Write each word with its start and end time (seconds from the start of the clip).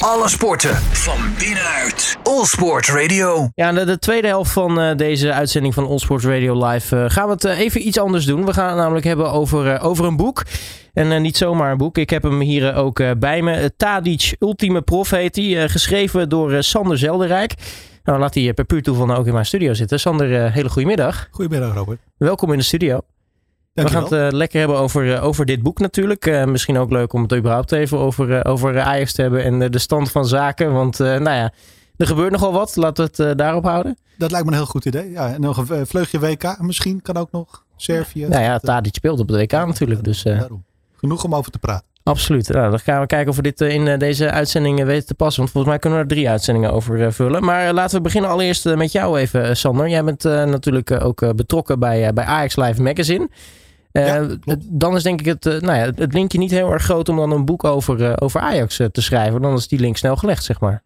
Alle 0.00 0.28
sporten 0.28 0.74
van 0.76 1.18
binnenuit. 1.38 2.16
All 2.22 2.44
Sport 2.44 2.88
Radio. 2.88 3.48
Ja, 3.54 3.72
de, 3.72 3.84
de 3.84 3.98
tweede 3.98 4.26
helft 4.26 4.52
van 4.52 4.80
uh, 4.80 4.96
deze 4.96 5.32
uitzending 5.32 5.74
van 5.74 5.86
All 5.86 5.98
Sport 5.98 6.24
Radio 6.24 6.66
Live 6.66 6.96
uh, 6.96 7.04
gaan 7.08 7.26
we 7.26 7.32
het 7.32 7.44
uh, 7.44 7.58
even 7.58 7.86
iets 7.86 7.98
anders 7.98 8.24
doen. 8.24 8.44
We 8.46 8.52
gaan 8.52 8.68
het 8.68 8.76
namelijk 8.76 9.04
hebben 9.04 9.32
over, 9.32 9.80
over 9.80 10.04
een 10.04 10.16
boek. 10.16 10.44
En 10.92 11.22
niet 11.22 11.36
zomaar 11.36 11.70
een 11.70 11.76
boek. 11.78 11.98
Ik 11.98 12.10
heb 12.10 12.22
hem 12.22 12.40
hier 12.40 12.74
ook 12.74 13.18
bij 13.18 13.42
me. 13.42 13.72
Tadic 13.76 14.36
Ultieme 14.38 14.82
Prof 14.82 15.10
heet 15.10 15.36
hij. 15.36 15.68
geschreven 15.68 16.28
door 16.28 16.62
Sander 16.62 16.98
Zelderijk. 16.98 17.54
Nou, 18.04 18.18
laat 18.18 18.34
hij 18.34 18.54
per 18.54 18.64
puur 18.64 18.82
toeval 18.82 19.06
nou 19.06 19.18
ook 19.18 19.26
in 19.26 19.32
mijn 19.32 19.46
studio 19.46 19.74
zitten. 19.74 20.00
Sander, 20.00 20.52
hele 20.52 20.68
goedemiddag. 20.68 21.28
Goedemiddag, 21.30 21.74
Robert. 21.74 21.98
Welkom 22.16 22.52
in 22.52 22.58
de 22.58 22.64
studio. 22.64 23.00
We 23.72 23.88
gaan 23.88 24.02
het 24.02 24.12
uh, 24.12 24.26
lekker 24.30 24.58
hebben 24.58 24.78
over, 24.78 25.06
uh, 25.06 25.24
over 25.24 25.46
dit 25.46 25.62
boek 25.62 25.78
natuurlijk. 25.78 26.26
Uh, 26.26 26.44
misschien 26.44 26.78
ook 26.78 26.90
leuk 26.90 27.12
om 27.12 27.22
het 27.22 27.34
überhaupt 27.34 27.72
even 27.72 27.98
over, 27.98 28.44
over 28.44 28.80
Ajax 28.80 29.12
te 29.12 29.22
hebben 29.22 29.44
en 29.44 29.70
de 29.70 29.78
stand 29.78 30.10
van 30.10 30.26
zaken. 30.26 30.72
Want 30.72 30.98
nou 30.98 31.30
ja, 31.30 31.52
er 31.96 32.06
gebeurt 32.06 32.32
nogal 32.32 32.52
wat. 32.52 32.76
Laten 32.76 33.10
we 33.12 33.22
het 33.22 33.38
daarop 33.38 33.64
houden. 33.64 33.96
Dat 34.18 34.30
lijkt 34.30 34.46
me 34.46 34.52
een 34.52 34.58
heel 34.58 34.66
goed 34.66 34.84
idee. 34.84 35.10
Ja, 35.10 35.32
en 35.32 35.40
nog 35.40 35.68
een 35.68 35.86
vleugje 35.86 36.18
WK 36.18 36.56
misschien 36.60 37.02
kan 37.02 37.16
ook 37.16 37.32
nog. 37.32 37.64
Servië. 37.76 38.26
Nou 38.26 38.42
ja, 38.42 38.58
Tadic 38.58 38.94
speelt 38.94 39.20
op 39.20 39.28
de 39.28 39.36
WK 39.36 39.52
natuurlijk. 39.52 40.04
Dus, 40.04 40.22
daarom. 40.22 40.64
Genoeg 40.96 41.24
om 41.24 41.34
over 41.34 41.52
te 41.52 41.58
praten. 41.58 41.86
Absoluut. 42.02 42.48
Nou, 42.48 42.70
dan 42.70 42.78
gaan 42.78 43.00
we 43.00 43.06
kijken 43.06 43.30
of 43.30 43.36
we 43.36 43.42
dit 43.42 43.60
in 43.60 43.98
deze 43.98 44.30
uitzending 44.30 44.84
weten 44.84 45.06
te 45.06 45.14
passen. 45.14 45.40
Want 45.40 45.52
volgens 45.52 45.72
mij 45.72 45.82
kunnen 45.82 45.98
we 45.98 46.04
er 46.04 46.10
drie 46.10 46.28
uitzendingen 46.28 46.72
over 46.72 47.12
vullen. 47.12 47.44
Maar 47.44 47.72
laten 47.72 47.96
we 47.96 48.02
beginnen 48.02 48.30
allereerst 48.30 48.74
met 48.74 48.92
jou 48.92 49.18
even, 49.18 49.56
Sander. 49.56 49.88
Jij 49.88 50.04
bent 50.04 50.22
natuurlijk 50.24 50.90
ook 50.90 51.36
betrokken 51.36 51.78
bij, 51.78 52.12
bij 52.12 52.24
Ajax 52.24 52.56
Live 52.56 52.82
Magazine. 52.82 53.28
Uh, 53.92 54.30
dan 54.62 54.96
is 54.96 55.02
denk 55.02 55.20
ik 55.20 55.26
het, 55.26 55.46
uh, 55.46 55.60
nou 55.60 55.78
ja, 55.78 55.92
het 55.94 56.12
linkje 56.12 56.38
niet 56.38 56.50
heel 56.50 56.70
erg 56.70 56.82
groot 56.82 57.08
om 57.08 57.16
dan 57.16 57.30
een 57.30 57.44
boek 57.44 57.64
over, 57.64 58.00
uh, 58.00 58.12
over 58.16 58.40
Ajax 58.40 58.76
te 58.76 59.02
schrijven. 59.02 59.42
Dan 59.42 59.56
is 59.56 59.68
die 59.68 59.78
link 59.78 59.96
snel 59.96 60.16
gelegd, 60.16 60.44
zeg 60.44 60.60
maar. 60.60 60.82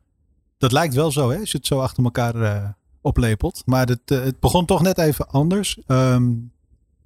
Dat 0.59 0.73
lijkt 0.73 0.95
wel 0.95 1.11
zo, 1.11 1.31
hè, 1.31 1.39
als 1.39 1.51
je 1.51 1.59
het 1.59 1.67
zo 1.67 1.81
achter 1.81 2.05
elkaar 2.05 2.75
oplepelt. 3.01 3.63
Maar 3.67 3.87
het, 3.87 4.01
het 4.05 4.41
begon 4.41 4.67
toch 4.67 4.83
net 4.83 4.99
even 4.99 5.29
anders. 5.29 5.79
Um, 5.87 6.53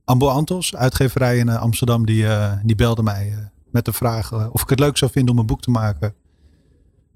Ambo 0.04 0.28
Antos, 0.28 0.76
uitgeverij 0.76 1.38
in 1.38 1.48
Amsterdam, 1.48 2.06
die, 2.06 2.26
die 2.62 2.76
belde 2.76 3.02
mij 3.02 3.50
met 3.70 3.84
de 3.84 3.92
vraag 3.92 4.52
of 4.52 4.62
ik 4.62 4.68
het 4.68 4.80
leuk 4.80 4.96
zou 4.96 5.10
vinden 5.10 5.34
om 5.34 5.40
een 5.40 5.46
boek 5.46 5.60
te 5.60 5.70
maken 5.70 6.14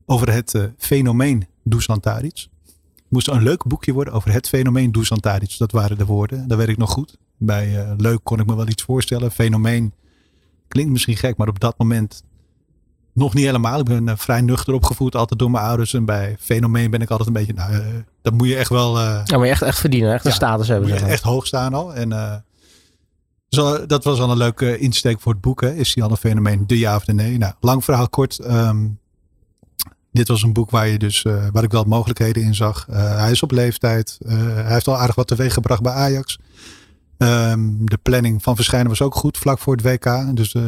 over 0.06 0.32
het 0.32 0.70
fenomeen 0.76 1.46
Dusan 1.62 2.00
Tadic. 2.00 2.46
Het 2.94 3.04
moest 3.08 3.28
een 3.28 3.42
leuk 3.42 3.64
boekje 3.66 3.92
worden 3.92 4.14
over 4.14 4.32
het 4.32 4.48
fenomeen 4.48 4.92
Dusan 4.92 5.20
Tadic. 5.20 5.58
Dat 5.58 5.72
waren 5.72 5.98
de 5.98 6.06
woorden, 6.06 6.48
dat 6.48 6.58
weet 6.58 6.68
ik 6.68 6.76
nog 6.76 6.90
goed. 6.90 7.18
Bij 7.44 7.68
uh, 7.68 7.92
Leuk 7.96 8.20
kon 8.22 8.40
ik 8.40 8.46
me 8.46 8.56
wel 8.56 8.68
iets 8.68 8.82
voorstellen. 8.82 9.30
Fenomeen 9.30 9.92
klinkt 10.68 10.92
misschien 10.92 11.16
gek, 11.16 11.36
maar 11.36 11.48
op 11.48 11.60
dat 11.60 11.78
moment 11.78 12.22
nog 13.12 13.34
niet 13.34 13.44
helemaal. 13.44 13.78
Ik 13.78 13.84
ben 13.84 14.08
uh, 14.08 14.12
vrij 14.16 14.40
nuchter 14.40 14.74
opgevoed, 14.74 15.16
altijd 15.16 15.40
door 15.40 15.50
mijn 15.50 15.64
ouders. 15.64 15.94
En 15.94 16.04
bij 16.04 16.36
Fenomeen 16.40 16.90
ben 16.90 17.00
ik 17.00 17.10
altijd 17.10 17.28
een 17.28 17.34
beetje, 17.34 17.52
nou, 17.52 17.72
uh, 17.72 17.86
dat 18.22 18.32
moet 18.32 18.48
je 18.48 18.56
echt 18.56 18.70
wel... 18.70 19.00
ja, 19.00 19.24
moet 19.30 19.44
je 19.44 19.50
echt, 19.50 19.62
echt 19.62 19.78
verdienen, 19.78 20.12
echt 20.12 20.24
ja, 20.24 20.30
een 20.30 20.36
status 20.36 20.68
hebben. 20.68 20.88
Je 20.88 20.94
echt 20.94 21.22
hoog 21.22 21.46
staan 21.46 21.74
al. 21.74 21.94
En 21.94 22.44
zo, 23.48 23.86
dat 23.86 24.04
was 24.04 24.20
al 24.20 24.30
een 24.30 24.36
leuke 24.36 24.78
insteek 24.78 25.20
voor 25.20 25.32
het 25.32 25.40
boek. 25.40 25.60
Hè. 25.60 25.72
Is 25.72 25.94
die 25.94 26.02
al 26.02 26.10
een 26.10 26.16
fenomeen, 26.16 26.66
de 26.66 26.78
ja 26.78 26.96
of 26.96 27.04
de 27.04 27.12
nee? 27.12 27.38
Nou, 27.38 27.52
lang 27.60 27.84
verhaal 27.84 28.08
kort. 28.08 28.44
Um, 28.44 29.00
dit 30.12 30.28
was 30.28 30.42
een 30.42 30.52
boek 30.52 30.70
waar, 30.70 30.88
je 30.88 30.98
dus, 30.98 31.24
uh, 31.24 31.46
waar 31.52 31.62
ik 31.62 31.70
wel 31.70 31.84
mogelijkheden 31.84 32.42
in 32.42 32.54
zag. 32.54 32.86
Uh, 32.90 33.16
hij 33.16 33.30
is 33.30 33.42
op 33.42 33.50
leeftijd. 33.50 34.18
Uh, 34.20 34.32
hij 34.54 34.72
heeft 34.72 34.88
al 34.88 34.96
aardig 34.96 35.14
wat 35.14 35.26
teweeg 35.26 35.54
gebracht 35.54 35.82
bij 35.82 35.92
Ajax. 35.92 36.38
Um, 37.22 37.88
de 37.88 37.98
planning 38.02 38.42
van 38.42 38.56
verschijnen 38.56 38.88
was 38.88 39.02
ook 39.02 39.14
goed 39.14 39.38
vlak 39.38 39.58
voor 39.58 39.76
het 39.76 39.82
WK. 39.82 40.36
Dus 40.36 40.54
uh, 40.54 40.62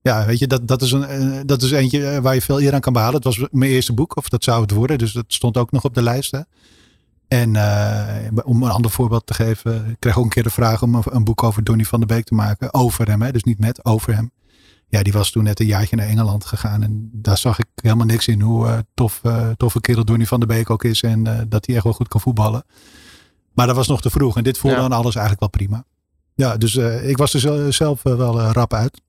ja, 0.00 0.26
weet 0.26 0.38
je, 0.38 0.46
dat, 0.46 0.68
dat, 0.68 0.82
is 0.82 0.92
een, 0.92 1.22
uh, 1.22 1.40
dat 1.46 1.62
is 1.62 1.70
eentje 1.70 2.06
eh, 2.06 2.18
waar 2.18 2.34
je 2.34 2.42
veel 2.42 2.60
eer 2.60 2.74
aan 2.74 2.80
kan 2.80 2.92
behalen. 2.92 3.14
Het 3.14 3.24
was 3.24 3.46
mijn 3.50 3.70
eerste 3.70 3.92
boek, 3.92 4.16
of 4.16 4.28
dat 4.28 4.44
zou 4.44 4.62
het 4.62 4.70
worden. 4.70 4.98
Dus 4.98 5.12
dat 5.12 5.24
stond 5.28 5.56
ook 5.56 5.70
nog 5.70 5.84
op 5.84 5.94
de 5.94 6.02
lijst. 6.02 6.42
En 7.28 7.48
om 8.44 8.62
een 8.62 8.70
ander 8.70 8.90
voorbeeld 8.90 9.26
te 9.26 9.34
geven, 9.34 9.90
ik 9.90 9.96
kreeg 9.98 10.18
ook 10.18 10.24
een 10.24 10.30
keer 10.30 10.42
de 10.42 10.50
vraag 10.50 10.82
om 10.82 11.02
een 11.04 11.24
boek 11.24 11.42
over 11.42 11.64
Donny 11.64 11.84
van 11.84 11.98
der 11.98 12.08
Beek 12.08 12.24
te 12.24 12.34
maken. 12.34 12.74
Over 12.74 13.08
hem, 13.08 13.22
hè, 13.22 13.32
dus 13.32 13.44
niet 13.44 13.58
met, 13.58 13.84
over 13.84 14.14
hem. 14.14 14.30
Ja, 14.88 15.02
die 15.02 15.12
was 15.12 15.30
toen 15.30 15.44
net 15.44 15.60
een 15.60 15.66
jaartje 15.66 15.96
naar 15.96 16.06
Engeland 16.06 16.44
gegaan. 16.44 16.82
En 16.82 17.10
daar 17.12 17.38
zag 17.38 17.58
ik 17.58 17.66
helemaal 17.74 18.06
niks 18.06 18.28
in 18.28 18.40
hoe 18.40 18.84
tof, 18.94 19.20
uh, 19.26 19.48
toffe 19.56 19.80
kerel 19.80 20.04
Donny 20.04 20.26
van 20.26 20.38
der 20.38 20.48
Beek 20.48 20.70
ook 20.70 20.84
is. 20.84 21.02
En 21.02 21.46
dat 21.48 21.66
hij 21.66 21.74
echt 21.74 21.84
wel 21.84 21.92
goed 21.92 22.08
kan 22.08 22.20
voetballen. 22.20 22.64
Maar 23.58 23.66
dat 23.66 23.76
was 23.76 23.88
nog 23.88 24.00
te 24.00 24.10
vroeg. 24.10 24.36
En 24.36 24.42
dit 24.42 24.58
voelde 24.58 24.76
ja. 24.76 24.82
dan 24.82 24.98
alles 24.98 25.14
eigenlijk 25.14 25.40
wel 25.40 25.66
prima. 25.66 25.84
Ja, 26.34 26.56
dus 26.56 26.74
uh, 26.74 27.08
ik 27.08 27.16
was 27.16 27.34
er 27.34 27.72
zelf 27.72 28.04
uh, 28.04 28.14
wel 28.14 28.40
uh, 28.40 28.50
rap 28.52 28.72
uit. 28.72 29.00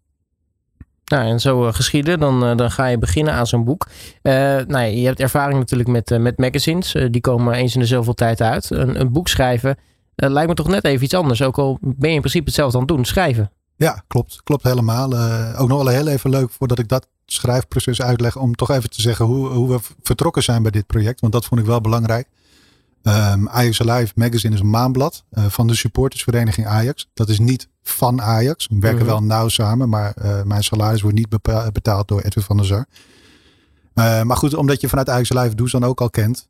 Nou, 1.06 1.28
en 1.28 1.40
zo 1.40 1.72
geschieden, 1.72 2.20
dan, 2.20 2.58
dan 2.58 2.72
ga 2.72 2.86
je 2.86 2.98
beginnen 2.98 3.34
aan 3.34 3.48
zo'n 3.48 3.64
boek. 3.64 3.88
nou, 4.22 4.80
je 4.80 5.06
hebt 5.06 5.20
ervaring 5.20 5.60
natuurlijk 5.60 5.90
met, 5.90 6.20
met 6.20 6.38
magazines. 6.38 6.96
die 7.12 7.22
komen 7.22 7.54
eens 7.54 7.74
in 7.74 7.80
de 7.80 7.86
zoveel 7.86 8.14
tijd 8.14 8.42
uit. 8.42 8.70
Een, 8.70 9.00
een 9.00 9.12
boek 9.12 9.28
schrijven 9.28 9.78
lijkt 10.16 10.50
me 10.50 10.56
toch 10.56 10.68
net 10.68 10.86
even 10.86 11.04
iets 11.04 11.14
anders. 11.14 11.42
Ook 11.42 11.58
al 11.58 11.78
ben 11.82 12.10
je 12.10 12.16
in 12.16 12.22
principe 12.22 12.46
hetzelfde 12.46 12.78
aan 12.78 12.84
het 12.84 12.92
doen, 12.96 13.06
schrijven. 13.06 13.52
Ja, 13.76 14.04
klopt. 14.08 14.42
Klopt 14.44 14.64
helemaal. 14.64 15.14
ook 15.58 15.68
nog 15.68 15.84
wel 15.84 15.88
heel 15.88 16.08
even 16.08 16.30
leuk 16.30 16.52
voordat 16.52 16.80
ik 16.80 16.88
dat 16.88 17.08
schrijfproces 17.26 18.02
uitleg. 18.02 18.38
Om 18.38 18.56
toch 18.56 18.72
even 18.72 18.90
te 18.90 19.02
zeggen 19.02 19.26
hoe, 19.26 19.48
hoe 19.48 19.70
we 19.70 19.80
vertrokken 20.02 20.44
zijn 20.44 20.62
bij 20.62 20.72
dit 20.72 20.88
project. 20.88 21.20
Want 21.20 21.34
dat 21.34 21.46
vond 21.46 21.62
ik 21.62 21.68
wel 21.68 21.82
belangrijk. 21.82 22.28
Um, 23.04 23.50
Ajax 23.50 23.82
Alive 23.82 24.12
Magazine 24.16 24.54
is 24.54 24.60
een 24.60 24.70
maandblad 24.70 25.24
uh, 25.32 25.46
van 25.46 25.68
de 25.68 25.76
supportersvereniging 25.76 26.68
Ajax. 26.68 27.10
Dat 27.14 27.30
is 27.30 27.40
niet 27.40 27.68
van 27.84 28.22
Ajax. 28.22 28.68
We 28.68 28.80
werken 28.80 29.06
mm 29.06 29.10
-hmm. 29.10 29.20
wel 29.20 29.38
nauw 29.38 29.48
samen, 29.48 29.90
maar 29.90 30.16
uh, 30.22 30.44
mijn 30.44 30.64
salaris 30.64 31.02
wordt 31.02 31.18
niet 31.18 31.30
betaald 31.74 32.08
door 32.08 32.22
Edwin 32.22 32.44
van 32.44 32.58
der 32.58 32.66
Sar. 32.66 32.86
Uh, 33.96 34.22
maar 34.22 34.38
goed, 34.38 34.54
omdat 34.54 34.82
je 34.82 34.90
vanuit 34.90 35.10
Ajax 35.10 35.36
Alive 35.36 35.56
Does 35.56 35.72
dan 35.72 35.84
ook 35.84 36.02
al 36.02 36.10
kent. 36.10 36.48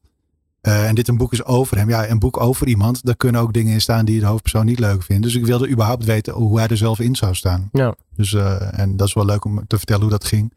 en 0.62 0.96
dit 0.96 1.08
een 1.08 1.18
boek 1.18 1.34
is 1.34 1.44
over 1.44 1.78
hem. 1.78 1.90
Ja, 1.90 2.10
een 2.10 2.20
boek 2.20 2.40
over 2.40 2.68
iemand. 2.68 3.06
Daar 3.06 3.16
kunnen 3.16 3.42
ook 3.42 3.54
dingen 3.54 3.74
in 3.74 3.82
staan 3.82 4.06
die 4.06 4.20
de 4.20 4.26
hoofdpersoon 4.26 4.66
niet 4.66 4.80
leuk 4.80 5.04
vindt. 5.04 5.24
Dus 5.24 5.36
ik 5.36 5.46
wilde 5.46 5.70
überhaupt 5.70 6.06
weten 6.06 6.34
hoe 6.34 6.58
hij 6.58 6.68
er 6.68 6.78
zelf 6.78 7.00
in 7.00 7.16
zou 7.16 7.36
staan. 7.36 7.70
Ja. 7.72 7.96
Dus, 8.16 8.34
en 8.72 8.98
dat 8.98 9.08
is 9.08 9.14
wel 9.14 9.26
leuk 9.26 9.46
om 9.46 9.68
te 9.68 9.78
vertellen 9.78 10.02
hoe 10.02 10.12
dat 10.12 10.26
ging 10.26 10.54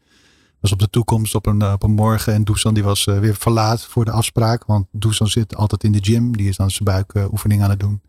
was 0.63 0.71
op 0.71 0.79
de 0.79 0.89
toekomst 0.89 1.35
op 1.35 1.45
een, 1.45 1.61
eh, 1.61 1.71
op 1.71 1.83
een 1.83 1.91
morgen. 1.91 2.33
En 2.33 2.43
Dusan 2.43 2.73
die 2.73 2.83
was 2.83 3.05
uh, 3.05 3.19
weer 3.19 3.35
verlaat 3.35 3.85
voor 3.85 4.05
de 4.05 4.11
afspraak. 4.11 4.65
Want 4.65 4.85
Dusan 4.91 5.27
zit 5.27 5.55
altijd 5.55 5.83
in 5.83 5.91
de 5.91 5.99
gym. 6.01 6.37
Die 6.37 6.47
is 6.49 6.57
dan 6.57 6.71
zijn 6.71 6.83
buikoefening 6.83 7.59
uh, 7.59 7.65
aan 7.65 7.71
het 7.71 7.79
doen. 7.79 8.01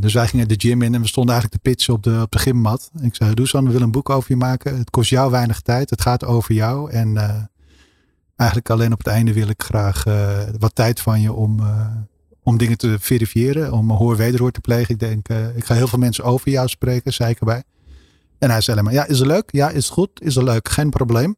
Dus 0.00 0.14
wij 0.14 0.26
gingen 0.26 0.48
de 0.48 0.54
gym 0.58 0.82
in 0.82 0.94
en 0.94 1.00
we 1.00 1.06
stonden 1.06 1.34
eigenlijk 1.34 1.62
te 1.62 1.70
pitchen 1.70 1.94
op 1.94 2.02
de, 2.02 2.18
op 2.22 2.30
de 2.30 2.38
gymmat. 2.38 2.90
Ik 3.00 3.14
zei, 3.14 3.34
Dusan, 3.34 3.64
we 3.64 3.70
willen 3.70 3.86
een 3.86 3.92
boek 3.92 4.10
over 4.10 4.30
je 4.30 4.36
maken. 4.36 4.78
Het 4.78 4.90
kost 4.90 5.10
jou 5.10 5.30
weinig 5.30 5.60
tijd. 5.60 5.90
Het 5.90 6.00
gaat 6.00 6.24
over 6.24 6.54
jou. 6.54 6.90
En 6.90 7.16
eigenlijk 8.36 8.70
alleen 8.70 8.92
op 8.92 8.98
het 8.98 9.06
einde 9.06 9.32
wil 9.32 9.48
ik 9.48 9.62
graag 9.62 10.04
wat 10.58 10.74
tijd 10.74 11.00
van 11.00 11.20
je 11.20 11.32
om, 11.32 11.60
om 12.42 12.58
dingen 12.58 12.78
te 12.78 12.96
verifiëren. 13.00 13.72
Om 13.72 13.90
hoor-wederhoor 13.90 14.50
te 14.50 14.60
plegen. 14.60 14.94
Ik 14.94 15.00
denk, 15.00 15.28
ik 15.28 15.64
ga 15.64 15.74
heel 15.74 15.88
veel 15.88 15.98
mensen 15.98 16.24
over 16.24 16.50
jou 16.50 16.68
spreken, 16.68 17.12
zei 17.12 17.30
ik 17.30 17.38
erbij. 17.38 17.62
En 18.40 18.50
hij 18.50 18.60
zei 18.60 18.78
alleen 18.78 18.92
maar, 18.92 19.02
ja, 19.02 19.06
is 19.06 19.18
het 19.18 19.28
leuk? 19.28 19.48
Ja, 19.52 19.68
is 19.68 19.84
het 19.84 19.92
goed? 19.92 20.10
Is 20.22 20.34
het 20.34 20.44
leuk? 20.44 20.68
Geen 20.68 20.90
probleem. 20.90 21.36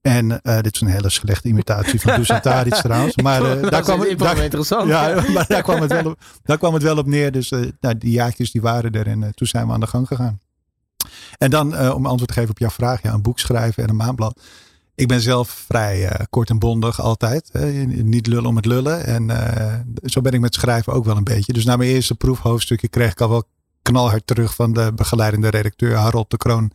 En 0.00 0.40
uh, 0.42 0.60
dit 0.60 0.74
is 0.74 0.80
een 0.80 0.86
hele 0.86 1.10
slechte 1.10 1.48
imitatie 1.48 2.00
van 2.00 2.14
Dusan 2.14 2.40
Tadic 2.50 2.74
trouwens. 2.74 3.16
Maar 3.16 3.42
uh, 3.42 3.70
daar, 3.70 3.82
kwam, 3.82 4.16
daar, 4.16 4.38
interessant. 4.38 4.88
Ja, 4.94 5.24
maar 5.32 5.46
daar 5.48 5.62
kwam 5.62 5.80
het 5.80 5.92
wel 5.92 6.06
op, 6.06 6.18
daar 6.42 6.58
kwam 6.58 6.74
het 6.74 6.82
wel 6.82 6.96
op 6.96 7.06
neer. 7.06 7.32
Dus 7.32 7.50
uh, 7.50 7.66
nou, 7.80 7.98
die 7.98 8.10
jaartjes 8.10 8.50
die 8.50 8.60
waren 8.60 8.92
er 8.92 9.06
en 9.06 9.32
toen 9.34 9.46
zijn 9.46 9.66
we 9.66 9.72
aan 9.72 9.80
de 9.80 9.86
gang 9.86 10.06
gegaan. 10.06 10.40
En 11.38 11.50
dan 11.50 11.92
om 11.92 12.06
antwoord 12.06 12.28
te 12.28 12.34
geven 12.34 12.50
op 12.50 12.58
jouw 12.58 12.70
vraag. 12.70 13.02
Ja, 13.02 13.12
een 13.12 13.22
boek 13.22 13.38
schrijven 13.38 13.82
en 13.82 13.88
een 13.88 13.96
maandblad. 13.96 14.40
Ik 14.94 15.08
ben 15.08 15.20
zelf 15.20 15.48
vrij 15.48 16.26
kort 16.30 16.50
en 16.50 16.58
bondig 16.58 17.00
altijd. 17.00 17.50
niet 17.86 18.26
lullen 18.26 18.46
om 18.46 18.56
het 18.56 18.66
lullen. 18.66 19.06
En 19.06 19.30
zo 20.04 20.20
ben 20.20 20.32
ik 20.32 20.40
met 20.40 20.54
schrijven 20.54 20.92
ook 20.92 21.04
wel 21.04 21.16
een 21.16 21.24
beetje. 21.24 21.52
Dus 21.52 21.64
na 21.64 21.76
mijn 21.76 21.90
eerste 21.90 22.14
proefhoofdstukje 22.14 22.88
kreeg 22.88 23.10
ik 23.10 23.20
al 23.20 23.28
wel 23.28 23.44
knalhard 23.82 24.26
terug 24.26 24.54
van 24.54 24.72
de 24.72 24.92
begeleidende 24.94 25.48
redacteur 25.48 25.96
Harold 25.96 26.30
de 26.30 26.36
Kroon. 26.36 26.72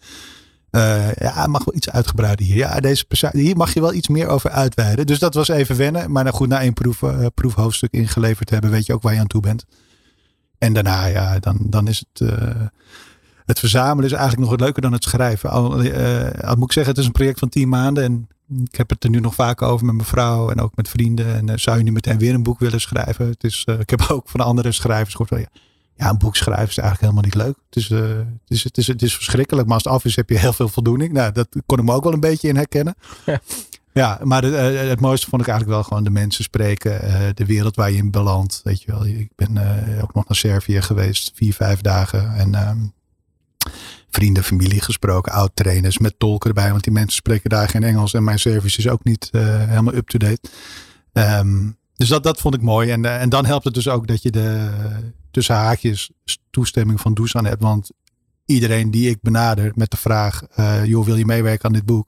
Uh, 0.71 1.13
ja, 1.13 1.47
mag 1.47 1.63
wel 1.63 1.75
iets 1.75 1.89
uitgebreider 1.89 2.45
hier. 2.45 2.55
Ja, 2.55 2.79
deze 2.79 3.05
hier 3.31 3.57
mag 3.57 3.73
je 3.73 3.81
wel 3.81 3.93
iets 3.93 4.07
meer 4.07 4.27
over 4.27 4.49
uitweiden. 4.49 5.05
Dus 5.05 5.19
dat 5.19 5.33
was 5.33 5.47
even 5.47 5.75
wennen. 5.75 6.11
Maar 6.11 6.23
nou 6.23 6.35
goed, 6.35 6.47
na 6.47 6.61
één 6.61 6.73
proef, 6.73 7.01
uh, 7.01 7.25
proefhoofdstuk 7.33 7.91
ingeleverd 7.91 8.49
hebben, 8.49 8.71
weet 8.71 8.85
je 8.85 8.93
ook 8.93 9.01
waar 9.01 9.13
je 9.13 9.19
aan 9.19 9.27
toe 9.27 9.41
bent. 9.41 9.65
En 10.57 10.73
daarna, 10.73 11.05
ja, 11.05 11.39
dan, 11.39 11.57
dan 11.61 11.87
is 11.87 12.05
het. 12.09 12.29
Uh, 12.31 12.61
het 13.45 13.59
verzamelen 13.59 14.05
is 14.05 14.11
eigenlijk 14.11 14.41
nog 14.41 14.49
wat 14.49 14.59
leuker 14.59 14.81
dan 14.81 14.93
het 14.93 15.03
schrijven. 15.03 15.49
Al, 15.49 15.69
moet 15.69 16.65
ik 16.65 16.71
zeggen, 16.71 16.93
het 16.93 16.97
is 16.97 17.05
een 17.05 17.11
project 17.11 17.39
van 17.39 17.49
tien 17.49 17.69
maanden. 17.69 18.03
En 18.03 18.27
ik 18.63 18.75
heb 18.75 18.89
het 18.89 19.03
er 19.03 19.09
nu 19.09 19.19
nog 19.19 19.35
vaak 19.35 19.61
over 19.61 19.85
met 19.85 19.95
mijn 19.95 20.07
vrouw 20.07 20.49
en 20.49 20.61
ook 20.61 20.75
met 20.75 20.89
vrienden. 20.89 21.49
En 21.49 21.59
zou 21.59 21.77
je 21.77 21.83
nu 21.83 21.91
meteen 21.91 22.17
weer 22.17 22.33
een 22.33 22.43
boek 22.43 22.59
willen 22.59 22.81
schrijven? 22.81 23.27
Het 23.27 23.43
is, 23.43 23.65
ik 23.79 23.89
heb 23.89 24.05
ook 24.11 24.29
van 24.29 24.39
andere 24.39 24.71
schrijvers 24.71 25.15
gehoord. 25.15 25.41
Ja, 25.41 25.59
ja, 25.95 26.09
een 26.09 26.17
boek 26.17 26.35
schrijven 26.35 26.67
is 26.67 26.77
eigenlijk 26.77 27.01
helemaal 27.01 27.23
niet 27.23 27.35
leuk. 27.35 27.55
Het 27.69 27.75
is, 27.75 27.89
uh, 27.89 28.17
het, 28.17 28.27
is, 28.47 28.63
het, 28.63 28.77
is, 28.77 28.87
het 28.87 29.01
is 29.01 29.15
verschrikkelijk, 29.15 29.67
maar 29.67 29.75
als 29.75 29.83
het 29.83 29.93
af 29.93 30.05
is 30.05 30.15
heb 30.15 30.29
je 30.29 30.37
heel 30.37 30.53
veel 30.53 30.67
voldoening. 30.67 31.13
Nou, 31.13 31.31
dat 31.31 31.47
kon 31.65 31.77
ik 31.77 31.83
me 31.83 31.93
ook 31.93 32.03
wel 32.03 32.13
een 32.13 32.19
beetje 32.19 32.47
in 32.47 32.55
herkennen. 32.55 32.95
Ja, 33.25 33.39
ja 33.93 34.19
maar 34.23 34.41
de, 34.41 34.47
uh, 34.47 34.89
het 34.89 34.99
mooiste 34.99 35.29
vond 35.29 35.41
ik 35.41 35.47
eigenlijk 35.47 35.77
wel 35.77 35.87
gewoon 35.87 36.03
de 36.03 36.19
mensen 36.19 36.43
spreken. 36.43 37.05
Uh, 37.05 37.19
de 37.33 37.45
wereld 37.45 37.75
waar 37.75 37.91
je 37.91 37.97
in 37.97 38.11
belandt. 38.11 38.61
Weet 38.63 38.81
je 38.81 38.91
wel, 38.91 39.05
ik 39.05 39.31
ben 39.35 39.57
ook 40.01 40.13
nog 40.13 40.27
naar 40.27 40.37
Servië 40.37 40.81
geweest, 40.81 41.31
vier, 41.35 41.53
vijf 41.53 41.81
dagen. 41.81 42.35
En 42.35 42.55
ehm, 42.55 42.77
vrienden, 44.09 44.43
familie 44.43 44.81
gesproken, 44.81 45.31
oud-trainers 45.31 45.97
met 45.97 46.19
tolken 46.19 46.49
erbij. 46.49 46.71
Want 46.71 46.83
die 46.83 46.93
mensen 46.93 47.15
spreken 47.15 47.49
daar 47.49 47.69
geen 47.69 47.83
Engels 47.83 48.13
en 48.13 48.23
mijn 48.23 48.39
service 48.39 48.77
is 48.77 48.89
ook 48.89 49.03
niet 49.03 49.29
helemaal 49.31 49.95
up-to-date. 49.95 50.49
Ehm, 51.13 51.69
dus 51.95 52.07
dat, 52.07 52.23
dat 52.23 52.39
vond 52.39 52.55
ik 52.55 52.61
mooi. 52.61 52.91
En, 52.91 53.05
en 53.19 53.29
dan 53.29 53.45
helpt 53.45 53.65
het 53.65 53.73
dus 53.73 53.89
ook 53.89 54.07
dat 54.07 54.21
je 54.21 54.31
de 54.31 54.69
tussen 55.35 55.55
haakjes 55.55 56.11
toestemming 56.49 57.01
van 57.01 57.13
Dusan 57.13 57.45
hebt. 57.45 57.61
Want 57.61 57.91
iedereen 58.45 58.91
die 58.91 59.09
ik 59.09 59.17
benader 59.21 59.71
met 59.75 59.91
de 59.91 59.97
vraag, 59.97 60.43
joh, 60.83 61.05
wil 61.05 61.15
je 61.15 61.25
meewerken 61.25 61.65
aan 61.65 61.73
dit 61.73 61.85
boek? 61.85 62.07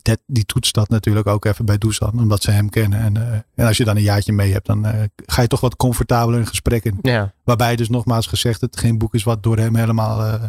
die, 0.00 0.18
die 0.26 0.44
toetst 0.44 0.74
dat 0.74 0.88
natuurlijk 0.88 1.26
ook 1.26 1.44
even 1.44 1.64
bij 1.64 1.78
Dusan, 1.78 2.18
omdat 2.18 2.42
ze 2.42 2.50
hem 2.50 2.68
kennen. 2.68 3.00
En, 3.00 3.14
uh, 3.14 3.32
en 3.54 3.66
als 3.66 3.76
je 3.76 3.84
dan 3.84 3.96
een 3.96 4.02
jaartje 4.02 4.32
mee 4.32 4.52
hebt, 4.52 4.66
dan 4.66 4.86
uh, 4.86 4.92
ga 5.26 5.42
je 5.42 5.48
toch 5.48 5.60
wat 5.60 5.76
comfortabeler 5.76 6.40
in 6.40 6.46
gesprek 6.46 6.84
in. 6.84 6.98
Ja. 7.02 7.32
Waarbij 7.44 7.76
dus 7.76 7.88
nogmaals 7.88 8.26
gezegd, 8.26 8.60
het 8.60 8.78
geen 8.78 8.98
boek 8.98 9.14
is 9.14 9.22
wat 9.22 9.42
door 9.42 9.56
hem 9.56 9.76
helemaal 9.76 10.40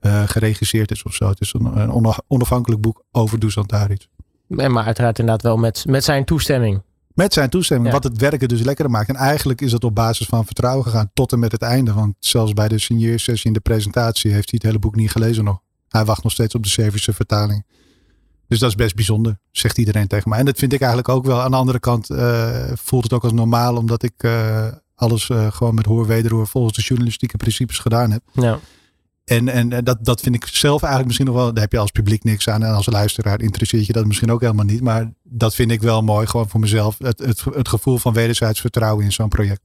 uh, 0.00 0.22
geregisseerd 0.26 0.90
is 0.90 1.02
of 1.02 1.14
zo. 1.14 1.28
Het 1.28 1.40
is 1.40 1.52
een, 1.52 1.78
een 1.78 2.22
onafhankelijk 2.26 2.80
boek 2.80 3.02
over 3.12 3.38
Dusan 3.38 3.66
Taric. 3.66 4.08
En 4.48 4.72
maar 4.72 4.84
uiteraard 4.84 5.18
inderdaad 5.18 5.42
wel 5.42 5.56
met, 5.56 5.84
met 5.86 6.04
zijn 6.04 6.24
toestemming. 6.24 6.82
Met 7.16 7.32
zijn 7.32 7.50
toestemming, 7.50 7.92
wat 7.92 8.04
het 8.04 8.18
werken 8.18 8.48
dus 8.48 8.60
lekkerder 8.62 8.92
maakt. 8.92 9.08
En 9.08 9.14
eigenlijk 9.14 9.60
is 9.60 9.72
het 9.72 9.84
op 9.84 9.94
basis 9.94 10.26
van 10.26 10.44
vertrouwen 10.44 10.84
gegaan 10.84 11.10
tot 11.14 11.32
en 11.32 11.38
met 11.38 11.52
het 11.52 11.62
einde. 11.62 11.92
Want 11.92 12.14
zelfs 12.18 12.52
bij 12.52 12.68
de 12.68 12.78
signeersessie 12.78 13.46
in 13.46 13.52
de 13.52 13.60
presentatie 13.60 14.32
heeft 14.32 14.50
hij 14.50 14.58
het 14.62 14.62
hele 14.62 14.78
boek 14.78 14.94
niet 14.94 15.10
gelezen 15.10 15.44
nog. 15.44 15.60
Hij 15.88 16.04
wacht 16.04 16.22
nog 16.22 16.32
steeds 16.32 16.54
op 16.54 16.62
de 16.62 16.68
Servische 16.68 17.12
vertaling. 17.12 17.64
Dus 18.48 18.58
dat 18.58 18.68
is 18.68 18.74
best 18.74 18.94
bijzonder, 18.94 19.38
zegt 19.50 19.78
iedereen 19.78 20.06
tegen 20.06 20.28
mij. 20.28 20.38
En 20.38 20.44
dat 20.44 20.58
vind 20.58 20.72
ik 20.72 20.80
eigenlijk 20.80 21.08
ook 21.08 21.24
wel. 21.24 21.40
Aan 21.40 21.50
de 21.50 21.56
andere 21.56 21.80
kant 21.80 22.10
uh, 22.10 22.66
voelt 22.74 23.02
het 23.02 23.12
ook 23.12 23.22
als 23.22 23.32
normaal, 23.32 23.76
omdat 23.76 24.02
ik 24.02 24.22
uh, 24.22 24.66
alles 24.94 25.28
uh, 25.28 25.52
gewoon 25.52 25.74
met 25.74 25.86
hoor 25.86 26.06
wederhoor 26.06 26.46
volgens 26.46 26.76
de 26.76 26.82
journalistieke 26.82 27.36
principes 27.36 27.78
gedaan 27.78 28.10
heb. 28.10 28.22
Ja. 28.32 28.58
En, 29.26 29.48
en 29.48 29.84
dat, 29.84 29.98
dat 30.00 30.20
vind 30.20 30.34
ik 30.34 30.46
zelf 30.46 30.82
eigenlijk 30.82 31.04
misschien 31.04 31.26
nog 31.26 31.36
wel, 31.36 31.52
daar 31.52 31.62
heb 31.62 31.72
je 31.72 31.78
als 31.78 31.90
publiek 31.90 32.24
niks 32.24 32.48
aan. 32.48 32.62
En 32.62 32.74
als 32.74 32.86
luisteraar 32.86 33.40
interesseert 33.40 33.86
je 33.86 33.92
dat 33.92 34.06
misschien 34.06 34.30
ook 34.30 34.40
helemaal 34.40 34.64
niet. 34.64 34.80
Maar 34.80 35.12
dat 35.22 35.54
vind 35.54 35.70
ik 35.70 35.82
wel 35.82 36.02
mooi, 36.02 36.26
gewoon 36.26 36.48
voor 36.48 36.60
mezelf. 36.60 36.98
Het, 36.98 37.18
het, 37.18 37.44
het 37.54 37.68
gevoel 37.68 37.98
van 37.98 38.12
wederzijds 38.12 38.60
vertrouwen 38.60 39.04
in 39.04 39.12
zo'n 39.12 39.28
project. 39.28 39.60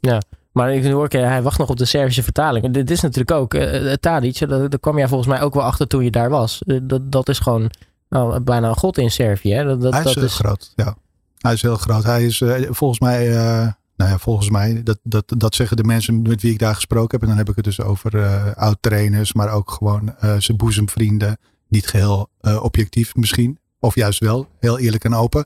Ja, 0.00 0.22
maar 0.52 0.74
ik 0.74 0.84
hoor, 0.84 1.08
hij 1.08 1.42
wacht 1.42 1.58
nog 1.58 1.68
op 1.68 1.76
de 1.76 1.84
Servische 1.84 2.22
vertaling. 2.22 2.72
Dit 2.72 2.90
is 2.90 3.00
natuurlijk 3.00 3.30
ook, 3.30 3.54
uh, 3.54 3.92
Tadic, 3.92 4.48
daar, 4.48 4.78
kwam 4.78 4.98
jij 4.98 5.08
volgens 5.08 5.28
mij 5.28 5.42
ook 5.42 5.54
wel 5.54 5.62
achter 5.62 5.86
toen 5.86 6.04
je 6.04 6.10
daar 6.10 6.30
was. 6.30 6.62
dat, 6.82 7.12
dat 7.12 7.28
is 7.28 7.38
gewoon 7.38 7.70
nou, 8.08 8.40
bijna 8.40 8.68
een 8.68 8.76
god 8.76 8.98
in 8.98 9.10
Servië. 9.10 9.52
Hè? 9.52 9.64
Dat, 9.64 9.80
dat, 9.80 9.92
hij 9.92 10.02
is 10.02 10.14
dat 10.14 10.24
heel 10.24 10.28
groot, 10.28 10.72
ja. 10.76 10.96
Hij 11.38 11.52
is 11.52 11.62
heel 11.62 11.76
groot. 11.76 12.04
Hij 12.04 12.24
is 12.24 12.40
uh, 12.40 12.70
volgens 12.70 13.00
mij, 13.00 13.30
uh, 13.30 13.68
nou 14.02 14.14
ja, 14.14 14.22
volgens 14.22 14.50
mij, 14.50 14.82
dat, 14.82 14.98
dat, 15.02 15.24
dat 15.36 15.54
zeggen 15.54 15.76
de 15.76 15.84
mensen 15.84 16.22
met 16.22 16.42
wie 16.42 16.52
ik 16.52 16.58
daar 16.58 16.74
gesproken 16.74 17.10
heb. 17.10 17.22
En 17.22 17.28
dan 17.28 17.36
heb 17.36 17.48
ik 17.48 17.56
het 17.56 17.64
dus 17.64 17.80
over 17.80 18.14
uh, 18.14 18.52
oud-trainers, 18.52 19.32
maar 19.32 19.52
ook 19.52 19.70
gewoon 19.70 20.14
zijn 20.38 20.56
boezemvrienden. 20.56 21.38
Niet 21.68 21.86
geheel 21.86 22.28
objectief 22.60 23.14
misschien, 23.14 23.58
of 23.78 23.94
juist 23.94 24.18
wel, 24.18 24.48
heel 24.60 24.78
eerlijk 24.78 25.04
en 25.04 25.14
open. 25.14 25.44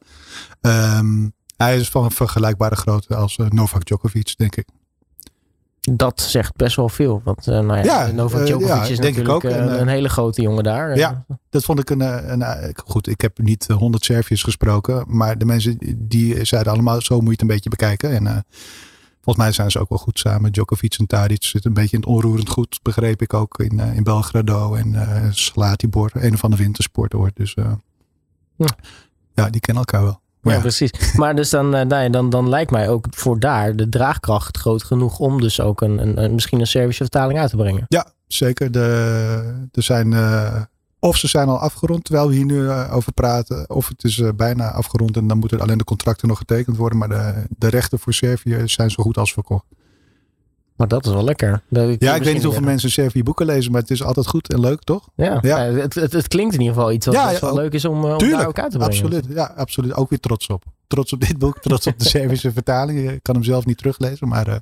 Um, 0.60 1.32
hij 1.56 1.78
is 1.78 1.88
van 1.88 2.12
vergelijkbare 2.12 2.76
grootte 2.76 3.16
als 3.16 3.36
Novak 3.48 3.84
Djokovic, 3.84 4.34
denk 4.36 4.56
ik 4.56 4.66
dat 5.92 6.20
zegt 6.20 6.56
best 6.56 6.76
wel 6.76 6.88
veel. 6.88 7.20
Want 7.24 7.46
uh, 7.46 7.60
nou 7.60 7.76
ja, 7.76 7.82
ja 7.82 8.12
Novak 8.12 8.40
uh, 8.40 8.46
Djokovic 8.46 8.74
ja, 8.74 8.82
is 8.82 8.98
denk 8.98 9.16
natuurlijk 9.16 9.44
ik 9.44 9.50
ook. 9.50 9.56
Een, 9.58 9.80
een, 9.80 9.88
hele 9.88 10.08
grote 10.08 10.42
jongen 10.42 10.64
daar. 10.64 10.96
Ja, 10.96 11.24
dat 11.50 11.64
vond 11.64 11.78
ik 11.78 11.90
een, 11.90 12.00
een, 12.40 12.74
Goed, 12.84 13.06
ik 13.06 13.20
heb 13.20 13.38
niet 13.38 13.66
honderd 13.66 14.04
Serviërs 14.04 14.42
gesproken. 14.42 15.04
Maar 15.08 15.38
de 15.38 15.44
mensen 15.44 15.78
die 15.96 16.44
zeiden 16.44 16.72
allemaal 16.72 17.00
zo 17.00 17.14
moet 17.14 17.24
je 17.24 17.30
het 17.30 17.40
een 17.40 17.46
beetje 17.46 17.70
bekijken. 17.70 18.10
En 18.10 18.24
uh, 18.24 18.36
volgens 19.14 19.44
mij 19.44 19.52
zijn 19.52 19.70
ze 19.70 19.78
ook 19.78 19.88
wel 19.88 19.98
goed 19.98 20.18
samen. 20.18 20.52
Djokovic 20.52 20.94
en 20.98 21.06
Tadic 21.06 21.44
zitten 21.44 21.70
een 21.70 21.76
beetje 21.76 21.96
in 21.96 22.02
het 22.02 22.10
onroerend 22.10 22.48
goed. 22.48 22.78
Begreep 22.82 23.22
ik 23.22 23.34
ook 23.34 23.58
in, 23.58 23.78
in 23.78 24.02
Belgrado 24.02 24.74
en 24.74 24.92
uh, 24.92 25.24
Slatibor. 25.30 26.10
Een 26.14 26.34
of 26.34 26.44
andere 26.44 26.62
wintersport 26.62 27.12
hoor. 27.12 27.30
Dus 27.34 27.54
ja. 28.56 28.68
ja, 29.34 29.50
die 29.50 29.60
kennen 29.60 29.84
elkaar 29.84 30.02
wel. 30.02 30.20
Ja, 30.54 30.60
precies. 30.60 30.90
Maar 31.16 31.36
dus 31.36 31.50
dan, 31.50 31.92
uh, 31.92 32.10
dan, 32.10 32.30
dan 32.30 32.48
lijkt 32.48 32.70
mij 32.70 32.88
ook 32.88 33.06
voor 33.10 33.38
daar 33.40 33.76
de 33.76 33.88
draagkracht 33.88 34.56
groot 34.56 34.82
genoeg 34.82 35.18
om 35.18 35.40
dus 35.40 35.60
ook 35.60 35.80
een, 35.80 35.98
een, 35.98 36.22
een 36.22 36.34
misschien 36.34 36.60
een 36.60 36.66
Servische 36.66 37.02
vertaling 37.02 37.38
uit 37.38 37.50
te 37.50 37.56
brengen. 37.56 37.84
Ja, 37.88 38.06
zeker. 38.26 38.70
De, 38.70 39.66
er 39.72 39.82
zijn, 39.82 40.12
uh, 40.12 40.62
of 40.98 41.16
ze 41.16 41.28
zijn 41.28 41.48
al 41.48 41.58
afgerond 41.58 42.04
terwijl 42.04 42.28
we 42.28 42.34
hier 42.34 42.44
nu 42.44 42.60
uh, 42.60 42.94
over 42.94 43.12
praten, 43.12 43.70
of 43.70 43.88
het 43.88 44.04
is 44.04 44.22
bijna 44.36 44.70
afgerond 44.70 45.16
en 45.16 45.26
dan 45.26 45.38
moeten 45.38 45.60
alleen 45.60 45.78
de 45.78 45.84
contracten 45.84 46.28
nog 46.28 46.38
getekend 46.38 46.76
worden. 46.76 46.98
Maar 46.98 47.08
de, 47.08 47.46
de 47.48 47.68
rechten 47.68 47.98
voor 47.98 48.12
Servië 48.12 48.62
zijn 48.64 48.90
zo 48.90 49.02
goed 49.02 49.18
als 49.18 49.32
verkocht. 49.32 49.64
Maar 50.76 50.88
dat 50.88 51.06
is 51.06 51.12
wel 51.12 51.24
lekker. 51.24 51.62
Ik 51.70 52.02
ja, 52.02 52.14
ik 52.14 52.22
weet 52.22 52.34
niet 52.34 52.42
hoeveel 52.42 52.62
mensen 52.62 52.90
Servië 52.90 53.22
boeken 53.22 53.46
lezen, 53.46 53.72
maar 53.72 53.80
het 53.80 53.90
is 53.90 54.02
altijd 54.02 54.26
goed 54.26 54.52
en 54.52 54.60
leuk, 54.60 54.82
toch? 54.82 55.08
Ja, 55.14 55.38
ja. 55.42 55.58
het, 55.58 55.94
het, 55.94 56.12
het, 56.12 56.28
klinkt 56.28 56.54
in 56.54 56.60
ieder 56.60 56.74
geval 56.74 56.92
iets 56.92 57.06
wat 57.06 57.14
ja, 57.14 57.38
wel 57.40 57.54
leuk 57.54 57.72
is 57.72 57.84
om, 57.84 58.04
eh, 58.04 58.16
om 58.16 58.34
ook 58.34 58.58
uit 58.58 58.70
te 58.70 58.78
brengen. 58.78 58.80
Absoluut, 58.80 59.24
ja, 59.28 59.52
absoluut. 59.56 59.94
Ook 59.94 60.10
weer 60.10 60.20
trots 60.20 60.46
op. 60.46 60.64
Trots 60.86 61.12
op 61.12 61.20
dit 61.20 61.38
boek, 61.38 61.58
trots 61.58 61.86
op 61.86 61.98
de 61.98 62.08
Servische 62.14 62.52
vertaling. 62.52 63.10
Ik 63.10 63.22
kan 63.22 63.34
hem 63.34 63.44
zelf 63.44 63.66
niet 63.66 63.78
teruglezen, 63.78 64.28
maar 64.28 64.48
uh, 64.48 64.54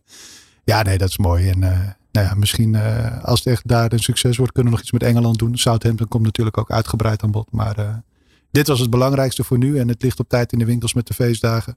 ja, 0.65 0.83
nee, 0.83 0.99
dat 0.99 1.09
is 1.09 1.19
mooi. 1.19 1.49
En 1.49 1.63
uh, 1.63 1.69
nou 2.13 2.27
ja, 2.27 2.35
misschien 2.35 2.77
als 3.23 3.39
het 3.39 3.49
echt 3.49 3.69
daar 3.69 3.93
een 3.93 3.99
succes 3.99 4.37
wordt, 4.37 4.53
kunnen 4.53 4.73
we 4.73 4.79
nog 4.79 4.87
iets 4.87 4.99
met 4.99 5.11
Engeland 5.11 5.39
doen. 5.39 5.57
Southampton 5.57 6.09
komt 6.09 6.25
natuurlijk 6.25 6.59
ook 6.59 6.71
uitgebreid 6.71 7.23
aan 7.23 7.31
bod, 7.31 7.53
maar 7.53 8.03
dit 8.51 8.67
was 8.67 8.81
het 8.81 8.91
belangrijkste 8.91 9.45
voor 9.45 9.59
nu 9.59 9.79
en 9.79 9.89
het 9.89 10.03
ligt 10.03 10.21
op 10.21 10.29
tijd 10.29 10.53
in 10.53 10.59
de 10.59 10.65
winkels 10.65 10.95
met 10.95 11.07
de 11.07 11.15
feestdagen. 11.15 11.77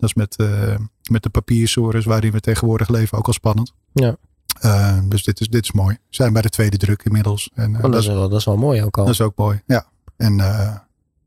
Dat 0.00 0.08
is 0.08 0.14
met, 0.14 0.36
uh, 0.40 0.76
met 1.10 1.22
de 1.22 1.30
papiersores 1.30 2.04
waarin 2.04 2.32
we 2.32 2.40
tegenwoordig 2.40 2.88
leven 2.88 3.18
ook 3.18 3.26
al 3.26 3.32
spannend. 3.32 3.74
Ja. 3.92 4.16
Uh, 4.64 4.98
dus 5.04 5.24
dit 5.24 5.40
is, 5.40 5.48
dit 5.48 5.64
is 5.64 5.72
mooi. 5.72 5.94
We 5.94 6.00
zijn 6.16 6.32
bij 6.32 6.42
de 6.42 6.48
tweede 6.48 6.76
druk 6.76 7.02
inmiddels. 7.02 7.50
En, 7.54 7.72
uh, 7.72 7.82
dat, 7.82 7.94
is 7.94 8.06
wel, 8.06 8.28
dat 8.28 8.38
is 8.38 8.44
wel 8.44 8.56
mooi 8.56 8.82
ook 8.82 8.98
al. 8.98 9.04
Dat 9.04 9.14
is 9.14 9.20
ook 9.20 9.36
mooi, 9.36 9.62
ja. 9.66 9.86
En 10.16 10.36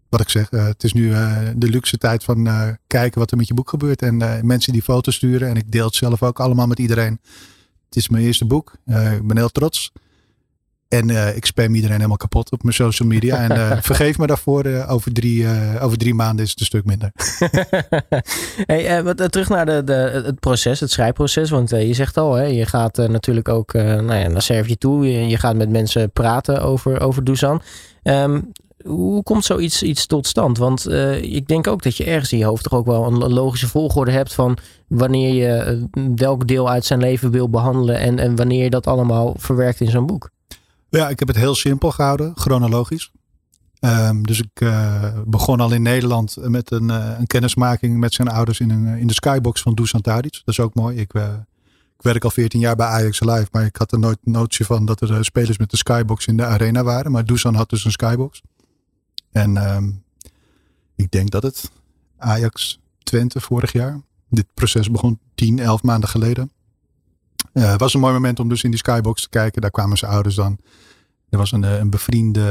wat 0.09 0.21
ik 0.21 0.29
zeg, 0.29 0.49
het 0.49 0.83
is 0.83 0.93
nu 0.93 1.09
de 1.55 1.69
luxe 1.69 1.97
tijd 1.97 2.23
van 2.23 2.43
kijken 2.87 3.19
wat 3.19 3.31
er 3.31 3.37
met 3.37 3.47
je 3.47 3.53
boek 3.53 3.69
gebeurt. 3.69 4.01
En 4.01 4.17
mensen 4.45 4.73
die 4.73 4.81
foto's 4.81 5.15
sturen. 5.15 5.49
En 5.49 5.55
ik 5.55 5.71
deel 5.71 5.85
het 5.85 5.95
zelf 5.95 6.23
ook 6.23 6.39
allemaal 6.39 6.67
met 6.67 6.79
iedereen. 6.79 7.19
Het 7.85 7.95
is 7.95 8.09
mijn 8.09 8.23
eerste 8.23 8.45
boek. 8.45 8.73
ik 8.85 9.27
ben 9.27 9.37
heel 9.37 9.49
trots. 9.49 9.91
En 10.93 11.09
uh, 11.09 11.35
ik 11.35 11.45
spam 11.45 11.75
iedereen 11.75 11.95
helemaal 11.95 12.17
kapot 12.17 12.51
op 12.51 12.63
mijn 12.63 12.75
social 12.75 13.07
media. 13.07 13.37
En 13.37 13.57
uh, 13.57 13.77
vergeef 13.91 14.17
me 14.17 14.27
daarvoor. 14.27 14.65
Uh, 14.65 14.91
over, 14.91 15.13
drie, 15.13 15.45
over 15.79 15.97
drie 15.97 16.13
maanden 16.13 16.45
is 16.45 16.51
het 16.51 16.59
een 16.59 16.65
stuk 16.65 16.85
minder. 16.85 17.11
hey, 18.71 19.03
wat, 19.03 19.31
terug 19.31 19.49
naar 19.49 19.65
de, 19.65 19.83
de, 19.83 20.21
het 20.25 20.39
proces, 20.39 20.79
het 20.79 20.91
schrijfproces. 20.91 21.49
Want 21.49 21.69
je 21.69 21.93
zegt 21.93 22.17
al, 22.17 22.33
hè, 22.33 22.43
je 22.43 22.65
gaat 22.65 22.97
natuurlijk 22.97 23.49
ook 23.49 23.73
nou 23.73 24.15
ja, 24.15 24.27
naar 24.27 24.41
Servië 24.41 24.77
toe. 24.77 25.11
Je, 25.11 25.27
je, 25.27 25.37
gaat 25.37 25.55
met 25.55 25.69
mensen 25.69 26.11
praten 26.11 26.61
over, 26.61 27.01
over 27.01 27.23
Dusan. 27.23 27.61
Um, 28.03 28.51
hoe 28.83 29.23
komt 29.23 29.45
zoiets 29.45 29.83
iets 29.83 30.05
tot 30.05 30.27
stand? 30.27 30.57
Want 30.57 30.91
ik 31.21 31.47
denk 31.47 31.67
ook 31.67 31.83
dat 31.83 31.97
je 31.97 32.03
ergens 32.03 32.31
in 32.31 32.37
je 32.37 32.45
hoofd 32.45 32.63
toch 32.63 32.73
ook 32.73 32.85
wel 32.85 33.05
een 33.05 33.33
logische 33.33 33.67
volgorde 33.67 34.11
hebt 34.11 34.33
van 34.33 34.57
wanneer 34.87 35.33
je 35.33 35.87
welk 36.15 36.47
deel 36.47 36.69
uit 36.69 36.85
zijn 36.85 36.99
leven 36.99 37.31
wil 37.31 37.49
behandelen 37.49 37.97
en, 37.97 38.19
en 38.19 38.35
wanneer 38.35 38.63
je 38.63 38.69
dat 38.69 38.87
allemaal 38.87 39.33
verwerkt 39.37 39.81
in 39.81 39.89
zo'n 39.89 40.05
boek. 40.05 40.31
Ja, 40.99 41.09
ik 41.09 41.19
heb 41.19 41.27
het 41.27 41.37
heel 41.37 41.55
simpel 41.55 41.91
gehouden, 41.91 42.31
chronologisch. 42.35 43.11
Um, 43.79 44.25
dus 44.25 44.39
ik 44.39 44.61
uh, 44.61 45.19
begon 45.25 45.59
al 45.59 45.73
in 45.73 45.81
Nederland 45.81 46.37
met 46.41 46.71
een, 46.71 46.89
uh, 46.89 47.15
een, 47.17 47.27
kennismaking 47.27 47.97
met 47.97 48.13
zijn 48.13 48.27
ouders 48.27 48.59
in, 48.59 48.69
een, 48.69 48.97
in 48.97 49.07
de 49.07 49.13
skybox 49.13 49.61
van 49.61 49.73
Dusan 49.73 50.01
Tadic. 50.01 50.33
Dat 50.33 50.47
is 50.57 50.59
ook 50.59 50.73
mooi. 50.73 50.97
Ik, 50.97 51.13
uh, 51.13 51.33
ik, 51.97 52.01
werk 52.01 52.23
al 52.23 52.29
14 52.29 52.59
jaar 52.59 52.75
bij 52.75 52.87
Ajax 52.87 53.19
Live, 53.19 53.47
maar 53.51 53.65
ik 53.65 53.75
had 53.75 53.91
er 53.91 53.99
nooit 53.99 54.17
notie 54.21 54.65
van 54.65 54.85
dat 54.85 55.01
er 55.01 55.25
spelers 55.25 55.57
met 55.57 55.69
de 55.69 55.77
skybox 55.77 56.25
in 56.25 56.37
de 56.37 56.45
arena 56.45 56.83
waren. 56.83 57.11
Maar 57.11 57.25
Dusan 57.25 57.55
had 57.55 57.69
dus 57.69 57.85
een 57.85 57.91
skybox. 57.91 58.41
En 59.31 59.75
um, 59.75 60.03
ik 60.95 61.11
denk 61.11 61.31
dat 61.31 61.43
het 61.43 61.71
Ajax 62.17 62.79
Twente 63.03 63.41
vorig 63.41 63.71
jaar. 63.71 64.01
Dit 64.29 64.45
proces 64.53 64.91
begon 64.91 65.19
10, 65.35 65.59
11 65.59 65.83
maanden 65.83 66.09
geleden. 66.09 66.51
Het 67.53 67.79
was 67.79 67.93
een 67.93 67.99
mooi 67.99 68.13
moment 68.13 68.39
om 68.39 68.49
dus 68.49 68.63
in 68.63 68.69
die 68.69 68.79
skybox 68.79 69.21
te 69.21 69.29
kijken. 69.29 69.61
Daar 69.61 69.71
kwamen 69.71 69.97
zijn 69.97 70.11
ouders 70.11 70.35
dan. 70.35 70.57
Er 71.29 71.37
was 71.37 71.51
een, 71.51 71.63
eh, 71.63 71.77
een 71.77 71.89
bevriende, 71.89 72.41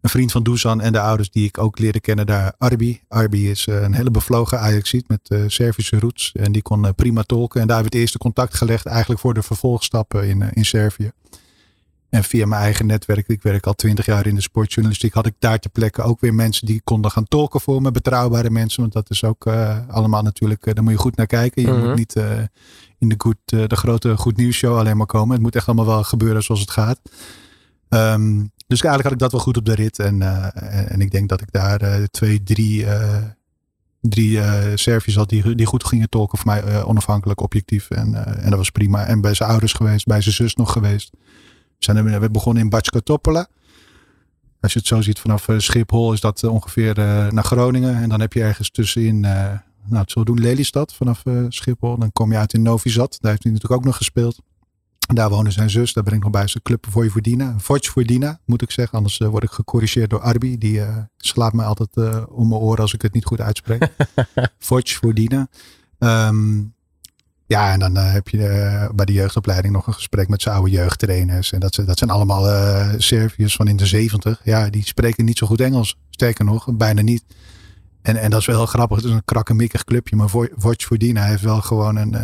een 0.00 0.10
vriend 0.10 0.32
van 0.32 0.42
Dusan 0.42 0.80
en 0.80 0.92
de 0.92 1.00
ouders 1.00 1.30
die 1.30 1.46
ik 1.46 1.58
ook 1.58 1.78
leerde 1.78 2.00
kennen 2.00 2.26
daar, 2.26 2.54
Arbi. 2.58 3.00
Arbi 3.08 3.50
is 3.50 3.66
eh, 3.66 3.82
een 3.82 3.94
hele 3.94 4.10
bevlogen 4.10 4.60
Ajaxiet 4.60 5.08
met 5.08 5.20
uh, 5.28 5.44
Servische 5.46 5.98
roots. 5.98 6.32
En 6.32 6.52
die 6.52 6.62
kon 6.62 6.94
prima 6.94 7.22
tolken. 7.22 7.60
En 7.60 7.66
daar 7.66 7.76
hebben 7.76 7.92
we 7.92 7.98
het 7.98 8.06
eerste 8.06 8.18
contact 8.18 8.54
gelegd 8.54 8.86
eigenlijk 8.86 9.20
voor 9.20 9.34
de 9.34 9.42
vervolgstappen 9.42 10.28
in, 10.28 10.52
in 10.52 10.64
Servië. 10.64 11.10
En 12.10 12.24
via 12.24 12.46
mijn 12.46 12.62
eigen 12.62 12.86
netwerk, 12.86 13.28
ik 13.28 13.42
werk 13.42 13.66
al 13.66 13.74
twintig 13.74 14.06
jaar 14.06 14.26
in 14.26 14.34
de 14.34 14.40
sportjournalistiek, 14.40 15.12
had 15.12 15.26
ik 15.26 15.34
daar 15.38 15.58
ter 15.58 15.70
plekke 15.70 16.02
ook 16.02 16.20
weer 16.20 16.34
mensen 16.34 16.66
die 16.66 16.80
konden 16.84 17.10
gaan 17.10 17.28
tolken 17.28 17.60
voor 17.60 17.82
me. 17.82 17.90
Betrouwbare 17.90 18.50
mensen, 18.50 18.80
want 18.80 18.92
dat 18.92 19.10
is 19.10 19.24
ook 19.24 19.46
allemaal 19.88 20.22
natuurlijk, 20.22 20.74
daar 20.74 20.82
moet 20.82 20.92
je 20.92 20.98
goed 20.98 21.16
naar 21.16 21.26
kijken. 21.26 21.62
Je 21.62 21.72
moet 21.72 21.82
mhm. 21.82 21.94
niet 21.94 22.16
in 22.98 23.08
de, 23.08 23.14
goed, 23.18 23.38
eh, 23.44 23.66
de 23.66 23.76
grote 23.76 24.16
goed 24.16 24.36
nieuws 24.36 24.56
show 24.56 24.78
alleen 24.78 24.96
maar 24.96 25.06
komen. 25.06 25.32
Het 25.32 25.42
moet 25.42 25.56
echt 25.56 25.66
allemaal 25.66 25.86
wel 25.86 26.04
gebeuren 26.04 26.42
zoals 26.42 26.60
het 26.60 26.70
gaat. 26.70 27.00
Um, 27.88 28.52
dus 28.66 28.82
eigenlijk 28.82 29.02
had 29.02 29.12
ik 29.12 29.18
dat 29.18 29.32
wel 29.32 29.40
goed 29.40 29.56
op 29.56 29.64
de 29.64 29.74
rit. 29.74 29.98
En, 29.98 30.20
uh, 30.20 30.92
en 30.92 31.00
ik 31.00 31.10
denk 31.10 31.28
dat 31.28 31.40
ik 31.40 31.52
daar 31.52 31.82
uh, 31.82 32.04
twee, 32.04 32.42
drie, 32.42 32.86
drie 34.00 34.36
uh, 34.36 34.62
Serviërs 34.74 35.16
had 35.16 35.28
die, 35.28 35.54
die 35.54 35.66
goed 35.66 35.84
gingen 35.84 36.08
tolken 36.08 36.38
voor 36.38 36.46
mij 36.46 36.82
onafhankelijk, 36.82 37.40
objectief. 37.40 37.90
En, 37.90 38.14
en 38.42 38.50
dat 38.50 38.58
was 38.58 38.70
prima. 38.70 39.06
En 39.06 39.20
bij 39.20 39.34
zijn 39.34 39.50
ouders 39.50 39.72
geweest, 39.72 40.06
bij 40.06 40.20
zijn 40.20 40.34
zus 40.34 40.54
nog 40.54 40.72
geweest. 40.72 41.10
Zijn 41.78 42.20
we, 42.20 42.30
begonnen 42.30 42.62
in 42.62 42.68
Batska 42.68 43.00
Topola. 43.00 43.46
Als 44.60 44.72
je 44.72 44.78
het 44.78 44.88
zo 44.88 45.00
ziet 45.00 45.18
vanaf 45.18 45.48
Schiphol 45.56 46.12
is 46.12 46.20
dat 46.20 46.44
ongeveer 46.44 46.94
naar 47.32 47.44
Groningen. 47.44 47.96
En 47.96 48.08
dan 48.08 48.20
heb 48.20 48.32
je 48.32 48.42
ergens 48.42 48.70
tussenin, 48.70 49.20
nou 49.20 49.60
het 49.88 50.10
zal 50.10 50.24
doen, 50.24 50.40
Lelystad 50.40 50.94
vanaf 50.94 51.22
Schiphol. 51.48 51.98
Dan 51.98 52.12
kom 52.12 52.32
je 52.32 52.38
uit 52.38 52.52
in 52.52 52.62
Novi 52.62 52.90
Sad. 52.90 53.18
Daar 53.20 53.30
heeft 53.30 53.42
hij 53.42 53.52
natuurlijk 53.52 53.80
ook 53.80 53.86
nog 53.86 53.96
gespeeld. 53.96 54.38
Daar 54.98 55.30
woonde 55.30 55.50
zijn 55.50 55.70
zus. 55.70 55.92
Daar 55.92 56.04
ben 56.04 56.14
ik 56.14 56.22
nog 56.22 56.30
bij 56.30 56.46
zijn 56.46 56.62
club 56.62 56.84
voor 56.84 57.02
Vojvodina. 57.02 57.54
Vojvodina 57.58 58.40
moet 58.44 58.62
ik 58.62 58.70
zeggen. 58.70 58.98
Anders 58.98 59.18
word 59.18 59.42
ik 59.42 59.50
gecorrigeerd 59.50 60.10
door 60.10 60.20
Arbi. 60.20 60.58
Die 60.58 60.82
slaat 61.16 61.52
me 61.52 61.62
altijd 61.62 61.96
om 62.28 62.48
mijn 62.48 62.60
oren 62.60 62.80
als 62.80 62.94
ik 62.94 63.02
het 63.02 63.12
niet 63.12 63.24
goed 63.24 63.40
uitspreek. 63.40 63.88
Vojvodina. 64.58 65.48
Um, 65.98 66.74
ja, 67.48 67.72
en 67.72 67.78
dan 67.78 67.96
uh, 67.96 68.12
heb 68.12 68.28
je 68.28 68.38
uh, 68.38 68.88
bij 68.94 69.04
de 69.04 69.12
jeugdopleiding 69.12 69.74
nog 69.74 69.86
een 69.86 69.94
gesprek 69.94 70.28
met 70.28 70.42
zijn 70.42 70.54
oude 70.54 70.70
jeugdtrainers. 70.70 71.52
En 71.52 71.60
dat, 71.60 71.82
dat 71.86 71.98
zijn 71.98 72.10
allemaal 72.10 72.48
uh, 72.48 72.92
Serviërs 72.96 73.56
van 73.56 73.68
in 73.68 73.76
de 73.76 73.86
zeventig. 73.86 74.40
Ja, 74.44 74.70
die 74.70 74.84
spreken 74.84 75.24
niet 75.24 75.38
zo 75.38 75.46
goed 75.46 75.60
Engels. 75.60 75.96
Sterker 76.10 76.44
nog, 76.44 76.68
bijna 76.72 77.00
niet. 77.00 77.24
En, 78.08 78.16
en 78.16 78.30
dat 78.30 78.40
is 78.40 78.46
wel 78.46 78.56
heel 78.56 78.66
grappig. 78.66 78.96
Het 78.96 79.06
is 79.06 79.12
een 79.12 79.24
krakkemikkig 79.24 79.84
clubje. 79.84 80.16
Maar 80.16 80.28
Vojvodina 80.56 81.22
heeft 81.22 81.42
wel 81.42 81.60
gewoon 81.60 81.96
een, 81.96 82.14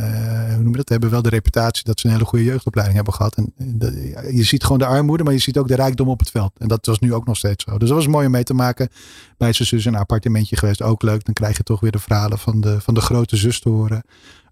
hoe 0.55 0.63
noem 0.63 0.71
je 0.71 0.77
dat? 0.77 0.89
Hebben 0.89 1.11
wel 1.11 1.23
de 1.23 1.29
reputatie 1.29 1.85
dat 1.85 2.01
ze 2.01 2.07
een 2.07 2.13
hele 2.13 2.25
goede 2.25 2.45
jeugdopleiding 2.45 2.97
hebben 2.97 3.15
gehad. 3.15 3.35
En 3.35 3.53
de, 3.57 4.13
je 4.33 4.43
ziet 4.43 4.63
gewoon 4.63 4.79
de 4.79 4.87
armoede, 4.87 5.25
maar 5.25 5.33
je 5.33 5.39
ziet 5.39 5.59
ook 5.59 5.69
de 5.69 5.75
rijkdom 5.75 6.09
op 6.09 6.19
het 6.19 6.31
veld. 6.31 6.53
En 6.59 6.69
dat 6.69 6.87
was 6.87 6.99
nu 6.99 7.15
ook 7.15 7.27
nog 7.27 7.37
steeds 7.37 7.65
zo. 7.65 7.79
Dus 7.79 7.89
dat 7.89 7.99
was 7.99 8.07
mooi 8.07 8.27
om 8.27 8.33
mee 8.33 8.43
te 8.43 8.55
maken. 8.55 8.89
Bij 9.39 9.53
zijn 9.53 9.69
zus 9.69 9.85
een 9.85 9.95
appartementje 9.95 10.57
geweest. 10.57 10.83
Ook 10.83 11.03
leuk. 11.03 11.25
Dan 11.25 11.35
krijg 11.35 11.57
je 11.57 11.63
toch 11.63 11.81
weer 11.81 11.93
de 11.93 11.99
verhalen 11.99 12.39
van 12.39 12.61
de, 12.61 12.81
van 12.81 12.95
de 12.95 13.01
grote 13.01 13.37
zus 13.37 13.61
te 13.61 13.69
horen 13.69 14.03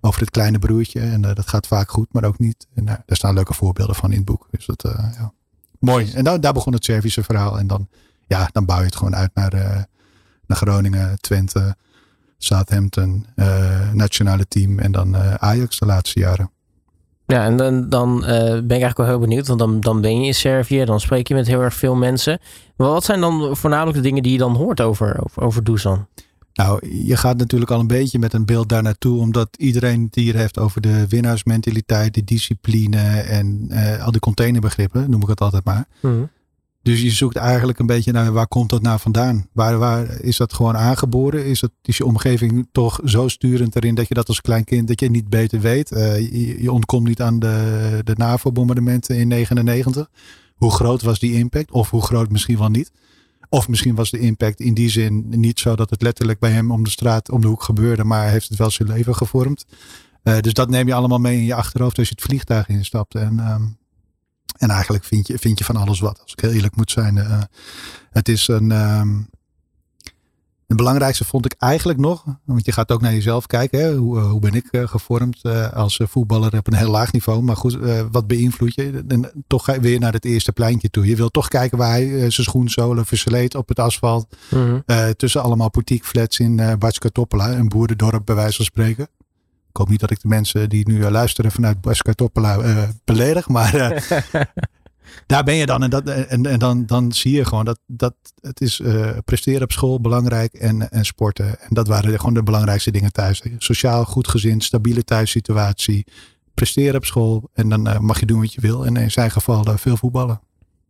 over 0.00 0.20
het 0.20 0.30
kleine 0.30 0.58
broertje. 0.58 1.00
En 1.00 1.22
uh, 1.22 1.34
dat 1.34 1.48
gaat 1.48 1.66
vaak 1.66 1.90
goed, 1.90 2.12
maar 2.12 2.24
ook 2.24 2.38
niet. 2.38 2.66
En 2.74 2.82
uh, 2.82 2.94
daar 3.06 3.16
staan 3.16 3.34
leuke 3.34 3.54
voorbeelden 3.54 3.96
van 3.96 4.10
in 4.10 4.16
het 4.16 4.24
boek. 4.24 4.48
Dus 4.50 4.66
dat, 4.66 4.84
uh, 4.84 4.92
ja. 4.92 5.32
Mooi. 5.78 6.12
En 6.12 6.24
dan, 6.24 6.40
daar 6.40 6.52
begon 6.52 6.72
het 6.72 6.84
Servische 6.84 7.22
verhaal. 7.22 7.58
En 7.58 7.66
dan, 7.66 7.88
ja, 8.26 8.48
dan 8.52 8.64
bouw 8.64 8.78
je 8.78 8.84
het 8.84 8.96
gewoon 8.96 9.16
uit 9.16 9.30
naar, 9.34 9.86
naar 10.52 10.60
Groningen, 10.60 11.20
Twente, 11.20 11.76
Southampton, 12.38 13.26
nationale 13.92 14.48
team. 14.48 14.78
En 14.78 14.92
dan 14.92 15.16
Ajax 15.38 15.78
de 15.78 15.86
laatste 15.86 16.20
jaren. 16.20 16.50
Ja, 17.26 17.44
en 17.44 17.56
dan, 17.56 17.88
dan 17.88 18.20
ben 18.20 18.64
ik 18.64 18.70
eigenlijk 18.70 18.96
wel 18.96 19.06
heel 19.06 19.18
benieuwd. 19.18 19.46
Want 19.46 19.58
dan, 19.58 19.80
dan 19.80 20.00
ben 20.00 20.20
je 20.20 20.26
in 20.26 20.34
Servië, 20.34 20.84
dan 20.84 21.00
spreek 21.00 21.28
je 21.28 21.34
met 21.34 21.46
heel 21.46 21.60
erg 21.60 21.74
veel 21.74 21.94
mensen. 21.94 22.38
Maar 22.76 22.88
wat 22.88 23.04
zijn 23.04 23.20
dan 23.20 23.56
voornamelijk 23.56 23.96
de 23.96 24.02
dingen 24.02 24.22
die 24.22 24.32
je 24.32 24.38
dan 24.38 24.56
hoort 24.56 24.80
over, 24.80 25.24
over, 25.24 25.42
over 25.42 25.64
Dusan? 25.64 26.06
Nou, 26.54 26.88
je 27.06 27.16
gaat 27.16 27.36
natuurlijk 27.36 27.70
al 27.70 27.80
een 27.80 27.86
beetje 27.86 28.18
met 28.18 28.32
een 28.32 28.44
beeld 28.44 28.68
daar 28.68 28.82
naartoe, 28.82 29.20
omdat 29.20 29.48
iedereen 29.56 30.02
het 30.02 30.14
hier 30.14 30.36
heeft 30.36 30.58
over 30.58 30.80
de 30.80 31.08
winnaarsmentaliteit, 31.08 32.14
de 32.14 32.24
discipline 32.24 33.20
en 33.20 33.66
uh, 33.68 34.04
al 34.04 34.10
die 34.10 34.20
containerbegrippen, 34.20 35.10
noem 35.10 35.22
ik 35.22 35.28
het 35.28 35.40
altijd 35.40 35.64
maar. 35.64 35.86
Mm. 36.00 36.30
Dus 36.82 37.00
je 37.00 37.10
zoekt 37.10 37.36
eigenlijk 37.36 37.78
een 37.78 37.86
beetje 37.86 38.12
naar 38.12 38.32
waar 38.32 38.46
komt 38.46 38.70
dat 38.70 38.82
nou 38.82 38.98
vandaan? 38.98 39.46
Waar, 39.52 39.78
waar 39.78 40.20
is 40.20 40.36
dat 40.36 40.52
gewoon 40.52 40.76
aangeboren? 40.76 41.46
Is, 41.46 41.60
het, 41.60 41.70
is 41.82 41.96
je 41.96 42.04
omgeving 42.04 42.68
toch 42.72 43.00
zo 43.04 43.28
sturend 43.28 43.76
erin 43.76 43.94
dat 43.94 44.08
je 44.08 44.14
dat 44.14 44.28
als 44.28 44.40
klein 44.40 44.64
kind 44.64 44.88
dat 44.88 45.00
je 45.00 45.10
niet 45.10 45.28
beter 45.28 45.60
weet? 45.60 45.92
Uh, 45.92 46.30
je, 46.62 46.72
ontkomt 46.72 47.08
niet 47.08 47.22
aan 47.22 47.38
de, 47.38 48.00
de 48.04 48.14
NAVO-bombardementen 48.16 49.16
in 49.16 49.28
99. 49.28 50.10
Hoe 50.54 50.70
groot 50.70 51.02
was 51.02 51.18
die 51.18 51.32
impact? 51.32 51.70
Of 51.70 51.90
hoe 51.90 52.02
groot 52.02 52.30
misschien 52.30 52.58
wel 52.58 52.68
niet? 52.68 52.92
Of 53.48 53.68
misschien 53.68 53.94
was 53.94 54.10
de 54.10 54.18
impact 54.18 54.60
in 54.60 54.74
die 54.74 54.88
zin 54.88 55.24
niet 55.28 55.60
zo 55.60 55.76
dat 55.76 55.90
het 55.90 56.02
letterlijk 56.02 56.38
bij 56.38 56.50
hem 56.50 56.70
om 56.70 56.84
de 56.84 56.90
straat, 56.90 57.30
om 57.30 57.40
de 57.40 57.48
hoek 57.48 57.62
gebeurde, 57.62 58.04
maar 58.04 58.28
heeft 58.28 58.48
het 58.48 58.58
wel 58.58 58.70
zijn 58.70 58.88
leven 58.88 59.14
gevormd. 59.14 59.64
Uh, 60.24 60.38
dus 60.38 60.52
dat 60.52 60.68
neem 60.68 60.86
je 60.86 60.94
allemaal 60.94 61.18
mee 61.18 61.36
in 61.36 61.44
je 61.44 61.54
achterhoofd 61.54 61.98
als 61.98 62.08
je 62.08 62.14
het 62.14 62.24
vliegtuig 62.24 62.68
instapt. 62.68 63.14
En, 63.14 63.38
um, 63.38 63.76
en 64.56 64.70
eigenlijk 64.70 65.04
vind 65.04 65.26
je, 65.26 65.38
vind 65.38 65.58
je 65.58 65.64
van 65.64 65.76
alles 65.76 66.00
wat, 66.00 66.20
als 66.22 66.32
ik 66.32 66.40
heel 66.40 66.52
eerlijk 66.52 66.76
moet 66.76 66.90
zijn. 66.90 67.16
Uh, 67.16 67.42
het 68.10 68.28
is 68.28 68.48
een, 68.48 68.70
um, 68.70 69.28
het 70.66 70.76
belangrijkste 70.76 71.24
vond 71.24 71.44
ik 71.44 71.54
eigenlijk 71.58 71.98
nog, 71.98 72.24
want 72.44 72.64
je 72.64 72.72
gaat 72.72 72.92
ook 72.92 73.00
naar 73.00 73.12
jezelf 73.12 73.46
kijken. 73.46 73.80
Hè? 73.80 73.94
Hoe, 73.94 74.18
hoe 74.18 74.40
ben 74.40 74.54
ik 74.54 74.68
uh, 74.70 74.88
gevormd 74.88 75.42
als 75.74 76.00
voetballer 76.02 76.56
op 76.56 76.66
een 76.66 76.74
heel 76.74 76.90
laag 76.90 77.12
niveau. 77.12 77.42
Maar 77.42 77.56
goed, 77.56 77.78
wat 78.10 78.26
beïnvloed 78.26 78.74
je? 78.74 79.04
En 79.08 79.44
toch 79.46 79.64
ga 79.64 79.72
je 79.72 79.80
weer 79.80 79.98
naar 79.98 80.12
het 80.12 80.24
eerste 80.24 80.52
pleintje 80.52 80.90
toe. 80.90 81.06
Je 81.06 81.16
wil 81.16 81.28
toch 81.28 81.48
kijken 81.48 81.78
waar 81.78 81.90
hij 81.90 82.08
zijn 82.08 82.46
schoenzolen 82.46 83.06
versleet 83.06 83.54
op 83.54 83.68
het 83.68 83.78
asfalt. 83.78 84.36
Mm 84.50 84.82
-hmm. 84.86 85.14
tussen 85.16 85.42
allemaal 85.42 85.70
flats 86.02 86.38
in 86.38 86.58
uh, 86.58 86.72
Batska 86.78 87.08
Toppela, 87.08 87.52
een 87.52 87.68
boerendorp 87.68 88.26
bij 88.26 88.34
wijze 88.34 88.56
van 88.56 88.64
spreken. 88.64 89.08
Ik 89.72 89.78
hoop 89.78 89.88
niet 89.88 90.00
dat 90.00 90.10
ik 90.10 90.20
de 90.20 90.28
mensen 90.28 90.68
die 90.68 90.88
nu 90.88 91.10
luisteren 91.10 91.52
vanuit 91.52 91.80
Batska 91.80 92.12
Toppela 92.12 92.86
beledig. 93.04 93.48
Maar 93.48 93.72
daar 95.26 95.44
ben 95.44 95.54
je 95.54 95.66
dan. 95.66 95.82
En, 95.82 95.90
dat, 95.90 96.08
en, 96.08 96.46
en 96.46 96.58
dan, 96.58 96.86
dan 96.86 97.12
zie 97.12 97.32
je 97.32 97.44
gewoon 97.44 97.64
dat, 97.64 97.78
dat 97.86 98.14
het 98.40 98.60
is 98.60 98.80
uh, 98.80 99.10
presteren 99.24 99.62
op 99.62 99.72
school 99.72 100.00
belangrijk 100.00 100.52
en, 100.52 100.90
en 100.90 101.04
sporten. 101.04 101.60
En 101.60 101.68
dat 101.68 101.88
waren 101.88 102.18
gewoon 102.18 102.34
de 102.34 102.42
belangrijkste 102.42 102.90
dingen 102.90 103.12
thuis. 103.12 103.42
Sociaal 103.58 104.04
goed 104.04 104.28
gezin, 104.28 104.60
stabiele 104.60 105.04
thuissituatie. 105.04 106.06
Presteren 106.54 106.96
op 106.96 107.04
school 107.04 107.50
en 107.54 107.68
dan 107.68 108.04
mag 108.04 108.20
je 108.20 108.26
doen 108.26 108.40
wat 108.40 108.52
je 108.52 108.60
wil. 108.60 108.86
En 108.86 108.96
in 108.96 109.10
zijn 109.10 109.30
geval 109.30 109.64
veel 109.76 109.96
voetballen. 109.96 110.40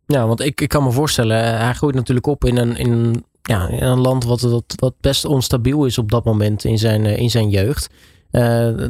Ja, 0.05 0.27
want 0.27 0.39
ik, 0.39 0.61
ik 0.61 0.69
kan 0.69 0.83
me 0.83 0.91
voorstellen, 0.91 1.57
hij 1.57 1.73
groeit 1.73 1.95
natuurlijk 1.95 2.27
op 2.27 2.45
in 2.45 2.57
een, 2.57 2.75
in, 2.75 3.25
ja, 3.41 3.67
in 3.67 3.83
een 3.83 3.99
land 3.99 4.23
wat, 4.23 4.41
wat, 4.41 4.73
wat 4.75 4.93
best 4.99 5.25
onstabiel 5.25 5.85
is 5.85 5.97
op 5.97 6.11
dat 6.11 6.25
moment 6.25 6.63
in 6.63 6.77
zijn, 6.77 7.05
in 7.05 7.29
zijn 7.29 7.49
jeugd. 7.49 7.89
Uh, 8.33 8.87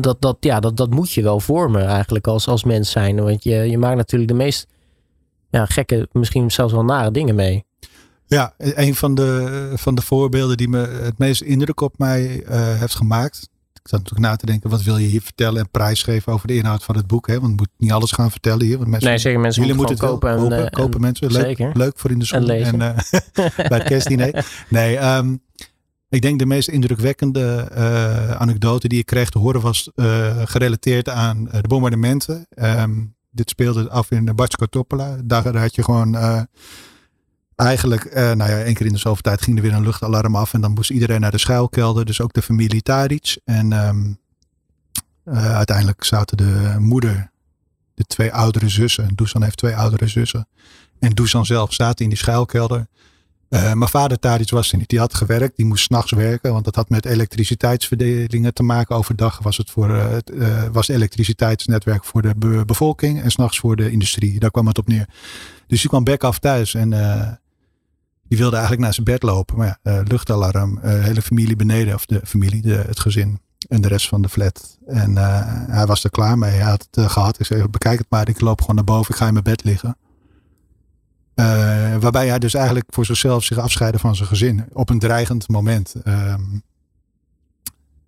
dat, 0.00 0.16
dat, 0.20 0.36
ja, 0.40 0.60
dat, 0.60 0.76
dat 0.76 0.90
moet 0.90 1.12
je 1.12 1.22
wel 1.22 1.40
vormen 1.40 1.86
eigenlijk 1.86 2.26
als, 2.26 2.48
als 2.48 2.64
mens 2.64 2.90
zijn. 2.90 3.22
Want 3.22 3.44
je, 3.44 3.54
je 3.54 3.78
maakt 3.78 3.96
natuurlijk 3.96 4.30
de 4.30 4.36
meest 4.36 4.66
ja, 5.50 5.66
gekke, 5.66 6.08
misschien 6.12 6.50
zelfs 6.50 6.72
wel 6.72 6.84
nare 6.84 7.10
dingen 7.10 7.34
mee. 7.34 7.64
Ja, 8.26 8.54
een 8.58 8.94
van 8.94 9.14
de, 9.14 9.72
van 9.74 9.94
de 9.94 10.02
voorbeelden 10.02 10.56
die 10.56 10.68
me 10.68 10.78
het 10.78 11.18
meest 11.18 11.42
indruk 11.42 11.80
op 11.80 11.98
mij 11.98 12.42
uh, 12.42 12.78
heeft 12.78 12.94
gemaakt. 12.94 13.48
Ik 13.72 13.90
zat 13.90 13.98
natuurlijk 13.98 14.30
na 14.30 14.36
te 14.36 14.46
denken, 14.46 14.70
wat 14.70 14.82
wil 14.82 14.96
je 14.96 15.06
hier 15.06 15.22
vertellen 15.22 15.60
en 15.60 15.70
prijsgeven 15.70 16.32
over 16.32 16.46
de 16.46 16.54
inhoud 16.54 16.84
van 16.84 16.96
het 16.96 17.06
boek? 17.06 17.26
Hè? 17.26 17.40
Want 17.40 17.50
je 17.50 17.56
moet 17.56 17.68
niet 17.76 17.92
alles 17.92 18.12
gaan 18.12 18.30
vertellen 18.30 18.66
hier. 18.66 18.78
Want 18.78 18.90
mensen, 18.90 19.08
nee, 19.08 19.18
zeker 19.18 19.40
mensen 19.40 19.62
jullie 19.62 19.76
moeten 19.76 19.96
het 19.96 20.04
kopen. 20.04 20.30
En, 20.30 20.38
kopen, 20.38 20.64
en, 20.64 20.70
kopen 20.70 21.00
mensen. 21.00 21.32
Leuk, 21.32 21.44
zeker. 21.44 21.70
leuk 21.74 21.98
voor 21.98 22.10
in 22.10 22.18
de 22.18 22.24
zon. 22.24 22.50
En, 22.50 22.80
en 22.80 22.96
uh, 23.34 23.66
bij 23.68 23.78
het 23.78 23.82
kerstdiner. 23.82 24.46
Nee, 24.68 25.16
um, 25.16 25.42
ik 26.14 26.22
denk 26.22 26.38
de 26.38 26.46
meest 26.46 26.68
indrukwekkende 26.68 27.68
uh, 27.72 28.30
anekdote 28.30 28.88
die 28.88 28.98
ik 28.98 29.06
kreeg 29.06 29.28
te 29.28 29.38
horen 29.38 29.60
was 29.60 29.90
uh, 29.94 30.42
gerelateerd 30.44 31.08
aan 31.08 31.44
de 31.44 31.68
bombardementen. 31.68 32.46
Um, 32.54 33.14
dit 33.30 33.50
speelde 33.50 33.90
af 33.90 34.10
in 34.10 34.34
Batsko 34.34 34.66
Topola. 34.66 35.16
Daar, 35.24 35.42
daar, 35.42 35.56
had 35.56 35.74
je 35.74 35.82
gewoon 35.82 36.16
eigenlijk, 37.56 38.14
nou 38.14 38.50
ja, 38.50 38.62
één 38.62 38.74
keer 38.74 38.86
in 38.86 38.92
de 38.92 38.98
zoveel 38.98 39.22
tijd 39.22 39.42
ging 39.42 39.56
er 39.56 39.62
weer 39.62 39.72
een 39.72 39.82
luchtalarm 39.82 40.36
af. 40.36 40.54
En 40.54 40.60
dan 40.60 40.72
moest 40.72 40.90
iedereen 40.90 41.20
naar 41.20 41.30
de 41.30 41.38
schuilkelder. 41.38 42.04
Dus 42.04 42.20
ook 42.20 42.32
de 42.32 42.42
familie 42.42 42.82
Taric. 42.82 43.38
En 43.44 43.72
um, 43.72 44.18
uiteindelijk 45.34 46.04
zaten 46.04 46.36
de 46.36 46.76
moeder, 46.78 47.30
de 47.94 48.04
twee 48.04 48.32
oudere 48.32 48.68
zussen. 48.68 49.08
Dusan 49.14 49.42
heeft 49.42 49.56
twee 49.56 49.76
oudere 49.76 50.06
zussen. 50.06 50.48
En 50.98 51.10
Dusan 51.10 51.46
zelf 51.46 51.72
zaten 51.72 52.04
in 52.04 52.10
die 52.10 52.18
schuilkelder. 52.18 52.86
Uh, 53.54 53.72
mijn 53.72 53.90
vader 53.90 54.18
Tadic 54.18 54.50
was 54.50 54.72
er 54.72 54.78
niet. 54.78 54.88
Die 54.88 54.98
had 54.98 55.14
gewerkt. 55.14 55.56
Die 55.56 55.66
moest 55.66 55.84
s'nachts 55.84 56.12
werken. 56.12 56.52
Want 56.52 56.64
dat 56.64 56.74
had 56.74 56.88
met 56.88 57.04
elektriciteitsverdelingen 57.04 58.54
te 58.54 58.62
maken. 58.62 58.96
Overdag 58.96 59.38
was 59.42 59.56
het 59.56 59.70
voor 59.70 59.90
uh, 60.32 60.62
was 60.72 60.88
elektriciteitsnetwerk 60.88 62.04
voor 62.04 62.22
de 62.22 62.34
be 62.36 62.62
bevolking. 62.66 63.22
En 63.22 63.30
s'nachts 63.30 63.58
voor 63.58 63.76
de 63.76 63.90
industrie. 63.90 64.38
Daar 64.38 64.50
kwam 64.50 64.66
het 64.66 64.78
op 64.78 64.88
neer. 64.88 65.08
Dus 65.66 65.80
die 65.80 65.88
kwam 65.88 66.04
bek 66.04 66.24
af 66.24 66.38
thuis. 66.38 66.74
En 66.74 66.90
die 68.28 68.38
wilde 68.38 68.56
eigenlijk 68.56 68.84
naar 68.84 68.94
zijn 68.94 69.06
bed 69.06 69.22
lopen. 69.22 69.56
Maar 69.56 69.78
ja, 69.82 70.02
luchtalarm. 70.04 70.78
hele 70.82 71.22
familie 71.22 71.56
beneden. 71.56 71.94
Of 71.94 72.06
de 72.06 72.20
familie, 72.24 72.72
het 72.72 73.00
gezin. 73.00 73.40
En 73.68 73.80
de 73.80 73.88
rest 73.88 74.08
van 74.08 74.22
de 74.22 74.28
flat. 74.28 74.78
En 74.86 75.16
hij 75.70 75.86
was 75.86 76.04
er 76.04 76.10
klaar 76.10 76.38
mee. 76.38 76.50
Hij 76.50 76.70
had 76.70 76.88
het 76.90 77.10
gehad. 77.10 77.40
Ik 77.40 77.46
zei, 77.46 77.68
bekijk 77.68 77.98
het 77.98 78.10
maar. 78.10 78.28
Ik 78.28 78.40
loop 78.40 78.60
gewoon 78.60 78.76
naar 78.76 78.84
boven. 78.84 79.10
Ik 79.10 79.20
ga 79.20 79.26
in 79.26 79.32
mijn 79.32 79.44
bed 79.44 79.64
liggen. 79.64 79.96
Uh, 81.34 81.96
waarbij 81.96 82.28
hij 82.28 82.38
dus 82.38 82.54
eigenlijk 82.54 82.86
voor 82.88 83.04
zichzelf 83.04 83.44
zich 83.44 83.58
afscheidde 83.58 83.98
van 83.98 84.16
zijn 84.16 84.28
gezin. 84.28 84.64
Op 84.72 84.90
een 84.90 84.98
dreigend 84.98 85.48
moment. 85.48 85.94
Uh, 86.04 86.34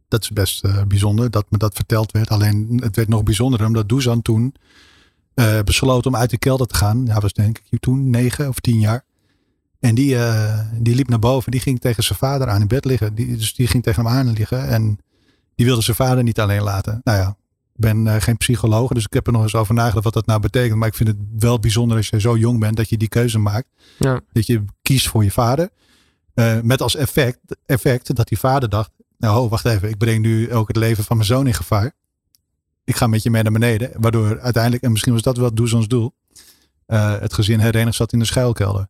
dat 0.09 0.23
is 0.23 0.31
best 0.31 0.65
uh, 0.65 0.83
bijzonder 0.83 1.31
dat 1.31 1.47
me 1.49 1.59
dat 1.59 1.75
verteld 1.75 2.13
werd. 2.13 2.31
Alleen 2.31 2.81
het 2.83 2.97
werd 2.97 3.09
nog 3.09 3.23
bijzonderer 3.23 3.67
omdat 3.67 3.89
Dusan 3.89 4.23
toen 4.23 4.55
uh, 5.35 5.61
besloot 5.61 6.07
om 6.07 6.17
uit 6.17 6.31
de 6.31 6.39
kelder 6.39 6.67
te 6.67 6.75
gaan. 6.75 7.09
Hij 7.09 7.21
was 7.21 7.33
denk 7.33 7.61
ik 7.71 7.81
toen 7.81 8.11
negen 8.11 8.49
of 8.49 8.61
tien 8.61 8.81
jaar. 8.81 9.05
En 9.81 9.95
die, 9.95 10.17
die 10.81 10.95
liep 10.95 11.09
naar 11.09 11.19
boven. 11.19 11.51
Die 11.51 11.61
ging 11.61 11.81
tegen 11.81 12.03
zijn 12.03 12.19
vader 12.19 12.49
aan 12.49 12.61
in 12.61 12.67
bed 12.67 12.85
liggen. 12.85 13.15
Die, 13.15 13.37
dus 13.37 13.55
die 13.55 13.67
ging 13.67 13.83
tegen 13.83 14.05
hem 14.05 14.13
aan 14.13 14.33
liggen. 14.33 14.69
En 14.69 14.99
die 15.55 15.67
wilde 15.67 15.83
zijn 15.83 15.97
vader 15.97 16.23
niet 16.23 16.41
alleen 16.41 16.63
laten. 16.63 17.01
Nou 17.05 17.19
ja, 17.19 17.37
ben 17.79 18.07
uh, 18.07 18.17
geen 18.19 18.37
psycholoog, 18.37 18.93
dus 18.93 19.05
ik 19.05 19.13
heb 19.13 19.27
er 19.27 19.33
nog 19.33 19.43
eens 19.43 19.55
over 19.55 19.75
nagedacht 19.75 20.05
wat 20.05 20.15
dat 20.15 20.27
nou 20.27 20.41
betekent. 20.41 20.79
Maar 20.79 20.89
ik 20.89 20.95
vind 20.95 21.09
het 21.09 21.19
wel 21.39 21.59
bijzonder 21.59 21.97
als 21.97 22.09
je 22.09 22.21
zo 22.21 22.37
jong 22.37 22.61
bent 22.61 22.77
dat 22.77 22.89
je 22.89 22.97
die 22.97 23.09
keuze 23.09 23.39
maakt. 23.39 23.69
Ja. 23.99 24.21
Dat 24.33 24.47
je 24.47 24.65
kiest 24.83 25.09
voor 25.09 25.25
je 25.25 25.31
vader. 25.31 25.69
Uh, 26.35 26.61
met 26.61 26.83
als 26.83 26.97
effect, 26.97 27.39
effect 27.67 28.17
dat 28.17 28.29
die 28.29 28.39
vader 28.39 28.69
dacht, 28.69 28.91
nou 29.19 29.49
wacht 29.49 29.65
even, 29.65 29.89
ik 29.89 29.99
breng 29.99 30.23
nu 30.23 30.53
ook 30.53 30.69
het 30.69 30.77
leven 30.77 31.05
van 31.05 31.17
mijn 31.17 31.29
zoon 31.29 31.47
in 31.47 31.55
gevaar. 31.55 31.93
Ik 32.85 32.97
ga 32.97 33.07
met 33.07 33.23
je 33.23 33.31
mee 33.31 33.43
naar 33.43 33.53
beneden. 33.53 33.91
Waardoor 33.95 34.41
uiteindelijk, 34.41 34.83
en 34.83 34.91
misschien 34.91 35.13
was 35.13 35.23
dat 35.23 35.37
wel 35.37 35.55
Doezons 35.55 35.89
doel. 35.89 36.15
het 36.87 37.35
gezin 37.35 37.61
herenigd 37.61 37.97
zat 37.97 38.13
in 38.13 38.19
de 38.19 38.25
schuilkelder. 38.25 38.89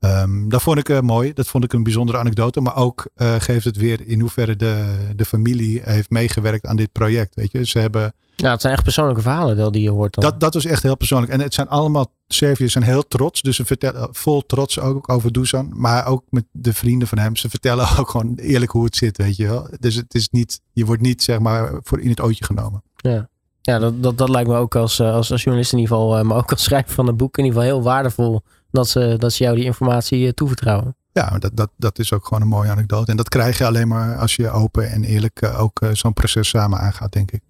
Um, 0.00 0.48
dat 0.48 0.62
vond 0.62 0.78
ik 0.78 0.88
uh, 0.88 1.00
mooi. 1.00 1.32
Dat 1.32 1.46
vond 1.46 1.64
ik 1.64 1.72
een 1.72 1.82
bijzondere 1.82 2.18
anekdote. 2.18 2.60
Maar 2.60 2.76
ook 2.76 3.08
uh, 3.16 3.34
geeft 3.38 3.64
het 3.64 3.76
weer 3.76 4.06
in 4.06 4.20
hoeverre 4.20 4.56
de, 4.56 4.96
de 5.16 5.24
familie 5.24 5.80
heeft 5.84 6.10
meegewerkt 6.10 6.66
aan 6.66 6.76
dit 6.76 6.92
project. 6.92 7.34
Weet 7.34 7.52
je, 7.52 7.66
ze 7.66 7.78
hebben. 7.78 8.14
Ja, 8.40 8.50
het 8.50 8.60
zijn 8.60 8.72
echt 8.72 8.82
persoonlijke 8.82 9.22
verhalen 9.22 9.72
die 9.72 9.82
je 9.82 9.90
hoort. 9.90 10.14
Dan. 10.14 10.24
Dat, 10.24 10.40
dat 10.40 10.54
was 10.54 10.64
echt 10.64 10.82
heel 10.82 10.96
persoonlijk. 10.96 11.32
En 11.32 11.40
het 11.40 11.54
zijn 11.54 11.68
allemaal 11.68 12.16
Serviërs 12.26 12.72
zijn 12.72 12.84
heel 12.84 13.08
trots. 13.08 13.42
Dus 13.42 13.56
ze 13.56 13.64
vertellen 13.64 14.08
vol 14.12 14.46
trots 14.46 14.80
ook 14.80 15.12
over 15.12 15.32
Dusan. 15.32 15.72
Maar 15.74 16.06
ook 16.06 16.24
met 16.30 16.44
de 16.52 16.72
vrienden 16.72 17.08
van 17.08 17.18
hem. 17.18 17.36
Ze 17.36 17.48
vertellen 17.48 17.86
ook 17.98 18.10
gewoon 18.10 18.34
eerlijk 18.34 18.70
hoe 18.70 18.84
het 18.84 18.96
zit. 18.96 19.16
Weet 19.16 19.36
je 19.36 19.46
wel. 19.46 19.68
Dus 19.80 19.94
het 19.94 20.14
is 20.14 20.28
niet, 20.28 20.60
je 20.72 20.84
wordt 20.84 21.02
niet 21.02 21.22
zeg 21.22 21.38
maar 21.38 21.72
voor 21.82 22.00
in 22.00 22.10
het 22.10 22.20
ootje 22.20 22.44
genomen. 22.44 22.82
Ja. 22.96 23.28
Ja, 23.60 23.78
dat, 23.78 24.02
dat, 24.02 24.18
dat 24.18 24.28
lijkt 24.28 24.48
me 24.48 24.56
ook 24.56 24.76
als, 24.76 24.98
eh, 24.98 25.14
als, 25.14 25.30
als 25.32 25.42
journalist 25.42 25.72
in 25.72 25.78
ieder 25.78 25.96
geval, 25.96 26.24
maar 26.24 26.36
ook 26.36 26.50
als 26.50 26.62
schrijver 26.62 26.92
van 26.92 27.08
een 27.08 27.16
boek 27.16 27.38
in 27.38 27.44
ieder 27.44 27.60
geval 27.60 27.74
heel 27.74 27.84
waardevol 27.84 28.42
dat 28.70 28.88
ze, 28.88 29.14
dat 29.18 29.32
ze 29.32 29.44
jou 29.44 29.56
die 29.56 29.64
informatie 29.64 30.26
eh, 30.26 30.32
toevertrouwen. 30.32 30.96
Ja, 31.12 31.38
dat, 31.38 31.56
dat, 31.56 31.70
dat 31.76 31.98
is 31.98 32.12
ook 32.12 32.26
gewoon 32.26 32.42
een 32.42 32.48
mooie 32.48 32.70
anekdote. 32.70 33.10
En 33.10 33.16
dat 33.16 33.28
krijg 33.28 33.58
je 33.58 33.66
alleen 33.66 33.88
maar 33.88 34.16
als 34.16 34.36
je 34.36 34.50
open 34.50 34.90
en 34.90 35.04
eerlijk 35.04 35.40
eh, 35.40 35.60
ook 35.60 35.80
eh, 35.80 35.88
zo'n 35.92 36.12
proces 36.12 36.48
samen 36.48 36.78
aangaat, 36.78 37.12
denk 37.12 37.30
ik. 37.30 37.42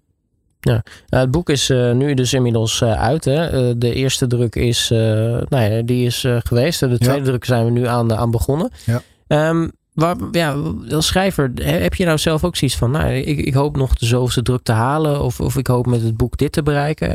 Ja, 0.59 0.83
het 1.09 1.31
boek 1.31 1.49
is 1.49 1.69
nu 1.93 2.13
dus 2.13 2.33
inmiddels 2.33 2.83
uit. 2.83 3.25
Hè? 3.25 3.77
de 3.77 3.93
eerste 3.93 4.27
druk 4.27 4.55
is, 4.55 4.89
nou 4.89 5.61
ja, 5.61 5.81
die 5.81 6.05
is 6.05 6.25
geweest. 6.43 6.79
De 6.79 6.97
tweede 6.97 7.25
druk 7.25 7.45
zijn 7.45 7.65
we 7.65 7.71
nu 7.71 7.87
aan, 7.87 8.15
aan 8.15 8.31
begonnen. 8.31 8.71
Ja. 8.85 9.01
Um, 9.49 9.71
waar, 9.99 10.15
ja, 10.31 10.55
als 10.91 11.07
schrijver, 11.07 11.51
heb 11.61 11.95
je 11.95 12.05
nou 12.05 12.17
zelf 12.17 12.43
ook 12.43 12.55
zoiets 12.55 12.77
van, 12.77 12.91
nou, 12.91 13.13
ik, 13.13 13.39
ik 13.39 13.53
hoop 13.53 13.75
nog 13.75 13.95
de 13.95 14.05
zoveelste 14.05 14.41
druk 14.41 14.63
te 14.63 14.71
halen. 14.71 15.23
Of, 15.23 15.39
of 15.39 15.57
ik 15.57 15.67
hoop 15.67 15.85
met 15.85 16.01
het 16.01 16.17
boek 16.17 16.37
dit 16.37 16.51
te 16.51 16.63
bereiken. 16.63 17.09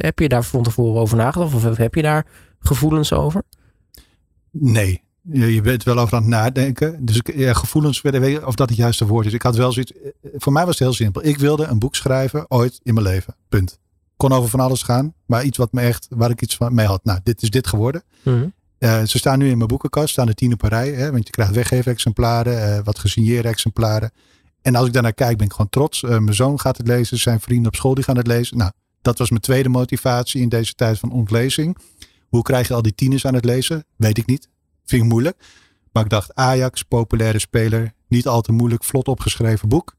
Heb 0.00 0.18
je 0.18 0.28
daar 0.28 0.44
van 0.44 0.62
tevoren 0.62 1.00
over 1.00 1.16
nagedacht? 1.16 1.54
Of 1.54 1.76
heb 1.76 1.94
je 1.94 2.02
daar 2.02 2.26
gevoelens 2.58 3.12
over? 3.12 3.42
Nee. 4.50 5.03
Je 5.32 5.60
bent 5.60 5.82
wel 5.82 5.98
over 5.98 6.16
aan 6.16 6.22
het 6.22 6.30
nadenken. 6.30 7.04
Dus 7.04 7.16
ik, 7.16 7.36
ja, 7.36 7.52
gevoelens, 7.52 8.00
weet 8.00 8.44
of 8.44 8.54
dat 8.54 8.68
het 8.68 8.78
juiste 8.78 9.06
woord 9.06 9.26
is. 9.26 9.32
Ik 9.32 9.42
had 9.42 9.56
wel 9.56 9.72
zoiets. 9.72 9.92
Eh, 9.92 10.10
voor 10.34 10.52
mij 10.52 10.64
was 10.64 10.78
het 10.78 10.88
heel 10.88 10.92
simpel. 10.96 11.24
Ik 11.24 11.38
wilde 11.38 11.64
een 11.64 11.78
boek 11.78 11.94
schrijven 11.94 12.50
ooit 12.50 12.80
in 12.82 12.94
mijn 12.94 13.06
leven. 13.06 13.36
Punt. 13.48 13.78
Kon 14.16 14.32
over 14.32 14.50
van 14.50 14.60
alles 14.60 14.82
gaan. 14.82 15.14
Maar 15.26 15.44
iets 15.44 15.58
wat 15.58 15.72
me 15.72 15.80
echt, 15.80 16.06
waar 16.10 16.30
ik 16.30 16.42
iets 16.42 16.56
van 16.56 16.74
mee 16.74 16.86
had. 16.86 17.04
Nou, 17.04 17.20
dit 17.22 17.42
is 17.42 17.50
dit 17.50 17.66
geworden. 17.66 18.02
Mhm. 18.22 18.46
Eh, 18.78 19.02
ze 19.02 19.18
staan 19.18 19.38
nu 19.38 19.50
in 19.50 19.56
mijn 19.56 19.68
boekenkast. 19.68 20.08
Staan 20.08 20.28
er 20.28 20.34
tien 20.34 20.52
op 20.52 20.62
een 20.62 20.68
rij. 20.68 20.90
Hè, 20.90 21.10
want 21.10 21.26
je 21.26 21.30
krijgt 21.30 21.54
weggeven-exemplaren. 21.54 22.78
Uh, 22.78 22.84
wat 22.84 22.98
gesigneerde 22.98 23.48
exemplaren. 23.48 24.10
En 24.62 24.74
als 24.74 24.86
ik 24.86 24.92
daarnaar 24.92 25.14
kijk, 25.14 25.36
ben 25.36 25.46
ik 25.46 25.52
gewoon 25.52 25.70
trots. 25.70 26.02
mijn 26.02 26.34
zoon 26.34 26.60
gaat 26.60 26.76
het 26.76 26.86
lezen. 26.86 27.18
Zijn 27.18 27.40
vrienden 27.40 27.66
op 27.66 27.74
school 27.74 27.94
die 27.94 28.04
gaan 28.04 28.16
het 28.16 28.26
lezen. 28.26 28.56
Nou, 28.56 28.70
dat 29.02 29.18
was 29.18 29.30
mijn 29.30 29.42
tweede 29.42 29.68
motivatie 29.68 30.42
in 30.42 30.48
deze 30.48 30.74
tijd 30.74 30.98
van 30.98 31.12
ontlezing. 31.12 31.76
Hoe 32.28 32.42
krijg 32.42 32.68
je 32.68 32.74
al 32.74 32.82
die 32.82 32.94
tieners 32.94 33.26
aan 33.26 33.34
het 33.34 33.44
lezen? 33.44 33.84
Weet 33.96 34.18
ik 34.18 34.26
niet. 34.26 34.48
Vind 34.84 35.02
ik 35.02 35.08
moeilijk. 35.08 35.36
Maar 35.92 36.04
ik 36.04 36.10
dacht, 36.10 36.34
Ajax, 36.34 36.82
populaire 36.82 37.38
speler, 37.38 37.92
niet 38.08 38.26
al 38.26 38.40
te 38.40 38.52
moeilijk, 38.52 38.84
vlot 38.84 39.08
opgeschreven 39.08 39.68
boek. 39.68 39.94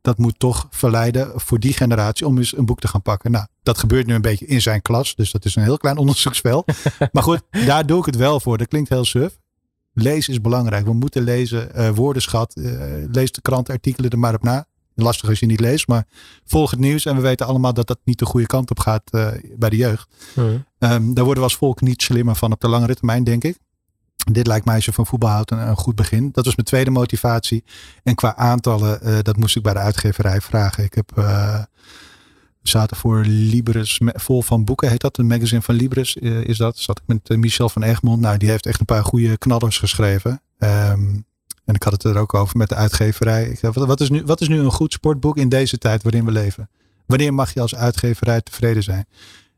Dat 0.00 0.18
moet 0.18 0.38
toch 0.38 0.66
verleiden 0.70 1.32
voor 1.34 1.60
die 1.60 1.72
generatie 1.72 2.26
om 2.26 2.38
eens 2.38 2.56
een 2.56 2.66
boek 2.66 2.80
te 2.80 2.88
gaan 2.88 3.02
pakken. 3.02 3.30
Nou, 3.30 3.46
dat 3.62 3.78
gebeurt 3.78 4.06
nu 4.06 4.14
een 4.14 4.22
beetje 4.22 4.46
in 4.46 4.62
zijn 4.62 4.82
klas. 4.82 5.14
Dus 5.14 5.30
dat 5.30 5.44
is 5.44 5.56
een 5.56 5.62
heel 5.62 5.76
klein 5.76 5.96
onderzoeksvel. 6.06 6.64
maar 7.12 7.22
goed, 7.22 7.42
daar 7.66 7.86
doe 7.86 7.98
ik 7.98 8.04
het 8.04 8.16
wel 8.16 8.40
voor. 8.40 8.58
Dat 8.58 8.68
klinkt 8.68 8.88
heel 8.88 9.04
suf. 9.04 9.38
Lezen 9.92 10.32
is 10.32 10.40
belangrijk. 10.40 10.84
We 10.84 10.92
moeten 10.92 11.22
lezen. 11.22 11.70
Uh, 11.76 11.90
woordenschat. 11.90 12.56
Uh, 12.58 12.82
lees 13.10 13.32
de 13.32 13.40
krantenartikelen 13.40 14.10
er 14.10 14.18
maar 14.18 14.34
op 14.34 14.42
na. 14.42 14.66
Lastig 14.94 15.28
als 15.28 15.40
je 15.40 15.46
niet 15.46 15.60
leest, 15.60 15.88
maar 15.88 16.06
volg 16.44 16.70
het 16.70 16.80
nieuws. 16.80 17.04
En 17.04 17.16
we 17.16 17.22
weten 17.22 17.46
allemaal 17.46 17.74
dat 17.74 17.86
dat 17.86 17.98
niet 18.04 18.18
de 18.18 18.24
goede 18.24 18.46
kant 18.46 18.70
op 18.70 18.78
gaat 18.78 19.02
uh, 19.10 19.28
bij 19.56 19.70
de 19.70 19.76
jeugd. 19.76 20.08
Um, 20.36 21.14
daar 21.14 21.24
worden 21.24 21.34
we 21.34 21.48
als 21.48 21.56
volk 21.56 21.80
niet 21.80 22.02
slimmer 22.02 22.36
van 22.36 22.52
op 22.52 22.60
de 22.60 22.68
langere 22.68 22.94
termijn, 22.94 23.24
denk 23.24 23.44
ik. 23.44 23.58
Dit 24.32 24.46
lijkt 24.46 24.64
mij 24.64 24.74
als 24.74 24.84
je 24.84 24.92
van 24.92 25.06
voetbal 25.06 25.30
houdt 25.30 25.50
een, 25.50 25.76
goed 25.76 25.94
begin. 25.94 26.30
Dat 26.32 26.44
was 26.44 26.54
mijn 26.54 26.66
tweede 26.66 26.90
motivatie. 26.90 27.64
En 28.02 28.14
qua 28.14 28.36
aantallen, 28.36 29.00
uh, 29.02 29.18
dat 29.22 29.36
moest 29.36 29.56
ik 29.56 29.62
bij 29.62 29.72
de 29.72 29.78
uitgeverij 29.78 30.40
vragen. 30.40 30.84
Ik 30.84 30.94
heb 30.94 31.12
uh, 31.18 31.62
zaten 32.62 32.96
voor 32.96 33.24
Libris, 33.24 34.00
vol 34.04 34.42
van 34.42 34.64
boeken 34.64 34.88
heet 34.88 35.00
dat. 35.00 35.18
Een 35.18 35.26
magazine 35.26 35.62
van 35.62 35.74
Libris 35.74 36.16
uh, 36.16 36.44
is 36.44 36.56
dat. 36.56 36.78
Zat 36.78 36.98
ik 36.98 37.04
met 37.06 37.38
Michel 37.38 37.68
van 37.68 37.82
Egmond. 37.82 38.20
Nou, 38.20 38.36
die 38.36 38.50
heeft 38.50 38.66
echt 38.66 38.80
een 38.80 38.86
paar 38.86 39.04
goede 39.04 39.38
knallers 39.38 39.78
geschreven. 39.78 40.42
Um, 40.58 41.26
en 41.66 41.74
ik 41.74 41.82
had 41.82 41.92
het 41.92 42.04
er 42.04 42.18
ook 42.18 42.34
over 42.34 42.56
met 42.56 42.68
de 42.68 42.74
uitgeverij. 42.74 43.48
Ik 43.48 43.58
zei, 43.58 43.72
wat, 43.72 44.00
is 44.00 44.10
nu, 44.10 44.22
wat 44.24 44.40
is 44.40 44.48
nu 44.48 44.58
een 44.58 44.70
goed 44.70 44.92
sportboek 44.92 45.36
in 45.36 45.48
deze 45.48 45.78
tijd 45.78 46.02
waarin 46.02 46.24
we 46.24 46.30
leven? 46.30 46.70
Wanneer 47.06 47.34
mag 47.34 47.54
je 47.54 47.60
als 47.60 47.74
uitgeverij 47.74 48.40
tevreden 48.40 48.82
zijn? 48.82 49.06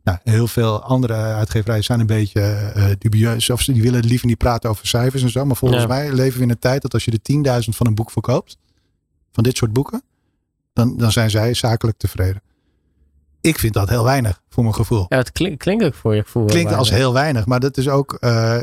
Nou, 0.09 0.21
heel 0.25 0.47
veel 0.47 0.83
andere 0.83 1.14
uitgeverijen 1.14 1.85
zijn 1.85 2.01
een 2.01 2.07
beetje 2.07 2.73
uh, 2.77 2.85
dubieus. 2.99 3.51
Of 3.51 3.64
die 3.64 3.83
willen 3.83 4.05
liever 4.05 4.27
niet 4.27 4.38
praten 4.38 4.71
over 4.71 4.87
cijfers 4.87 5.23
en 5.23 5.31
zo. 5.31 5.44
Maar 5.44 5.57
volgens 5.57 5.87
mij 5.87 6.12
leven 6.12 6.38
we 6.38 6.44
in 6.44 6.51
een 6.51 6.59
tijd 6.59 6.83
dat 6.83 6.94
als 6.94 7.05
je 7.05 7.11
de 7.11 7.62
10.000 7.64 7.68
van 7.68 7.87
een 7.87 7.94
boek 7.94 8.11
verkoopt. 8.11 8.59
Van 9.33 9.42
dit 9.42 9.57
soort 9.57 9.73
boeken. 9.73 10.03
Dan, 10.73 10.97
dan 10.97 11.12
zijn 11.12 11.31
zij 11.31 11.55
zakelijk 11.55 11.99
tevreden. 11.99 12.42
Ik 13.40 13.59
vind 13.59 13.72
dat 13.72 13.88
heel 13.88 14.05
weinig 14.05 14.40
voor 14.48 14.62
mijn 14.62 14.74
gevoel. 14.74 15.07
Ja, 15.09 15.16
het 15.16 15.33
klinkt, 15.33 15.59
klinkt 15.59 15.85
ook 15.85 15.94
voor 15.94 16.14
je 16.14 16.22
gevoel. 16.22 16.44
Klinkt 16.44 16.72
als 16.72 16.90
heel 16.90 17.12
weinig, 17.12 17.46
maar 17.46 17.61
dat 17.61 17.77
is 17.77 17.88
ook 17.88 18.16
uh, 18.20 18.59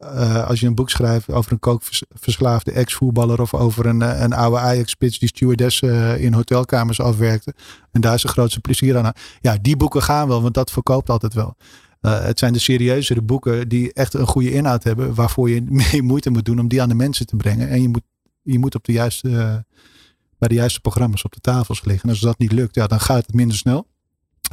uh, 0.00 0.48
als 0.48 0.60
je 0.60 0.66
een 0.66 0.74
boek 0.74 0.90
schrijft 0.90 1.30
over 1.30 1.52
een 1.52 1.58
kookverslaafde 1.58 2.72
ex-voetballer 2.72 3.40
of 3.40 3.54
over 3.54 3.86
een, 3.86 4.00
een 4.22 4.32
oude 4.32 4.58
Ajax-spits 4.58 5.18
die 5.18 5.28
stewardess 5.28 5.80
in 6.16 6.32
hotelkamers 6.32 7.00
afwerkte. 7.00 7.54
En 7.92 8.00
daar 8.00 8.14
is 8.14 8.22
de 8.22 8.28
grootste 8.28 8.60
plezier 8.60 8.98
aan. 8.98 9.12
Ja, 9.40 9.56
die 9.60 9.76
boeken 9.76 10.02
gaan 10.02 10.28
wel, 10.28 10.42
want 10.42 10.54
dat 10.54 10.70
verkoopt 10.70 11.10
altijd 11.10 11.34
wel. 11.34 11.56
het 12.00 12.38
zijn 12.38 12.52
de 12.52 12.58
serieuzere 12.58 13.22
boeken 13.22 13.68
die 13.68 13.92
echt 13.92 14.14
een 14.14 14.26
goede 14.26 14.52
inhoud 14.52 14.84
hebben, 14.84 15.14
waarvoor 15.14 15.50
je 15.50 15.62
mee 15.90 16.02
moeite 16.02 16.30
moet 16.30 16.44
doen 16.44 16.60
om 16.60 16.68
die 16.68 16.82
aan 16.82 16.88
de 16.88 16.94
mensen 16.94 17.26
te 17.26 17.36
brengen. 17.36 17.68
En 17.68 17.82
je 17.82 17.88
moet, 17.88 18.04
je 18.42 18.58
moet 18.58 18.74
op 18.74 18.84
de 18.84 18.92
juiste, 18.92 19.64
bij 20.42 20.50
de 20.50 20.56
juiste 20.56 20.80
programma's 20.80 21.24
op 21.24 21.32
de 21.32 21.40
tafels 21.40 21.84
liggen. 21.84 22.04
En 22.04 22.10
als 22.10 22.20
dat 22.20 22.38
niet 22.38 22.52
lukt, 22.52 22.74
ja, 22.74 22.86
dan 22.86 23.00
gaat 23.00 23.26
het 23.26 23.34
minder 23.34 23.56
snel. 23.56 23.86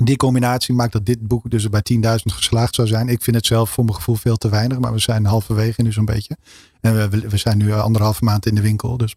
Die 0.03 0.17
combinatie 0.17 0.73
maakt 0.73 0.91
dat 0.91 1.05
dit 1.05 1.27
boek 1.27 1.49
dus 1.49 1.69
bij 1.69 1.81
10.000 1.93 1.99
geslaagd 2.25 2.75
zou 2.75 2.87
zijn. 2.87 3.07
Ik 3.07 3.21
vind 3.21 3.35
het 3.35 3.45
zelf 3.45 3.69
voor 3.69 3.83
mijn 3.83 3.95
gevoel 3.95 4.15
veel 4.15 4.37
te 4.37 4.49
weinig, 4.49 4.79
maar 4.79 4.93
we 4.93 4.99
zijn 4.99 5.25
halverwege 5.25 5.81
nu 5.81 5.91
zo'n 5.91 6.05
beetje. 6.05 6.37
En 6.81 7.09
we, 7.09 7.29
we 7.29 7.37
zijn 7.37 7.57
nu 7.57 7.73
anderhalve 7.73 8.23
maand 8.23 8.45
in 8.45 8.55
de 8.55 8.61
winkel, 8.61 8.97
dus 8.97 9.15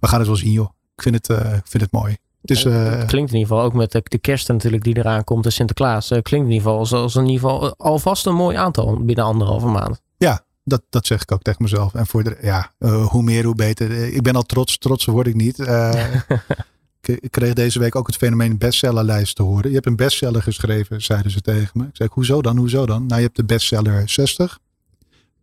we 0.00 0.06
gaan 0.06 0.18
het 0.18 0.28
wel 0.28 0.36
zien 0.36 0.52
joh. 0.52 0.68
Ik 0.96 1.02
vind 1.02 1.14
het, 1.14 1.28
uh, 1.28 1.54
ik 1.54 1.66
vind 1.66 1.82
het 1.82 1.92
mooi. 1.92 2.16
Het, 2.40 2.50
is, 2.50 2.64
uh, 2.64 2.90
het 2.90 3.06
klinkt 3.06 3.32
in 3.32 3.38
ieder 3.38 3.52
geval 3.52 3.62
ook 3.62 3.74
met 3.74 3.92
de, 3.92 4.00
de 4.04 4.18
kerst 4.18 4.48
natuurlijk 4.48 4.84
die 4.84 4.96
eraan 4.96 5.24
komt, 5.24 5.44
de 5.44 5.50
Sinterklaas. 5.50 6.10
Uh, 6.10 6.18
klinkt 6.22 6.46
in 6.46 6.52
ieder 6.52 6.66
geval 6.66 6.78
als, 6.78 6.92
als 6.92 7.14
in 7.14 7.26
ieder 7.26 7.40
geval 7.40 7.76
alvast 7.76 8.26
een 8.26 8.34
mooi 8.34 8.56
aantal 8.56 9.04
binnen 9.04 9.24
anderhalve 9.24 9.66
maand. 9.66 10.00
Dat, 10.64 10.82
dat 10.90 11.06
zeg 11.06 11.22
ik 11.22 11.32
ook 11.32 11.42
tegen 11.42 11.62
mezelf. 11.62 11.94
En 11.94 12.06
voor 12.06 12.24
de, 12.24 12.38
ja, 12.42 12.72
hoe 13.08 13.22
meer, 13.22 13.44
hoe 13.44 13.54
beter. 13.54 13.90
Ik 14.14 14.22
ben 14.22 14.34
al 14.34 14.42
trots, 14.42 14.78
trots 14.78 15.04
word 15.04 15.26
ik 15.26 15.34
niet. 15.34 15.58
ik 17.00 17.30
kreeg 17.30 17.52
deze 17.52 17.78
week 17.78 17.96
ook 17.96 18.06
het 18.06 18.16
fenomeen 18.16 18.58
bestsellerlijst 18.58 19.36
te 19.36 19.42
horen. 19.42 19.68
Je 19.68 19.74
hebt 19.74 19.86
een 19.86 19.96
bestseller 19.96 20.42
geschreven, 20.42 21.02
zeiden 21.02 21.30
ze 21.30 21.40
tegen 21.40 21.70
me. 21.72 21.84
Ik 21.84 21.96
zei, 21.96 22.08
hoezo 22.12 22.42
dan, 22.42 22.56
hoezo 22.56 22.86
dan? 22.86 23.06
Nou, 23.06 23.16
je 23.16 23.26
hebt 23.26 23.36
de 23.36 23.44
bestseller 23.44 24.08
60. 24.08 24.58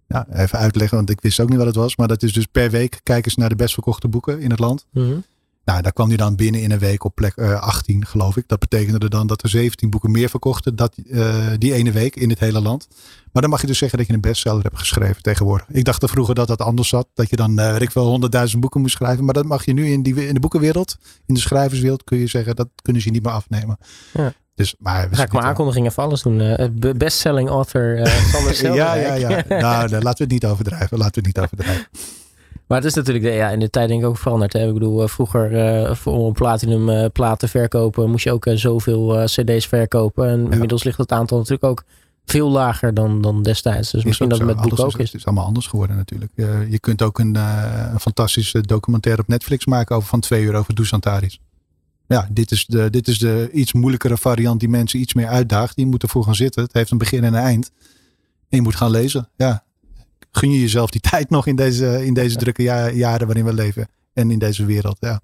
Ja, 0.08 0.28
even 0.34 0.60
uitleggen, 0.60 0.98
want 0.98 1.10
ik 1.10 1.22
wist 1.22 1.40
ook 1.40 1.50
niet 1.50 1.58
wat 1.58 1.68
het 1.68 1.76
was. 1.76 1.96
Maar 1.96 2.08
dat 2.08 2.24
is 2.24 2.34
dus 2.34 2.46
per 2.46 2.70
week 2.70 3.00
kijken 3.04 3.32
ze 3.32 3.40
naar 3.40 3.50
de 3.50 3.56
best 3.56 3.74
verkochte 3.74 4.08
boeken 4.08 4.40
in 4.40 4.50
het 4.50 4.60
land. 4.60 4.86
Mm 4.92 5.24
nou, 5.64 5.82
daar 5.82 5.94
kwam 5.94 6.08
hij 6.08 6.18
dan 6.18 6.36
binnen 6.36 6.62
in 6.62 6.72
een 6.72 6.80
week 6.80 7.04
op 7.04 7.16
plek 7.16 7.36
uh, 7.36 7.52
eh, 7.52 7.62
18, 7.62 8.06
geloof 8.06 8.38
ik. 8.38 8.48
Dat 8.48 8.60
betekende 8.60 9.10
dan 9.10 9.28
dat 9.28 9.44
er 9.44 9.50
17 9.50 9.90
boeken 9.90 10.12
meer 10.12 10.30
verkochten 10.30 10.76
dat, 10.76 10.96
uh, 11.06 11.36
die 11.58 11.74
ene 11.74 11.92
week 11.92 12.16
in 12.16 12.30
het 12.30 12.40
hele 12.40 12.62
land. 12.62 12.88
Maar 13.32 13.42
dan 13.42 13.52
mag 13.52 13.62
je 13.62 13.68
dus 13.68 13.78
zeggen 13.78 13.98
dat 13.98 14.08
je 14.08 14.14
een 14.14 14.22
bestseller 14.22 14.64
hebt 14.64 14.78
geschreven 14.78 15.22
tegenwoordig. 15.22 15.68
Ik 15.70 15.86
dacht 15.86 16.04
er 16.04 16.10
vroeger 16.10 16.36
dat 16.36 16.48
dat 16.48 16.62
anders 16.62 16.90
zat. 16.90 17.08
Dat 17.14 17.30
je 17.30 17.36
dan, 17.36 17.60
uh, 17.60 17.72
weet 17.72 17.82
ik 17.82 17.92
wel, 17.92 18.20
100.000 18.54 18.60
boeken 18.60 18.82
moest 18.82 18.96
schrijven. 18.96 19.26
Maar 19.26 19.34
dat 19.34 19.46
mag 19.46 19.66
je 19.66 19.74
nu 19.74 19.88
in, 19.88 20.04
die, 20.04 20.28
in 20.28 20.34
de 20.34 20.40
boekenwereld, 20.40 20.98
in 21.26 21.34
de 21.34 21.40
schrijverswereld, 21.40 22.04
kun 22.04 22.18
je 22.18 22.28
zeggen 22.28 22.56
dat 22.56 22.68
kunnen 22.82 23.02
ze 23.02 23.10
niet 23.10 23.24
meer 23.24 23.34
afnemen. 23.34 23.78
Ja. 24.14 24.34
Dus, 24.56 24.76
maar 24.80 25.08
Ga 25.12 25.24
ik 25.24 25.32
mijn 25.32 25.46
aankondiging 25.46 25.88
even 25.88 26.04
alles 26.04 26.22
doen. 26.22 26.40
Uh, 26.40 26.94
bestselling 26.94 27.50
author 27.50 28.00
uh, 28.00 28.06
Sander 28.06 28.76
Ja, 28.76 28.94
ja, 28.94 29.14
ja. 29.14 29.44
nou, 29.48 29.90
laten 29.90 30.02
we 30.02 30.24
het 30.24 30.30
niet 30.32 30.46
overdrijven. 30.46 30.98
Laten 30.98 31.24
we 31.24 31.28
het 31.28 31.36
niet 31.36 31.46
overdrijven. 31.46 31.88
Maar 32.72 32.80
het 32.80 32.90
is 32.90 32.96
natuurlijk 32.96 33.26
de, 33.26 33.32
ja, 33.32 33.50
in 33.50 33.60
de 33.60 33.70
tijd 33.70 33.88
denk 33.88 34.02
ik 34.02 34.08
ook 34.08 34.18
veranderd. 34.18 34.54
Hè? 34.54 34.68
Ik 34.68 34.74
bedoel, 34.74 35.02
eh, 35.02 35.08
vroeger 35.08 35.52
uh, 35.52 35.96
voor 35.96 36.14
om 36.14 36.26
een 36.26 36.34
platinum 36.34 36.90
uh, 36.90 37.06
plaat 37.14 37.40
te 37.40 37.48
verkopen 37.48 38.10
moest 38.10 38.24
je 38.24 38.32
ook 38.32 38.46
uh, 38.46 38.56
zoveel 38.56 39.24
cd's 39.26 39.68
verkopen. 39.68 40.30
En 40.30 40.52
inmiddels 40.52 40.84
ligt 40.84 40.98
het 40.98 41.12
aantal 41.12 41.38
natuurlijk 41.38 41.64
ook 41.64 41.84
veel 42.26 42.50
lager 42.50 42.94
dan, 42.94 43.22
dan 43.22 43.44
destijds. 43.44 43.92
Dus 43.92 44.04
misschien 44.04 44.30
dat 44.30 44.38
het 44.38 44.48
met 44.48 44.62
boek 44.62 44.80
ook 44.80 44.98
is. 44.98 45.12
Het 45.12 45.20
is 45.20 45.26
allemaal 45.26 45.46
anders 45.46 45.68
geworden 45.68 45.96
natuurlijk. 45.96 46.32
je 46.70 46.80
kunt 46.80 47.02
ook 47.02 47.20
een, 47.20 47.36
een 47.36 48.00
fantastische 48.00 48.62
documentaire 48.62 49.22
op 49.22 49.28
Netflix 49.28 49.66
maken 49.66 49.96
over 49.96 50.10
van 50.10 50.20
twee 50.20 50.44
uur 50.44 50.56
over 50.56 50.76
Dusantaris. 50.76 51.40
Ja, 52.08 52.28
dit 52.32 52.52
is, 52.52 52.66
de, 52.66 52.90
dit 52.90 53.08
is 53.08 53.20
de 53.20 53.50
iets 53.54 53.74
moeilijkere 53.74 54.18
variant 54.18 54.60
die 54.60 54.70
mensen 54.70 55.00
iets 55.00 55.14
meer 55.14 55.28
uitdaagt. 55.28 55.76
Die 55.76 55.86
moeten 55.86 56.08
ervoor 56.08 56.24
gaan 56.24 56.36
zitten. 56.36 56.64
Het 56.64 56.74
heeft 56.74 56.92
een 56.92 56.98
begin 56.98 57.24
en 57.24 57.34
een 57.34 57.44
eind. 57.44 57.72
En 58.50 58.58
je 58.58 58.62
moet 58.62 58.76
gaan 58.76 58.92
lezen. 58.92 59.30
Ja, 59.36 59.64
gun 60.32 60.52
je 60.52 60.60
jezelf 60.60 60.90
die 60.90 61.02
tijd 61.12 61.30
nog 61.30 61.48
in 61.48 61.56
deze, 61.56 62.06
in 62.06 62.14
deze 62.14 62.38
drukke 62.38 62.64
jaren 62.94 63.28
waarin 63.28 63.46
we 63.46 63.54
leven. 63.54 63.88
En 64.14 64.32
in 64.32 64.40
deze 64.40 64.66
wereld, 64.66 64.98
ja. 65.00 65.22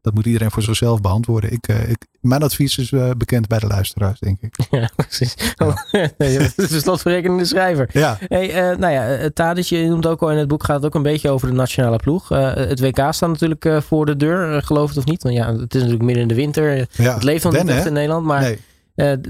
dat 0.00 0.14
moet 0.14 0.26
iedereen 0.26 0.50
voor 0.50 0.62
zichzelf 0.62 1.00
beantwoorden. 1.00 1.52
Ik, 1.52 1.68
ik, 1.68 2.06
mijn 2.20 2.42
advies 2.42 2.78
is 2.78 2.92
bekend 3.16 3.46
bij 3.46 3.58
de 3.58 3.66
luisteraars, 3.66 4.20
denk 4.20 4.40
ik. 4.40 4.54
Ja, 4.70 4.90
precies. 4.96 5.34
Ja. 5.54 5.84
het 6.56 6.70
is 6.70 6.80
slotverrekenende 6.80 7.44
schrijver. 7.44 7.88
Ja. 7.92 8.18
Hey, 8.20 8.76
nou 8.76 8.92
ja, 8.92 9.30
Tadic, 9.30 9.64
je 9.64 9.86
noemt 9.86 10.06
ook 10.06 10.22
al 10.22 10.30
in 10.30 10.38
het 10.38 10.48
boek, 10.48 10.64
gaat 10.64 10.76
het 10.76 10.84
ook 10.84 10.94
een 10.94 11.02
beetje 11.02 11.30
over 11.30 11.48
de 11.48 11.54
nationale 11.54 11.96
ploeg. 11.96 12.28
het 12.28 12.80
WK 12.80 12.98
staat 13.10 13.28
natuurlijk 13.28 13.82
voor 13.82 14.06
de 14.06 14.16
deur, 14.16 14.62
geloof 14.62 14.88
het 14.88 14.98
of 14.98 15.04
niet. 15.04 15.22
Want 15.22 15.34
ja, 15.34 15.52
het 15.52 15.74
is 15.74 15.80
natuurlijk 15.80 16.04
midden 16.04 16.22
in 16.22 16.28
de 16.28 16.34
winter. 16.34 16.88
Ja. 16.90 17.14
Het 17.14 17.22
leeft 17.22 17.44
nog 17.44 17.52
niet 17.52 17.68
echt 17.68 17.86
in 17.86 17.92
Nederland, 17.92 18.26
maar... 18.26 18.40
Nee. 18.40 18.58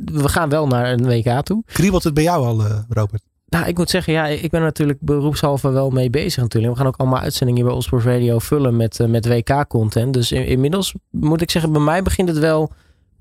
we 0.04 0.28
gaan 0.28 0.48
wel 0.48 0.66
naar 0.66 0.92
een 0.92 1.06
WK 1.06 1.42
toe. 1.44 1.62
Kriebelt 1.66 2.04
het 2.04 2.14
bij 2.14 2.22
jou 2.22 2.44
al, 2.44 2.84
Robert? 2.88 3.22
Nou, 3.48 3.66
ik 3.66 3.76
moet 3.76 3.90
zeggen, 3.90 4.12
ja, 4.12 4.26
ik 4.26 4.50
ben 4.50 4.60
natuurlijk 4.60 4.98
beroepshalve 5.00 5.70
wel 5.70 5.90
mee 5.90 6.10
bezig 6.10 6.42
natuurlijk. 6.42 6.72
We 6.72 6.78
gaan 6.78 6.88
ook 6.88 6.96
allemaal 6.96 7.20
uitzendingen 7.20 7.64
bij 7.64 7.74
Osborne 7.74 8.12
Radio 8.12 8.38
vullen 8.38 8.76
met, 8.76 8.98
uh, 8.98 9.06
met 9.06 9.26
WK-content. 9.26 10.14
Dus 10.14 10.32
inmiddels 10.32 10.94
moet 11.10 11.40
ik 11.40 11.50
zeggen, 11.50 11.72
bij 11.72 11.80
mij 11.80 12.02
begint 12.02 12.28
het 12.28 12.38
wel 12.38 12.72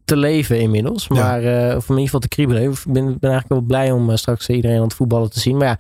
te 0.06 0.18
leven 0.18 0.60
inmiddels. 0.60 1.08
Maar, 1.08 1.42
ja. 1.42 1.70
uh, 1.70 1.76
of 1.76 1.84
in 1.84 1.90
ieder 1.90 2.06
geval 2.06 2.20
te 2.20 2.28
kriebelen. 2.28 2.64
Ik 2.64 2.84
ben, 2.86 2.94
ben 2.94 3.32
eigenlijk 3.32 3.48
wel 3.48 3.62
blij 3.62 3.92
om 3.92 4.10
uh, 4.10 4.16
straks 4.16 4.50
iedereen 4.50 4.78
aan 4.78 4.84
het 4.84 4.94
voetballen 4.94 5.30
te 5.30 5.40
zien. 5.40 5.58
Maar 5.58 5.80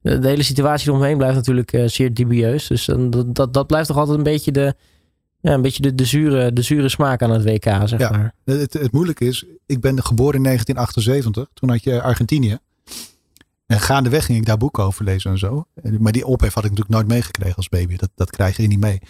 ja, 0.00 0.16
de, 0.16 0.28
hele 0.28 0.42
situatie 0.42 0.88
eromheen 0.88 1.16
blijft 1.16 1.36
natuurlijk 1.36 1.82
zeer 1.86 2.14
dubieus. 2.14 2.66
Dus 2.66 2.84
dat, 2.84 3.34
dat, 3.34 3.54
dat 3.54 3.66
blijft 3.66 3.88
toch 3.88 3.96
altijd 3.96 4.16
een 4.16 4.22
beetje 4.22 4.52
de, 4.52 4.74
ja, 5.40 5.52
een 5.52 5.62
beetje 5.62 5.82
de, 5.82 5.94
de, 5.94 6.04
zure, 6.04 6.52
de 6.52 6.62
zure 6.62 6.88
smaak 6.88 7.22
aan 7.22 7.30
het 7.30 7.44
WK, 7.44 7.64
zeg 7.64 7.98
ja, 7.98 8.10
maar. 8.10 8.34
Het, 8.44 8.72
het 8.72 8.92
moeilijke 8.92 9.24
is, 9.24 9.44
ik 9.66 9.80
ben 9.80 10.02
geboren 10.02 10.36
in 10.36 10.42
1978. 10.42 11.48
Toen 11.54 11.70
had 11.70 11.82
je 11.82 12.02
Argentinië. 12.02 12.58
En 13.72 13.80
gaandeweg 13.80 14.24
ging 14.24 14.38
ik 14.38 14.46
daar 14.46 14.56
boeken 14.56 14.84
over 14.84 15.04
lezen 15.04 15.30
en 15.30 15.38
zo. 15.38 15.64
Maar 15.98 16.12
die 16.12 16.26
ophef 16.26 16.54
had 16.54 16.64
ik 16.64 16.70
natuurlijk 16.70 16.96
nooit 16.96 17.08
meegekregen 17.08 17.56
als 17.56 17.68
baby. 17.68 17.96
Dat, 17.96 18.10
dat 18.14 18.30
krijg 18.30 18.56
je 18.56 18.66
niet 18.66 18.80
mee. 18.80 19.00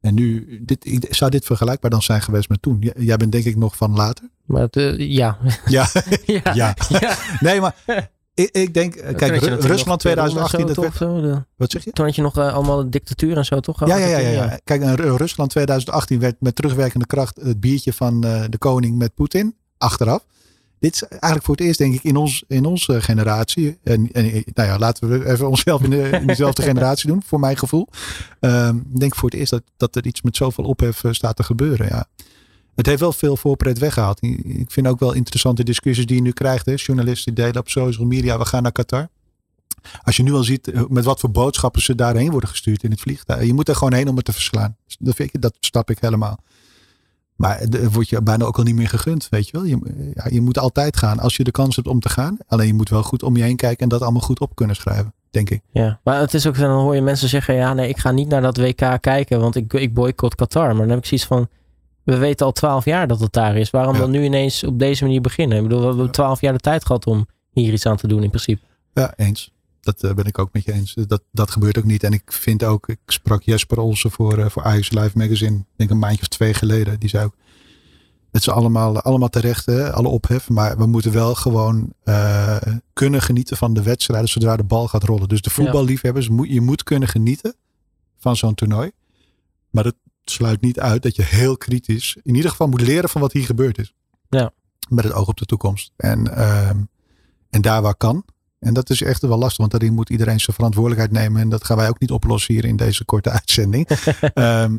En 0.00 0.14
nu, 0.14 0.58
dit, 0.64 1.06
zou 1.10 1.30
dit 1.30 1.44
vergelijkbaar 1.44 1.90
dan 1.90 2.02
zijn 2.02 2.22
geweest 2.22 2.48
met 2.48 2.62
toen? 2.62 2.92
Jij 2.96 3.16
bent 3.16 3.32
denk 3.32 3.44
ik 3.44 3.56
nog 3.56 3.76
van 3.76 3.94
later? 3.94 4.28
Maar 4.44 4.62
het, 4.62 4.76
uh, 4.76 4.98
ja. 4.98 5.38
Ja. 5.66 5.88
ja. 6.26 6.40
ja. 6.54 6.76
ja. 6.88 7.16
Nee, 7.40 7.60
maar 7.60 7.74
ik, 8.34 8.50
ik 8.50 8.74
denk, 8.74 8.94
kijk, 9.16 9.36
Ru 9.36 9.54
Rusland 9.54 10.00
2018. 10.00 10.66
Dat 10.66 10.76
werd, 10.76 10.98
de, 10.98 11.44
wat 11.56 11.70
zeg 11.70 11.84
je? 11.84 11.90
Toen 11.90 12.04
had 12.04 12.14
je 12.14 12.22
nog 12.22 12.38
uh, 12.38 12.54
allemaal 12.54 12.90
dictatuur 12.90 13.36
en 13.36 13.44
zo, 13.44 13.60
toch? 13.60 13.86
Ja, 13.86 13.96
ja, 13.96 14.06
ja, 14.06 14.18
ja, 14.18 14.28
ja. 14.28 14.58
Kijk, 14.64 14.82
in 14.82 14.94
Rusland 14.94 15.50
2018 15.50 16.20
werd 16.20 16.36
met 16.40 16.56
terugwerkende 16.56 17.06
kracht 17.06 17.36
het 17.42 17.60
biertje 17.60 17.92
van 17.92 18.26
uh, 18.26 18.44
de 18.48 18.58
koning 18.58 18.98
met 18.98 19.14
Poetin 19.14 19.56
achteraf 19.78 20.24
dit 20.80 20.94
is 20.94 21.02
eigenlijk 21.02 21.44
voor 21.44 21.54
het 21.56 21.64
eerst, 21.64 21.78
denk 21.78 21.94
ik, 21.94 22.02
in, 22.02 22.16
ons, 22.16 22.44
in 22.48 22.64
onze 22.64 23.00
generatie. 23.00 23.78
En, 23.82 24.12
en 24.12 24.24
nou 24.54 24.68
ja, 24.68 24.78
laten 24.78 25.08
we 25.08 25.28
even 25.30 25.48
onszelf 25.48 25.82
in, 25.82 25.90
de, 25.90 26.08
in 26.20 26.26
dezelfde 26.26 26.62
generatie 26.62 27.08
doen, 27.08 27.22
voor 27.26 27.40
mijn 27.40 27.56
gevoel. 27.56 27.88
Um, 28.40 28.86
ik 28.92 29.00
denk 29.00 29.14
voor 29.14 29.30
het 29.30 29.38
eerst 29.38 29.50
dat, 29.50 29.62
dat 29.76 29.96
er 29.96 30.06
iets 30.06 30.22
met 30.22 30.36
zoveel 30.36 30.64
ophef 30.64 31.02
staat 31.10 31.36
te 31.36 31.42
gebeuren. 31.42 31.86
Ja. 31.86 32.06
Het 32.74 32.86
heeft 32.86 33.00
wel 33.00 33.12
veel 33.12 33.36
voorpret 33.36 33.78
weggehaald. 33.78 34.22
Ik 34.42 34.70
vind 34.70 34.86
ook 34.86 35.00
wel 35.00 35.12
interessante 35.12 35.64
discussies 35.64 36.06
die 36.06 36.16
je 36.16 36.22
nu 36.22 36.32
krijgt. 36.32 36.66
Hè. 36.66 36.72
Journalisten 36.76 37.34
delen 37.34 37.56
op 37.56 37.68
social 37.68 38.06
media, 38.06 38.38
we 38.38 38.44
gaan 38.44 38.62
naar 38.62 38.72
Qatar. 38.72 39.08
Als 40.02 40.16
je 40.16 40.22
nu 40.22 40.32
al 40.32 40.42
ziet 40.42 40.88
met 40.88 41.04
wat 41.04 41.20
voor 41.20 41.30
boodschappen 41.30 41.82
ze 41.82 41.94
daarheen 41.94 42.30
worden 42.30 42.48
gestuurd 42.48 42.82
in 42.82 42.90
het 42.90 43.00
vliegtuig. 43.00 43.46
Je 43.46 43.54
moet 43.54 43.68
er 43.68 43.74
gewoon 43.74 43.92
heen 43.92 44.08
om 44.08 44.16
het 44.16 44.24
te 44.24 44.32
verslaan. 44.32 44.76
Dat, 44.98 45.14
vind 45.14 45.42
dat 45.42 45.54
snap 45.60 45.90
ik 45.90 45.98
helemaal. 45.98 46.38
Maar 47.40 47.60
er 47.60 47.90
wordt 47.90 48.08
je 48.08 48.22
bijna 48.22 48.44
ook 48.44 48.56
al 48.58 48.64
niet 48.64 48.74
meer 48.74 48.88
gegund, 48.88 49.26
weet 49.30 49.46
je 49.46 49.52
wel. 49.52 49.64
Je, 49.64 49.78
ja, 50.14 50.24
je 50.30 50.40
moet 50.40 50.58
altijd 50.58 50.96
gaan 50.96 51.18
als 51.18 51.36
je 51.36 51.44
de 51.44 51.50
kans 51.50 51.76
hebt 51.76 51.88
om 51.88 52.00
te 52.00 52.08
gaan. 52.08 52.36
Alleen 52.46 52.66
je 52.66 52.74
moet 52.74 52.88
wel 52.88 53.02
goed 53.02 53.22
om 53.22 53.36
je 53.36 53.42
heen 53.42 53.56
kijken 53.56 53.82
en 53.82 53.88
dat 53.88 54.02
allemaal 54.02 54.20
goed 54.20 54.40
op 54.40 54.54
kunnen 54.54 54.76
schrijven, 54.76 55.14
denk 55.30 55.50
ik. 55.50 55.60
Ja, 55.70 56.00
maar 56.04 56.20
het 56.20 56.34
is 56.34 56.46
ook, 56.46 56.58
dan 56.58 56.70
hoor 56.80 56.94
je 56.94 57.00
mensen 57.02 57.28
zeggen, 57.28 57.54
ja 57.54 57.74
nee, 57.74 57.88
ik 57.88 57.98
ga 57.98 58.10
niet 58.10 58.28
naar 58.28 58.42
dat 58.42 58.56
WK 58.56 58.98
kijken, 59.00 59.40
want 59.40 59.56
ik, 59.56 59.72
ik 59.72 59.94
boycott 59.94 60.34
Qatar. 60.34 60.66
Maar 60.68 60.76
dan 60.86 60.88
heb 60.88 60.98
ik 60.98 61.04
zoiets 61.04 61.26
van, 61.26 61.48
we 62.02 62.16
weten 62.16 62.46
al 62.46 62.52
twaalf 62.52 62.84
jaar 62.84 63.06
dat 63.06 63.20
het 63.20 63.32
daar 63.32 63.56
is. 63.56 63.70
Waarom 63.70 63.94
Ja. 63.94 64.00
dan 64.00 64.10
nu 64.10 64.22
ineens 64.24 64.64
op 64.64 64.78
deze 64.78 65.04
manier 65.04 65.20
beginnen? 65.20 65.56
Ik 65.56 65.62
bedoel, 65.62 65.80
we 65.80 65.86
hebben 65.86 66.10
twaalf 66.10 66.40
jaar 66.40 66.52
de 66.52 66.58
tijd 66.58 66.84
gehad 66.86 67.06
om 67.06 67.26
hier 67.50 67.72
iets 67.72 67.86
aan 67.86 67.96
te 67.96 68.06
doen 68.08 68.22
in 68.22 68.28
principe. 68.30 68.62
Ja, 68.92 69.12
eens. 69.16 69.52
Dat 69.90 70.10
eh, 70.10 70.16
ben 70.16 70.24
ik 70.24 70.38
ook 70.38 70.52
met 70.52 70.64
je 70.64 70.72
eens. 70.72 70.94
Dat, 71.06 71.22
dat 71.32 71.50
gebeurt 71.50 71.78
ook 71.78 71.84
niet. 71.84 72.04
En 72.04 72.12
ik 72.12 72.32
vind 72.32 72.64
ook, 72.64 72.88
ik 72.88 72.98
sprak 73.06 73.42
Jesper 73.42 73.78
Olsen 73.78 74.10
voor, 74.10 74.38
eh, 74.38 74.50
voor 74.50 74.62
Ajax 74.62 74.90
Live 74.90 75.18
Magazine, 75.18 75.56
ik 75.56 75.64
denk 75.76 75.90
een 75.90 75.98
maandje 75.98 76.20
of 76.20 76.28
twee 76.28 76.54
geleden. 76.54 77.00
Die 77.00 77.08
zei 77.08 77.24
ook, 77.24 77.36
het 78.30 78.40
is 78.40 78.48
allemaal, 78.48 79.00
allemaal 79.00 79.28
terecht, 79.28 79.66
hè, 79.66 79.92
alle 79.92 80.08
ophef. 80.08 80.48
Maar 80.48 80.76
we 80.78 80.86
moeten 80.86 81.12
wel 81.12 81.34
gewoon 81.34 81.92
eh, 82.02 82.56
kunnen 82.92 83.22
genieten 83.22 83.56
van 83.56 83.74
de 83.74 83.82
wedstrijden 83.82 84.28
zodra 84.28 84.56
de 84.56 84.64
bal 84.64 84.88
gaat 84.88 85.04
rollen. 85.04 85.28
Dus 85.28 85.40
de 85.40 85.50
voetballiefhebbers, 85.50 86.28
moet, 86.28 86.48
je 86.48 86.60
moet 86.60 86.82
kunnen 86.82 87.08
genieten 87.08 87.54
van 88.18 88.36
zo'n 88.36 88.54
toernooi. 88.54 88.90
Maar 89.70 89.84
dat 89.84 89.94
sluit 90.24 90.60
niet 90.60 90.80
uit 90.80 91.02
dat 91.02 91.16
je 91.16 91.22
heel 91.22 91.56
kritisch, 91.56 92.16
in 92.22 92.34
ieder 92.34 92.50
geval 92.50 92.68
moet 92.68 92.80
leren 92.80 93.08
van 93.08 93.20
wat 93.20 93.32
hier 93.32 93.44
gebeurd 93.44 93.78
is. 93.78 93.94
Ja. 94.28 94.52
Met 94.88 95.04
het 95.04 95.12
oog 95.12 95.28
op 95.28 95.36
de 95.36 95.46
toekomst. 95.46 95.92
En, 95.96 96.36
ehm, 96.36 96.78
en 97.50 97.60
daar 97.60 97.82
waar 97.82 97.94
kan. 97.94 98.24
En 98.60 98.74
dat 98.74 98.90
is 98.90 99.02
echt 99.02 99.22
wel 99.22 99.38
lastig, 99.38 99.56
want 99.58 99.70
daarin 99.70 99.94
moet 99.94 100.10
iedereen 100.10 100.40
zijn 100.40 100.56
verantwoordelijkheid 100.56 101.12
nemen. 101.12 101.40
En 101.40 101.48
dat 101.48 101.64
gaan 101.64 101.76
wij 101.76 101.88
ook 101.88 102.00
niet 102.00 102.10
oplossen 102.10 102.54
hier 102.54 102.64
in 102.64 102.76
deze 102.76 103.04
korte 103.04 103.30
uitzending. 103.40 103.88
Ehm, 104.34 104.76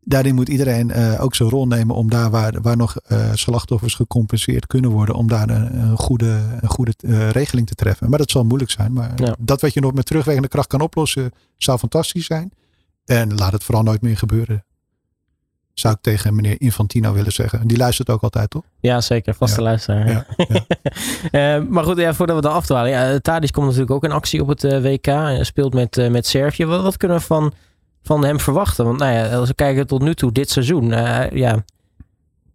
daarin 0.00 0.34
moet 0.34 0.48
iedereen 0.48 0.90
eh, 0.90 1.22
ook 1.22 1.34
zijn 1.34 1.48
rol 1.48 1.66
nemen 1.66 1.94
om 1.96 2.10
daar 2.10 2.30
waar, 2.30 2.60
waar 2.62 2.76
nog 2.76 2.96
eh, 2.96 3.30
slachtoffers 3.34 3.94
gecompenseerd 3.94 4.66
kunnen 4.66 4.90
worden, 4.90 5.14
om 5.14 5.28
daar 5.28 5.48
een, 5.50 5.80
een 5.82 5.96
goede, 5.96 6.40
een 6.60 6.68
goede 6.68 6.94
eh, 6.98 7.30
regeling 7.30 7.66
te 7.66 7.74
treffen. 7.74 8.10
Maar 8.10 8.18
dat 8.18 8.30
zal 8.30 8.44
moeilijk 8.44 8.70
zijn. 8.70 8.92
Maar 8.92 9.12
Ja. 9.16 9.36
dat 9.38 9.60
wat 9.60 9.74
je 9.74 9.80
nog 9.80 9.92
met 9.94 10.06
terugwerkende 10.06 10.48
kracht 10.48 10.68
kan 10.68 10.80
oplossen, 10.80 11.30
zou 11.56 11.78
fantastisch 11.78 12.26
zijn. 12.26 12.52
En 13.04 13.34
laat 13.34 13.52
het 13.52 13.64
vooral 13.64 13.82
nooit 13.82 14.00
meer 14.00 14.16
gebeuren. 14.16 14.64
Zou 15.80 15.94
ik 15.94 16.00
tegen 16.02 16.34
meneer 16.34 16.60
Infantino 16.60 17.12
willen 17.12 17.32
zeggen. 17.32 17.66
Die 17.66 17.76
luistert 17.76 18.10
ook 18.10 18.22
altijd, 18.22 18.50
toch? 18.50 18.62
Ja, 18.80 19.00
zeker. 19.00 19.34
Vaste 19.34 19.56
Ja. 19.60 19.62
luisteraar. 19.66 20.08
Ja, 20.08 20.24
ja. 20.36 20.64
Eh, 21.56 21.62
maar 21.68 21.84
goed, 21.84 21.96
ja, 21.98 22.14
voordat 22.14 22.36
we 22.36 22.42
dan 22.42 22.52
afdwalen. 22.52 22.90
Ja, 22.90 23.18
Tadic 23.18 23.52
komt 23.52 23.66
natuurlijk 23.66 23.92
ook 23.92 24.04
in 24.04 24.12
actie 24.12 24.40
op 24.42 24.48
het 24.48 24.64
eh, 24.64 24.82
WK. 24.82 25.04
Hij 25.06 25.44
speelt 25.44 25.74
met, 25.74 25.96
eh, 25.98 26.10
met 26.10 26.26
Servië. 26.26 26.64
Wat, 26.66 26.82
wat 26.82 26.96
kunnen 26.96 27.16
we 27.18 27.22
van, 27.22 27.52
van 28.02 28.24
hem 28.24 28.40
verwachten? 28.40 28.84
Want 28.84 28.98
nou 28.98 29.12
ja, 29.12 29.36
als 29.36 29.48
we 29.48 29.54
kijken 29.54 29.86
tot 29.86 30.02
nu 30.02 30.14
toe, 30.14 30.32
dit 30.32 30.50
seizoen. 30.50 30.88
ja, 31.32 31.64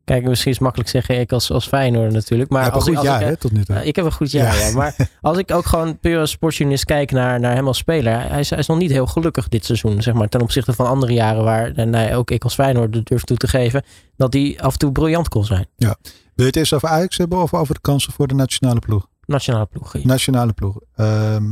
kijk, 0.06 0.24
misschien 0.24 0.52
is 0.52 0.56
het 0.58 0.64
makkelijk 0.64 0.90
zeggen 0.92 1.20
ik 1.20 1.32
als, 1.32 1.52
als 1.52 1.68
Feyenoord 1.68 2.12
natuurlijk. 2.12 2.50
Maar 2.50 2.72
als, 2.72 2.84
ik- 2.88 2.90
goed 2.90 2.98
als 2.98 3.06
jaar, 3.06 3.22
ik, 3.22 3.28
hè, 3.28 3.38
tot 3.38 3.52
nu 3.52 3.64
toe. 3.66 3.76
Ja, 3.76 3.82
ik 3.82 3.96
heb 3.96 4.06
een 4.06 4.12
goed 4.12 4.32
jaar, 4.32 4.58
Ja. 4.60 4.66
ja. 4.68 4.74
Maar 4.76 4.96
als 5.22 5.38
ik 5.38 5.52
ook 5.52 5.66
gewoon 5.66 6.00
puur 6.00 6.20
als 6.20 6.32
sportjournalist 6.32 6.86
kijk 6.86 7.12
naar, 7.12 7.40
naar 7.40 7.56
hem 7.56 7.68
als 7.68 7.78
speler. 7.78 8.30
Hij 8.30 8.40
is, 8.40 8.50
hij 8.50 8.60
is 8.60 8.68
nog 8.68 8.78
niet 8.78 8.92
heel 8.92 9.08
gelukkig 9.08 9.48
dit 9.48 9.66
seizoen. 9.66 10.02
Zeg 10.02 10.14
maar, 10.14 10.28
ten 10.30 10.42
opzichte 10.42 10.74
van 10.74 10.86
andere 10.88 11.14
jaren 11.14 11.44
waar 11.44 11.72
en, 11.72 11.92
ja, 11.92 12.16
ook 12.16 12.32
ik 12.32 12.44
als 12.44 12.54
Feyenoord 12.54 13.06
durf 13.06 13.24
toe 13.24 13.38
te 13.38 13.48
geven. 13.48 13.84
Dat 14.18 14.34
hij 14.34 14.58
af 14.62 14.74
en 14.74 14.80
toe 14.80 14.92
briljant 14.92 15.28
kon 15.30 15.46
zijn. 15.46 15.68
Wil 15.78 15.88
je 16.36 16.44
het 16.44 16.56
eerst 16.56 16.74
over 16.74 16.88
Ajax 16.90 17.18
hebben 17.18 17.42
of 17.42 17.54
over 17.54 17.74
de 17.74 17.82
kansen 17.82 18.14
voor 18.14 18.28
de 18.28 18.34
nationale 18.34 18.80
ploeg? 18.80 19.08
Nationale 19.26 19.66
ploeg. 19.66 19.94
Nationale 20.04 20.54
ploeg. 20.54 20.78
Ehm, 20.96 21.44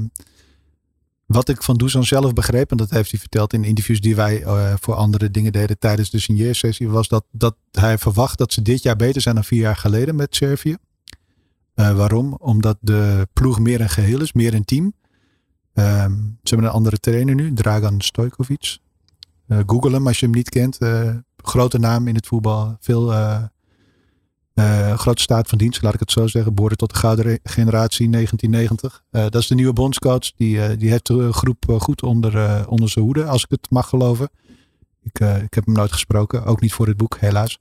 wat 1.26 1.50
ik 1.50 1.64
van 1.64 1.78
Dusan 1.78 2.04
zelf 2.04 2.34
begreep, 2.34 2.72
en 2.72 2.78
dat 2.78 2.90
heeft 2.90 3.12
hij 3.12 3.20
verteld 3.20 3.54
in 3.54 3.64
interviews 3.64 4.02
die 4.02 4.16
wij 4.16 4.44
eh, 4.44 4.74
voor 4.80 4.94
andere 4.94 5.32
dingen 5.32 5.52
deden 5.52 5.80
tijdens 5.80 6.10
de 6.10 6.20
signeersessie, 6.20 6.90
was 6.90 7.08
dat, 7.08 7.26
dat 7.32 7.56
hij 7.72 7.98
verwacht 7.98 8.38
dat 8.38 8.54
ze 8.54 8.62
dit 8.62 8.84
jaar 8.84 8.96
beter 8.96 9.22
zijn 9.22 9.36
dan 9.36 9.44
vier 9.44 9.60
jaar 9.60 9.76
geleden 9.76 10.16
met 10.16 10.36
Servië. 10.36 10.78
Eh, 11.74 11.96
waarom? 11.96 12.34
Omdat 12.34 12.78
de 12.80 13.28
ploeg 13.34 13.60
meer 13.60 13.82
een 13.82 13.90
geheel 13.90 14.22
is, 14.22 14.34
meer 14.34 14.54
een 14.54 14.66
team. 14.66 14.94
Ehm, 15.74 16.12
ze 16.14 16.50
hebben 16.54 16.68
een 16.68 16.74
andere 16.74 17.00
trainer 17.00 17.36
nu, 17.36 17.54
Dragan 17.54 18.02
Stojkovic. 18.02 18.78
Eh, 19.48 19.60
Google 19.66 19.92
hem 19.92 20.08
als 20.08 20.20
je 20.20 20.26
hem 20.26 20.36
niet 20.36 20.50
kent. 20.50 20.78
Grote 21.38 21.78
naam 21.78 22.08
in 22.08 22.16
het 22.16 22.28
voetbal. 22.28 22.78
Veel 22.80 23.14
eh, 24.54 24.98
grote 24.98 25.22
staat 25.22 25.48
van 25.48 25.58
dienst, 25.58 25.82
laat 25.82 25.94
ik 25.94 26.00
het 26.00 26.12
zo 26.12 26.28
zeggen. 26.28 26.54
Behoorde 26.54 26.76
tot 26.76 26.94
de 26.94 27.00
gouden 27.00 27.39
generatie 27.44 28.10
1990. 28.10 29.04
Eh, 29.12 29.22
dat 29.22 29.36
is 29.36 29.48
de 29.48 29.56
nieuwe 29.56 29.74
bondscoach. 29.74 30.32
Die, 30.36 30.62
eh, 30.62 30.78
die 30.80 30.89
heeft 30.89 31.08
de 31.08 31.34
groep 31.34 31.76
goed 31.80 32.04
onder, 32.04 32.66
onder 32.68 32.89
zijn 32.89 33.06
hoede, 33.06 33.26
als 33.26 33.44
ik 33.44 33.50
het 33.50 33.70
mag 33.70 33.89
geloven. 33.89 34.30
Ik, 35.04 35.20
ik 35.20 35.54
heb 35.54 35.66
hem 35.66 35.74
nooit 35.74 35.92
gesproken, 35.92 36.46
ook 36.46 36.62
niet 36.62 36.74
voor 36.74 36.86
dit 36.86 36.98
boek, 36.98 37.18
helaas. 37.20 37.60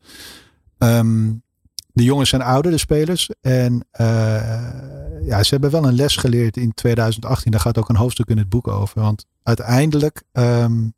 Ehm, 0.78 1.32
de 1.92 2.04
jongens 2.04 2.28
zijn 2.28 2.42
ouder, 2.42 2.70
de 2.70 2.78
spelers. 2.78 3.30
En 3.40 3.86
ja, 5.22 5.42
ze 5.42 5.48
hebben 5.48 5.70
wel 5.70 5.84
een 5.84 5.94
les 5.94 6.16
geleerd 6.16 6.56
in 6.56 6.74
2018. 6.74 7.50
Daar 7.50 7.60
gaat 7.60 7.78
ook 7.78 7.88
een 7.88 7.96
hoofdstuk 7.96 8.28
in 8.28 8.38
het 8.38 8.48
boek 8.48 8.68
over. 8.68 9.00
Want 9.00 9.26
uiteindelijk 9.42 10.22
ehm, 10.32 10.88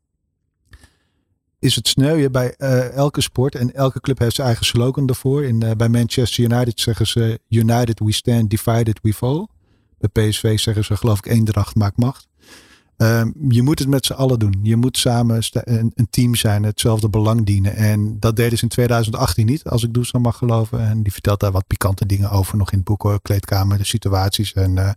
is 1.64 1.74
het 1.74 1.88
sneuien 1.88 2.32
bij 2.32 2.54
eh, 2.56 2.92
elke 2.92 3.20
sport. 3.20 3.54
En 3.54 3.74
elke 3.74 4.00
club 4.00 4.18
heeft 4.18 4.34
zijn 4.34 4.46
eigen 4.46 4.66
slogan 4.66 5.06
daarvoor. 5.06 5.44
In, 5.44 5.62
eh, 5.62 5.70
bij 5.76 5.88
Manchester 5.88 6.44
United 6.44 6.80
zeggen 6.80 7.06
ze 7.06 7.40
United 7.48 7.98
we 7.98 8.12
stand, 8.12 8.50
divided 8.50 8.98
we 9.02 9.12
fall. 9.12 9.46
Bij 9.98 10.28
PSV 10.28 10.58
zeggen 10.58 10.84
ze 10.84 10.96
geloof 10.96 11.18
ik 11.18 11.26
eendracht 11.26 11.74
maakt 11.74 11.96
macht. 11.96 12.28
Ehm, 12.96 13.30
je 13.48 13.62
moet 13.62 13.78
het 13.78 13.88
met 13.88 14.06
z'n 14.06 14.12
allen 14.12 14.38
doen. 14.38 14.58
Je 14.62 14.76
moet 14.76 14.98
samen 14.98 15.42
een, 15.52 16.06
team 16.10 16.34
zijn, 16.34 16.62
hetzelfde 16.62 17.08
belang 17.08 17.46
dienen. 17.46 17.76
En 17.76 18.16
dat 18.20 18.36
deden 18.36 18.58
ze 18.58 18.64
in 18.64 18.70
2018 18.70 19.46
niet, 19.46 19.64
als 19.64 19.82
ik 19.82 19.94
Doesman 19.94 20.22
mag 20.22 20.36
geloven. 20.36 20.80
En 20.80 21.02
die 21.02 21.12
vertelt 21.12 21.40
daar 21.40 21.52
wat 21.52 21.66
pikante 21.66 22.06
dingen 22.06 22.30
over 22.30 22.56
nog 22.56 22.70
in 22.70 22.78
het 22.78 22.86
boek. 22.86 23.02
Hoor. 23.02 23.22
Kleedkamer, 23.22 23.78
de 23.78 23.84
situaties. 23.84 24.52
En 24.52 24.78
eh, 24.78 24.90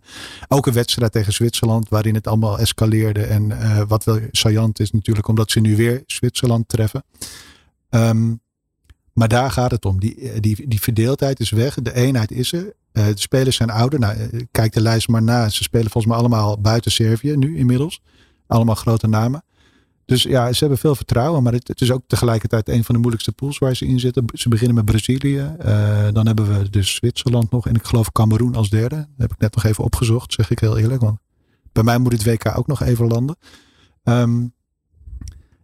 ook 0.48 0.66
een 0.66 0.72
wedstrijd 0.72 1.12
tegen 1.12 1.32
Zwitserland 1.32 1.88
waarin 1.88 2.14
het 2.14 2.26
allemaal 2.26 2.58
escaleerde. 2.58 3.24
En 3.24 3.60
eh, 3.60 3.82
wat 3.88 4.04
wel 4.04 4.20
saillant 4.30 4.80
is 4.80 4.90
natuurlijk, 4.90 5.28
omdat 5.28 5.50
ze 5.50 5.60
nu 5.60 5.76
weer 5.76 6.02
Zwitserland 6.06 6.68
treffen. 6.68 7.04
Ehm, 7.88 8.34
maar 9.12 9.28
daar 9.28 9.50
gaat 9.50 9.70
het 9.70 9.84
om. 9.84 10.00
Die, 10.00 10.40
die, 10.40 10.68
die 10.68 10.80
verdeeldheid 10.80 11.40
is 11.40 11.50
weg. 11.50 11.74
De 11.74 11.94
eenheid 11.94 12.30
is 12.30 12.52
er. 12.52 12.72
De 13.04 13.20
spelers 13.20 13.56
zijn 13.56 13.70
ouder. 13.70 13.98
Nou, 13.98 14.46
kijk 14.50 14.72
de 14.72 14.80
lijst 14.80 15.08
maar 15.08 15.22
na. 15.22 15.48
Ze 15.48 15.62
spelen 15.62 15.90
volgens 15.90 16.12
mij 16.12 16.16
allemaal 16.22 16.60
buiten 16.60 16.90
Servië 16.90 17.36
nu 17.36 17.58
inmiddels. 17.58 18.00
Allemaal 18.46 18.74
grote 18.74 19.06
namen. 19.06 19.42
Dus 20.04 20.22
ja, 20.22 20.52
ze 20.52 20.58
hebben 20.58 20.78
veel 20.78 20.94
vertrouwen. 20.94 21.42
Maar 21.42 21.52
het, 21.52 21.80
is 21.80 21.90
ook 21.90 22.02
tegelijkertijd 22.06 22.68
een 22.68 22.84
van 22.84 22.94
de 22.94 23.00
moeilijkste 23.00 23.32
pools 23.32 23.58
waar 23.58 23.76
ze 23.76 23.86
in 23.86 24.00
zitten. 24.00 24.24
Ze 24.32 24.48
beginnen 24.48 24.74
met 24.76 24.84
Brazilië. 24.84 25.54
Uh, 25.64 26.08
dan 26.12 26.26
hebben 26.26 26.58
we 26.58 26.70
dus 26.70 26.94
Zwitserland 26.94 27.50
nog. 27.50 27.66
En 27.66 27.74
ik 27.74 27.84
geloof 27.84 28.12
Cameroen 28.12 28.54
als 28.54 28.70
derde. 28.70 29.08
Heb 29.16 29.32
ik 29.32 29.38
net 29.38 29.54
nog 29.54 29.64
even 29.64 29.84
opgezocht, 29.84 30.32
zeg 30.32 30.50
ik 30.50 30.58
heel 30.58 30.78
eerlijk. 30.78 31.00
Want 31.00 31.18
bij 31.72 31.82
mij 31.82 31.98
moet 31.98 32.12
het 32.12 32.24
WK 32.24 32.58
ook 32.58 32.66
nog 32.66 32.82
even 32.82 33.06
landen. 33.06 33.36
Um, 34.04 34.52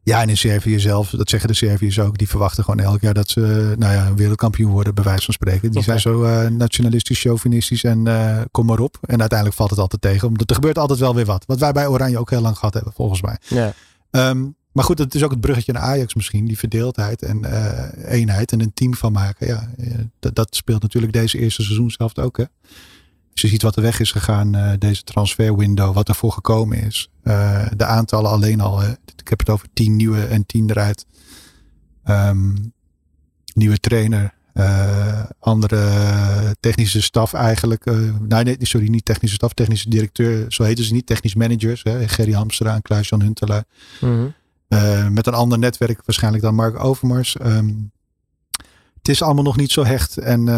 ja, 0.05 0.23
en 0.23 0.29
in 0.29 0.37
Servië 0.37 0.81
zelf, 0.81 1.11
dat 1.11 1.29
zeggen 1.29 1.49
de 1.49 1.55
Serviërs 1.55 1.99
ook, 1.99 2.19
die 2.19 2.29
verwachten 2.29 2.64
gewoon 2.64 2.85
elk 2.85 3.01
jaar 3.01 3.14
dat 3.14 3.29
ze 3.29 3.75
nou 3.79 3.93
ja, 3.93 4.14
wereldkampioen 4.14 4.71
worden, 4.71 4.95
bij 4.95 5.05
wijze 5.05 5.25
van 5.25 5.35
spreken. 5.35 5.71
Die 5.71 5.83
zijn 5.83 6.01
zo 6.01 6.25
uh, 6.25 6.49
nationalistisch, 6.49 7.21
chauvinistisch 7.21 7.85
en 7.85 8.07
uh, 8.07 8.40
kom 8.51 8.67
maar 8.67 8.79
op. 8.79 8.99
En 9.01 9.21
uiteindelijk 9.21 9.59
valt 9.59 9.71
het 9.71 9.79
altijd 9.79 10.03
tegen, 10.03 10.29
omdat 10.29 10.49
er 10.49 10.55
gebeurt 10.55 10.79
altijd 10.79 10.99
wel 10.99 11.14
weer 11.14 11.25
wat. 11.25 11.45
Wat 11.47 11.59
wij 11.59 11.73
bij 11.73 11.87
Oranje 11.87 12.19
ook 12.19 12.31
heel 12.31 12.40
lang 12.40 12.59
gehad 12.59 12.75
hebben, 12.75 12.93
volgens 12.93 13.23
mij. 13.23 13.38
Ja. 13.49 13.75
Um, 14.11 14.57
maar 14.73 14.85
goed, 14.85 14.99
het 14.99 15.14
is 15.14 15.23
ook 15.23 15.31
het 15.31 15.40
bruggetje 15.40 15.73
naar 15.73 15.83
Ajax 15.83 16.14
misschien. 16.14 16.47
Die 16.47 16.59
verdeeldheid 16.59 17.23
en 17.23 17.40
uh, 17.45 18.12
eenheid 18.12 18.53
en 18.53 18.61
een 18.61 18.75
team 18.75 18.95
van 18.95 19.12
maken. 19.12 19.47
Ja, 19.47 19.69
dat, 20.19 20.35
dat, 20.35 20.57
speelt 20.57 20.83
natuurlijk 20.83 21.12
deze 21.12 21.38
eerste 21.38 21.62
seizoen 21.62 21.90
zelf 21.90 22.19
ook. 22.19 22.37
Hè? 22.37 22.45
Als 23.35 23.42
je 23.42 23.49
ziet 23.49 23.62
wat 23.62 23.77
er 23.77 23.83
weg 23.83 24.01
is 24.01 24.12
gegaan, 24.12 24.57
uh, 24.57 24.73
deze 24.79 25.03
transferwindow, 25.03 25.94
wat 25.94 26.09
ervoor 26.09 26.33
gekomen 26.33 26.79
is. 26.79 27.11
Uh, 27.25 27.66
de 27.77 27.85
aantallen 27.85 28.31
alleen 28.31 28.61
al. 28.61 28.79
Hè? 28.79 28.90
Ik 29.16 29.29
heb 29.29 29.38
het 29.38 29.51
over 29.51 29.68
tien 29.73 29.97
nieuwe 29.97 30.25
en 30.25 30.47
tien 30.47 30.70
eruit. 30.70 31.07
Um, 32.07 32.73
nieuwe 33.55 33.79
trainer. 33.79 34.35
andere 35.40 36.57
technische 36.61 37.03
staf 37.03 37.33
eigenlijk. 37.33 37.85
nee, 37.85 38.44
nee, 38.44 38.57
sorry, 38.61 38.88
niet 38.88 39.05
technische 39.05 39.37
staf. 39.37 39.53
Technische 39.53 39.88
directeur. 39.88 40.53
Zo 40.53 40.62
heten 40.62 40.85
ze 40.85 40.92
niet. 40.92 41.07
Technisch 41.07 41.35
managers. 41.35 41.83
Hè? 41.83 42.09
Gerry 42.09 42.33
Hamstra 42.33 42.75
en 42.75 42.83
Klaas-Jan 42.83 43.23
Huntelaar. 43.23 43.64
Mm 44.01 44.35
uh, 44.68 45.09
met 45.09 45.27
een 45.27 45.35
ander 45.35 45.59
netwerk, 45.59 46.03
waarschijnlijk 46.05 46.42
dan 46.42 46.55
Mark 46.55 46.85
Overmars. 46.85 47.37
Um, 47.42 47.92
het 48.99 49.09
is 49.09 49.23
allemaal 49.23 49.44
nog 49.44 49.57
niet 49.57 49.70
zo 49.70 49.85
hecht 49.85 50.16
en 50.16 50.49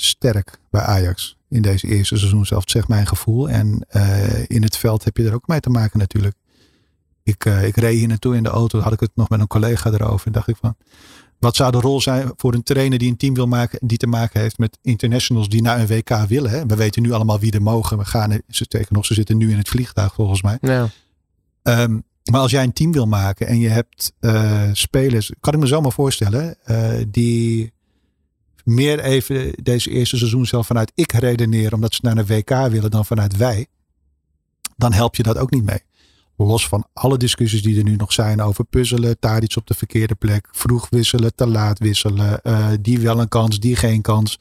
sterk 0.00 0.58
bij 0.70 0.82
Ajax 0.82 1.36
in 1.48 1.62
deze 1.62 1.86
eerste 1.86 2.16
seizoen 2.16 2.46
zelf, 2.46 2.62
zegt 2.66 2.88
mijn 2.88 3.06
gevoel. 3.06 3.48
En 3.48 3.86
uh, 3.92 4.48
in 4.48 4.62
het 4.62 4.76
veld 4.76 5.04
heb 5.04 5.16
je 5.16 5.26
er 5.26 5.34
ook 5.34 5.46
mee 5.46 5.60
te 5.60 5.70
maken 5.70 5.98
natuurlijk. 5.98 6.36
Ik, 7.22 7.44
ik 7.44 7.76
reed 7.76 7.98
hier 7.98 8.08
naartoe 8.08 8.36
in 8.36 8.42
de 8.42 8.48
auto, 8.48 8.80
had 8.80 8.92
ik 8.92 9.00
het 9.00 9.10
nog 9.14 9.28
met 9.28 9.40
een 9.40 9.46
collega 9.46 9.90
erover. 9.90 10.26
En 10.26 10.32
dacht 10.32 10.48
ik 10.48 10.56
van, 10.60 10.76
wat 11.38 11.56
zou 11.56 11.72
de 11.72 11.80
rol 11.80 12.00
zijn 12.00 12.32
voor 12.36 12.54
een 12.54 12.62
trainer 12.62 12.98
die 12.98 13.10
een 13.10 13.16
team 13.16 13.34
wil 13.34 13.46
maken, 13.46 13.78
die 13.82 13.98
te 13.98 14.06
maken 14.06 14.40
heeft 14.40 14.58
met 14.58 14.78
internationals 14.82 15.48
die 15.48 15.62
naar 15.62 15.80
een 15.80 15.86
WK 15.86 16.10
willen? 16.28 16.50
Hè? 16.50 16.66
We 16.66 16.76
weten 16.76 17.02
nu 17.02 17.12
allemaal 17.12 17.38
wie 17.38 17.52
er 17.52 17.62
mogen. 17.62 17.98
We 17.98 18.04
gaan, 18.04 18.40
ze, 18.48 18.66
tegen 18.66 18.94
nog, 18.94 19.06
ze 19.06 19.14
zitten 19.14 19.36
nu 19.36 19.50
in 19.50 19.58
het 19.58 19.68
vliegtuig 19.68 20.14
volgens 20.14 20.42
mij. 20.42 20.58
Ja. 20.60 20.88
Um, 21.62 22.02
maar 22.30 22.40
als 22.40 22.50
jij 22.50 22.62
een 22.62 22.72
team 22.72 22.92
wil 22.92 23.06
maken 23.06 23.46
en 23.46 23.58
je 23.58 23.68
hebt 23.68 24.12
uh, 24.20 24.62
spelers, 24.72 25.32
kan 25.40 25.54
ik 25.54 25.60
me 25.60 25.66
zo 25.66 25.80
maar 25.80 25.92
voorstellen, 25.92 26.56
die 27.08 27.72
meer 28.68 29.00
even 29.00 29.52
deze 29.62 29.90
eerste 29.90 30.16
seizoen 30.16 30.46
zelf 30.46 30.66
vanuit 30.66 30.92
ik 30.94 31.12
redeneren, 31.12 31.72
omdat 31.72 31.94
ze 31.94 32.00
naar 32.02 32.16
een 32.16 32.26
WK 32.26 32.50
willen 32.70 32.90
dan 32.90 33.04
vanuit 33.04 33.36
wij, 33.36 33.66
dan 34.76 34.92
help 34.92 35.16
je 35.16 35.22
dat 35.22 35.38
ook 35.38 35.50
niet 35.50 35.64
mee. 35.64 35.82
Los 36.36 36.68
van 36.68 36.86
alle 36.92 37.16
discussies 37.16 37.62
die 37.62 37.78
er 37.78 37.84
nu 37.84 37.96
nog 37.96 38.12
zijn 38.12 38.42
over 38.42 38.64
puzzelen, 38.64 39.16
daar 39.20 39.42
iets 39.42 39.56
op 39.56 39.66
de 39.66 39.74
verkeerde 39.74 40.14
plek, 40.14 40.48
vroeg 40.52 40.86
wisselen, 40.90 41.34
te 41.34 41.46
laat 41.46 41.78
wisselen, 41.78 42.40
uh, 42.42 42.68
die 42.80 43.00
wel 43.00 43.20
een 43.20 43.28
kans, 43.28 43.60
die 43.60 43.76
geen 43.76 44.02
kans. 44.02 44.38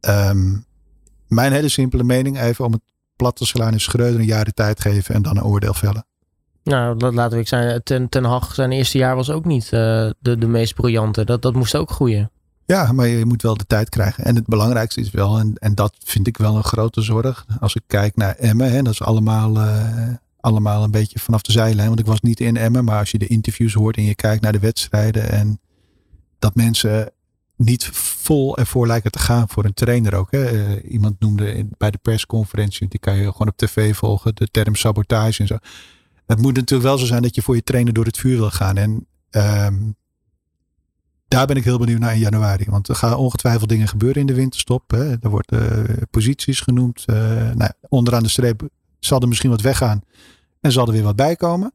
Um, 0.00 0.64
mijn 1.26 1.52
hele 1.52 1.68
simpele 1.68 2.04
mening, 2.04 2.40
even 2.40 2.64
om 2.64 2.72
het 2.72 2.82
plat 3.16 3.36
te 3.36 3.46
slaan, 3.46 3.74
is 3.74 3.88
een 3.92 4.24
jaar 4.24 4.44
de 4.44 4.52
tijd 4.52 4.80
geven 4.80 5.14
en 5.14 5.22
dan 5.22 5.36
een 5.36 5.44
oordeel 5.44 5.74
vellen. 5.74 6.06
Nou, 6.64 7.12
laten 7.12 7.38
we 7.38 7.46
zijn. 7.46 7.82
Ten, 7.82 8.08
ten 8.08 8.24
Hag 8.24 8.54
zijn 8.54 8.72
eerste 8.72 8.98
jaar 8.98 9.16
was 9.16 9.30
ook 9.30 9.44
niet 9.44 9.64
uh, 9.64 9.70
de, 10.18 10.38
de 10.38 10.46
meest 10.46 10.74
briljante. 10.74 11.24
Dat, 11.24 11.42
dat 11.42 11.54
moest 11.54 11.76
ook 11.76 11.90
groeien. 11.90 12.30
Ja, 12.70 12.92
maar 12.92 13.06
je 13.06 13.24
moet 13.24 13.42
wel 13.42 13.56
de 13.56 13.66
tijd 13.66 13.88
krijgen. 13.88 14.24
En 14.24 14.34
het 14.34 14.46
belangrijkste 14.46 15.00
is 15.00 15.10
wel, 15.10 15.38
en, 15.38 15.54
en 15.54 15.74
dat 15.74 15.94
vind 16.04 16.26
ik 16.26 16.36
wel 16.36 16.56
een 16.56 16.64
grote 16.64 17.02
zorg. 17.02 17.46
Als 17.60 17.74
ik 17.74 17.82
kijk 17.86 18.16
naar 18.16 18.34
Emmen, 18.34 18.70
hè, 18.72 18.82
dat 18.82 18.92
is 18.92 19.02
allemaal, 19.02 19.56
uh, 19.56 20.08
allemaal 20.40 20.84
een 20.84 20.90
beetje 20.90 21.18
vanaf 21.18 21.42
de 21.42 21.52
zijlijn. 21.52 21.88
Want 21.88 22.00
ik 22.00 22.06
was 22.06 22.20
niet 22.20 22.40
in 22.40 22.56
Emmen, 22.56 22.84
maar 22.84 22.98
als 22.98 23.10
je 23.10 23.18
de 23.18 23.26
interviews 23.26 23.72
hoort 23.72 23.96
en 23.96 24.04
je 24.04 24.14
kijkt 24.14 24.42
naar 24.42 24.52
de 24.52 24.58
wedstrijden. 24.58 25.30
En 25.30 25.60
dat 26.38 26.54
mensen 26.54 27.12
niet 27.56 27.86
vol 27.92 28.58
ervoor 28.58 28.86
lijken 28.86 29.10
te 29.10 29.18
gaan 29.18 29.48
voor 29.48 29.64
een 29.64 29.74
trainer 29.74 30.14
ook. 30.14 30.30
Hè. 30.30 30.52
Uh, 30.52 30.92
iemand 30.92 31.20
noemde 31.20 31.66
bij 31.78 31.90
de 31.90 31.98
persconferentie, 32.02 32.88
die 32.88 33.00
kan 33.00 33.16
je 33.16 33.32
gewoon 33.32 33.48
op 33.48 33.56
tv 33.56 33.96
volgen, 33.96 34.34
de 34.34 34.48
term 34.50 34.74
sabotage 34.74 35.40
en 35.40 35.46
zo 35.46 35.58
het 36.26 36.40
moet 36.40 36.54
natuurlijk 36.56 36.88
wel 36.88 36.98
zo 36.98 37.06
zijn 37.06 37.22
dat 37.22 37.34
je 37.34 37.42
voor 37.42 37.54
je 37.54 37.62
trainer 37.62 37.92
door 37.92 38.04
het 38.04 38.18
vuur 38.18 38.36
wil 38.36 38.50
gaan. 38.50 38.76
En 38.76 39.06
um, 39.30 39.96
daar 41.30 41.46
ben 41.46 41.56
ik 41.56 41.64
heel 41.64 41.78
benieuwd 41.78 41.98
naar 41.98 42.12
in 42.12 42.18
januari. 42.18 42.64
Want 42.68 42.88
er 42.88 42.94
gaan 42.94 43.14
ongetwijfeld 43.14 43.68
dingen 43.68 43.88
gebeuren 43.88 44.20
in 44.20 44.26
de 44.26 44.34
winterstop. 44.34 44.90
Hè. 44.90 45.10
Er 45.20 45.30
worden 45.30 45.90
uh, 45.90 45.96
posities 46.10 46.60
genoemd. 46.60 47.04
Uh, 47.06 47.16
nou, 47.50 47.70
onderaan 47.88 48.22
de 48.22 48.28
streep 48.28 48.68
zal 48.98 49.20
er 49.20 49.28
misschien 49.28 49.50
wat 49.50 49.60
weggaan. 49.60 50.00
En 50.60 50.72
zal 50.72 50.86
er 50.86 50.92
weer 50.92 51.02
wat 51.02 51.16
bij 51.16 51.36
komen. 51.36 51.72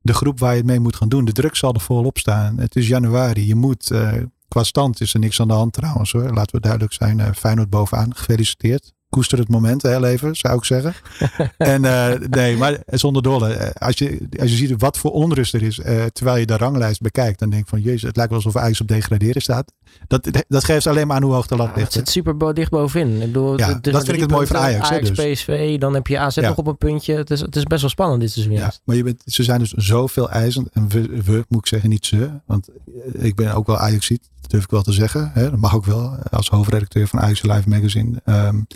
De 0.00 0.14
groep 0.14 0.38
waar 0.38 0.50
je 0.50 0.56
het 0.56 0.66
mee 0.66 0.80
moet 0.80 0.96
gaan 0.96 1.08
doen. 1.08 1.24
De 1.24 1.32
druk 1.32 1.56
zal 1.56 1.74
er 1.74 1.80
volop 1.80 2.18
staan. 2.18 2.58
Het 2.58 2.76
is 2.76 2.88
januari. 2.88 3.46
Je 3.46 3.54
moet... 3.54 3.90
Uh, 3.90 4.12
qua 4.48 4.62
stand 4.62 5.00
is 5.00 5.14
er 5.14 5.20
niks 5.20 5.40
aan 5.40 5.48
de 5.48 5.54
hand 5.54 5.72
trouwens 5.72 6.12
hoor. 6.12 6.34
Laten 6.34 6.54
we 6.54 6.60
duidelijk 6.60 6.92
zijn. 6.92 7.34
Feyenoord 7.34 7.70
bovenaan. 7.70 8.14
Gefeliciteerd 8.14 8.92
koester 9.08 9.38
het 9.38 9.48
moment 9.48 9.82
heel 9.82 10.04
even, 10.04 10.36
zou 10.36 10.56
ik 10.56 10.64
zeggen. 10.64 10.94
en 11.56 11.84
uh, 11.84 12.12
nee, 12.30 12.56
maar 12.56 12.78
zonder 12.86 13.22
dolle. 13.22 13.52
Eh, 13.52 13.70
als 13.86 13.98
je, 13.98 14.28
als 14.40 14.50
je 14.50 14.56
ziet 14.56 14.74
wat 14.80 14.98
voor 14.98 15.10
onrust 15.10 15.54
er 15.54 15.62
is, 15.62 15.78
uh, 15.78 16.04
terwijl 16.04 16.36
je 16.36 16.46
de 16.46 16.56
ranglijst 16.56 17.00
bekijkt, 17.00 17.38
dan 17.38 17.50
denk 17.50 17.62
ik 17.62 17.68
van, 17.68 17.80
jezus, 17.80 18.02
het 18.02 18.16
lijkt 18.16 18.30
wel 18.30 18.40
alsof 18.44 18.62
Ajax 18.62 18.80
op 18.80 18.88
degraderen 18.88 19.42
staat. 19.42 19.72
Dat, 20.06 20.44
dat 20.48 20.64
geeft 20.64 20.86
alleen 20.86 21.06
maar 21.06 21.16
aan 21.16 21.22
hoe 21.22 21.32
hoog 21.32 21.46
de 21.46 21.56
lat 21.56 21.76
ligt. 21.76 21.82
het 21.82 21.92
zit 21.92 22.08
super 22.08 22.54
dicht 22.54 22.70
bovenin. 22.70 23.20
Ik 23.20 23.26
bedoel, 23.26 23.58
ja, 23.58 23.78
dat 23.80 24.04
vind 24.04 24.16
ik 24.16 24.20
het 24.20 24.30
mooi 24.30 24.46
van 24.46 24.56
Ajax. 24.56 24.90
Ajax, 24.90 25.10
dus. 25.10 25.32
PSV, 25.32 25.78
dan 25.78 25.94
heb 25.94 26.06
je 26.06 26.18
AZ 26.18 26.36
nog 26.36 26.56
op 26.56 26.66
een 26.66 26.76
puntje. 26.76 27.14
Het 27.14 27.30
is, 27.30 27.40
het 27.40 27.56
is 27.56 27.62
best 27.62 27.80
wel 27.80 27.90
spannend 27.90 28.20
dit 28.20 28.30
seizoen. 28.30 28.54
Ja, 28.54 28.72
maar 28.84 28.96
je 28.96 29.02
bent, 29.02 29.22
ze 29.26 29.42
zijn 29.42 29.58
dus 29.58 29.72
zoveel 29.72 30.30
eisend. 30.30 30.68
En 30.72 30.88
we, 30.88 31.22
we, 31.22 31.44
moet 31.48 31.60
ik 31.60 31.66
zeggen, 31.66 31.88
niet 31.90 32.06
ze. 32.06 32.30
Want 32.46 32.68
ik 33.12 33.34
ben 33.34 33.54
ook 33.54 33.66
wel 33.66 33.78
Ajax 33.78 34.06
ziet, 34.06 34.28
dat 34.40 34.50
durf 34.50 34.64
ik 34.64 34.70
wel 34.70 34.82
te 34.82 34.92
zeggen. 34.92 35.30
Hè? 35.34 35.50
Dat 35.50 35.60
mag 35.60 35.74
ook 35.74 35.84
wel, 35.84 36.16
als 36.30 36.48
hoofdredacteur 36.48 37.08
van 37.08 37.20
Ajax 37.20 37.42
Live 37.42 37.68
Magazine. 37.68 38.22
Um, 38.24 38.66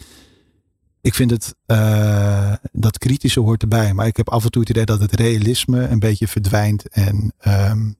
ik 1.02 1.14
vind 1.14 1.30
het, 1.30 1.54
uh, 1.66 2.52
dat 2.72 2.98
kritische 2.98 3.40
hoort 3.40 3.62
erbij. 3.62 3.92
Maar 3.92 4.06
ik 4.06 4.16
heb 4.16 4.28
af 4.28 4.44
en 4.44 4.50
toe 4.50 4.60
het 4.60 4.70
idee 4.70 4.84
dat 4.84 5.00
het 5.00 5.14
realisme 5.14 5.88
een 5.88 5.98
beetje 5.98 6.28
verdwijnt. 6.28 6.88
En 6.88 7.32
um, 7.46 7.96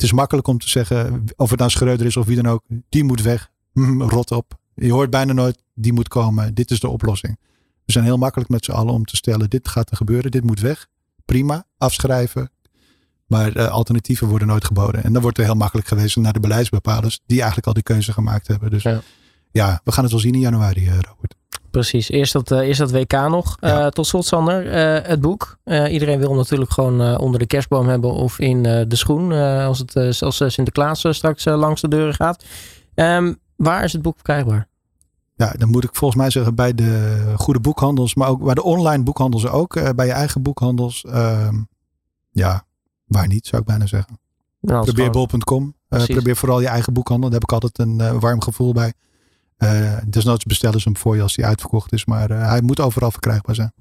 het 0.00 0.08
is 0.08 0.14
makkelijk 0.14 0.46
om 0.46 0.58
te 0.58 0.68
zeggen, 0.68 1.24
of 1.36 1.50
het 1.50 1.58
nou 1.58 1.70
Schreuder 1.70 2.06
is 2.06 2.16
of 2.16 2.26
wie 2.26 2.42
dan 2.42 2.46
ook, 2.46 2.62
die 2.88 3.04
moet 3.04 3.22
weg. 3.22 3.50
Mm, 3.72 4.02
rot 4.02 4.30
op. 4.30 4.58
Je 4.74 4.92
hoort 4.92 5.10
bijna 5.10 5.32
nooit, 5.32 5.62
die 5.74 5.92
moet 5.92 6.08
komen. 6.08 6.54
Dit 6.54 6.70
is 6.70 6.80
de 6.80 6.88
oplossing. 6.88 7.38
We 7.84 7.92
zijn 7.92 8.04
heel 8.04 8.16
makkelijk 8.16 8.50
met 8.50 8.64
z'n 8.64 8.70
allen 8.70 8.94
om 8.94 9.04
te 9.04 9.16
stellen, 9.16 9.50
dit 9.50 9.68
gaat 9.68 9.90
er 9.90 9.96
gebeuren, 9.96 10.30
dit 10.30 10.44
moet 10.44 10.60
weg. 10.60 10.86
Prima, 11.24 11.64
afschrijven. 11.78 12.50
Maar 13.26 13.56
uh, 13.56 13.68
alternatieven 13.68 14.28
worden 14.28 14.48
nooit 14.48 14.64
geboden. 14.64 15.04
En 15.04 15.12
dan 15.12 15.22
wordt 15.22 15.38
er 15.38 15.44
heel 15.44 15.54
makkelijk 15.54 15.88
gewezen 15.88 16.22
naar 16.22 16.32
de 16.32 16.40
beleidsbepalers, 16.40 17.20
die 17.26 17.36
eigenlijk 17.36 17.66
al 17.66 17.74
die 17.74 17.82
keuze 17.82 18.12
gemaakt 18.12 18.46
hebben. 18.46 18.70
Dus 18.70 18.82
ja, 18.82 19.00
ja 19.52 19.80
we 19.84 19.92
gaan 19.92 20.02
het 20.02 20.12
wel 20.12 20.22
zien 20.22 20.34
in 20.34 20.40
januari, 20.40 20.86
uh, 20.86 20.92
Robert. 20.92 21.34
Precies, 21.70 22.10
eerst 22.10 22.32
dat, 22.32 22.50
eerst 22.50 22.78
dat 22.78 22.90
WK 22.90 23.12
nog. 23.12 23.56
Uh, 23.60 23.86
tot 23.86 24.06
slot, 24.06 24.26
Sander, 24.26 24.66
uh, 24.66 25.08
het 25.08 25.20
boek. 25.20 25.58
iedereen 25.64 26.18
wil 26.18 26.34
natuurlijk 26.34 26.70
gewoon 26.70 27.18
onder 27.18 27.40
de 27.40 27.46
kerstboom 27.46 27.88
hebben 27.88 28.12
of 28.12 28.38
in 28.38 28.62
de 28.62 28.96
schoen. 28.96 29.32
als, 29.62 29.78
het, 29.78 30.22
als 30.22 30.42
Sinterklaas 30.46 31.04
straks 31.10 31.44
langs 31.44 31.80
de 31.80 31.88
deuren 31.88 32.14
gaat. 32.14 32.44
Um, 32.94 33.38
waar 33.56 33.84
is 33.84 33.92
het 33.92 34.02
boek 34.02 34.14
verkrijgbaar? 34.14 34.68
Ja, 35.34 35.52
dan 35.58 35.68
moet 35.68 35.84
ik 35.84 35.94
volgens 35.94 36.20
mij 36.20 36.30
zeggen 36.30 36.54
bij 36.54 36.74
de 36.74 37.32
goede 37.36 37.60
boekhandels, 37.60 38.14
maar 38.14 38.28
ook 38.28 38.44
bij 38.44 38.54
de 38.54 38.62
online 38.62 39.02
boekhandels 39.02 39.46
ook. 39.46 39.94
bij 39.94 40.06
je 40.06 40.12
eigen 40.12 40.42
boekhandels. 40.42 41.04
Ehm, 41.04 41.56
ja, 42.30 42.64
waar 43.04 43.26
niet, 43.26 43.46
zou 43.46 43.62
ik 43.62 43.68
bijna 43.68 43.86
zeggen. 43.86 44.18
Nou, 44.60 44.84
Probeerbol.com. 44.84 45.74
probeer 45.88 46.36
vooral 46.36 46.60
je 46.60 46.68
eigen 46.68 46.92
boekhandel. 46.92 47.30
Daar 47.30 47.40
heb 47.40 47.50
ik 47.50 47.62
altijd 47.62 47.78
een 47.78 48.20
warm 48.20 48.42
gevoel 48.42 48.72
bij. 48.72 48.92
Uh, 49.62 49.96
desnoods 50.06 50.44
bestellen 50.44 50.80
ze 50.80 50.88
hem 50.88 50.96
voor 50.96 51.16
je 51.16 51.22
als 51.22 51.36
hij 51.36 51.44
uitverkocht 51.44 51.92
is. 51.92 52.04
Maar 52.04 52.30
uh, 52.30 52.48
hij 52.48 52.60
moet 52.60 52.80
overal 52.80 53.10
verkrijgbaar 53.10 53.54
zijn. 53.54 53.72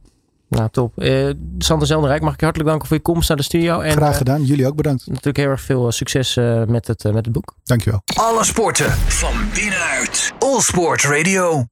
Nou, 0.47 0.69
top. 0.71 1.03
Uh, 1.03 1.33
Sander 1.57 1.87
Zelderijk, 1.87 2.21
mag 2.21 2.33
ik 2.33 2.39
je 2.39 2.45
hartelijk 2.45 2.71
danken 2.71 2.87
voor 2.87 2.97
je 2.97 3.03
komst 3.03 3.27
naar 3.27 3.37
de 3.37 3.43
studio. 3.43 3.79
En, 3.79 3.91
Graag 3.91 4.17
gedaan. 4.17 4.43
Jullie 4.43 4.67
ook 4.67 4.75
bedankt. 4.75 5.07
Natuurlijk 5.07 5.37
heel 5.37 5.49
erg 5.49 5.61
veel 5.61 5.91
succes 5.91 6.35
met, 6.67 6.87
het, 6.87 7.03
met 7.03 7.25
het 7.25 7.31
boek. 7.31 7.55
Dankjewel. 7.63 8.01
Alle 8.15 8.43
sporten 8.43 8.91
van 8.91 9.33
binnenuit. 9.53 10.33
All 10.39 10.61
Sport 10.61 11.03
Radio. 11.03 11.69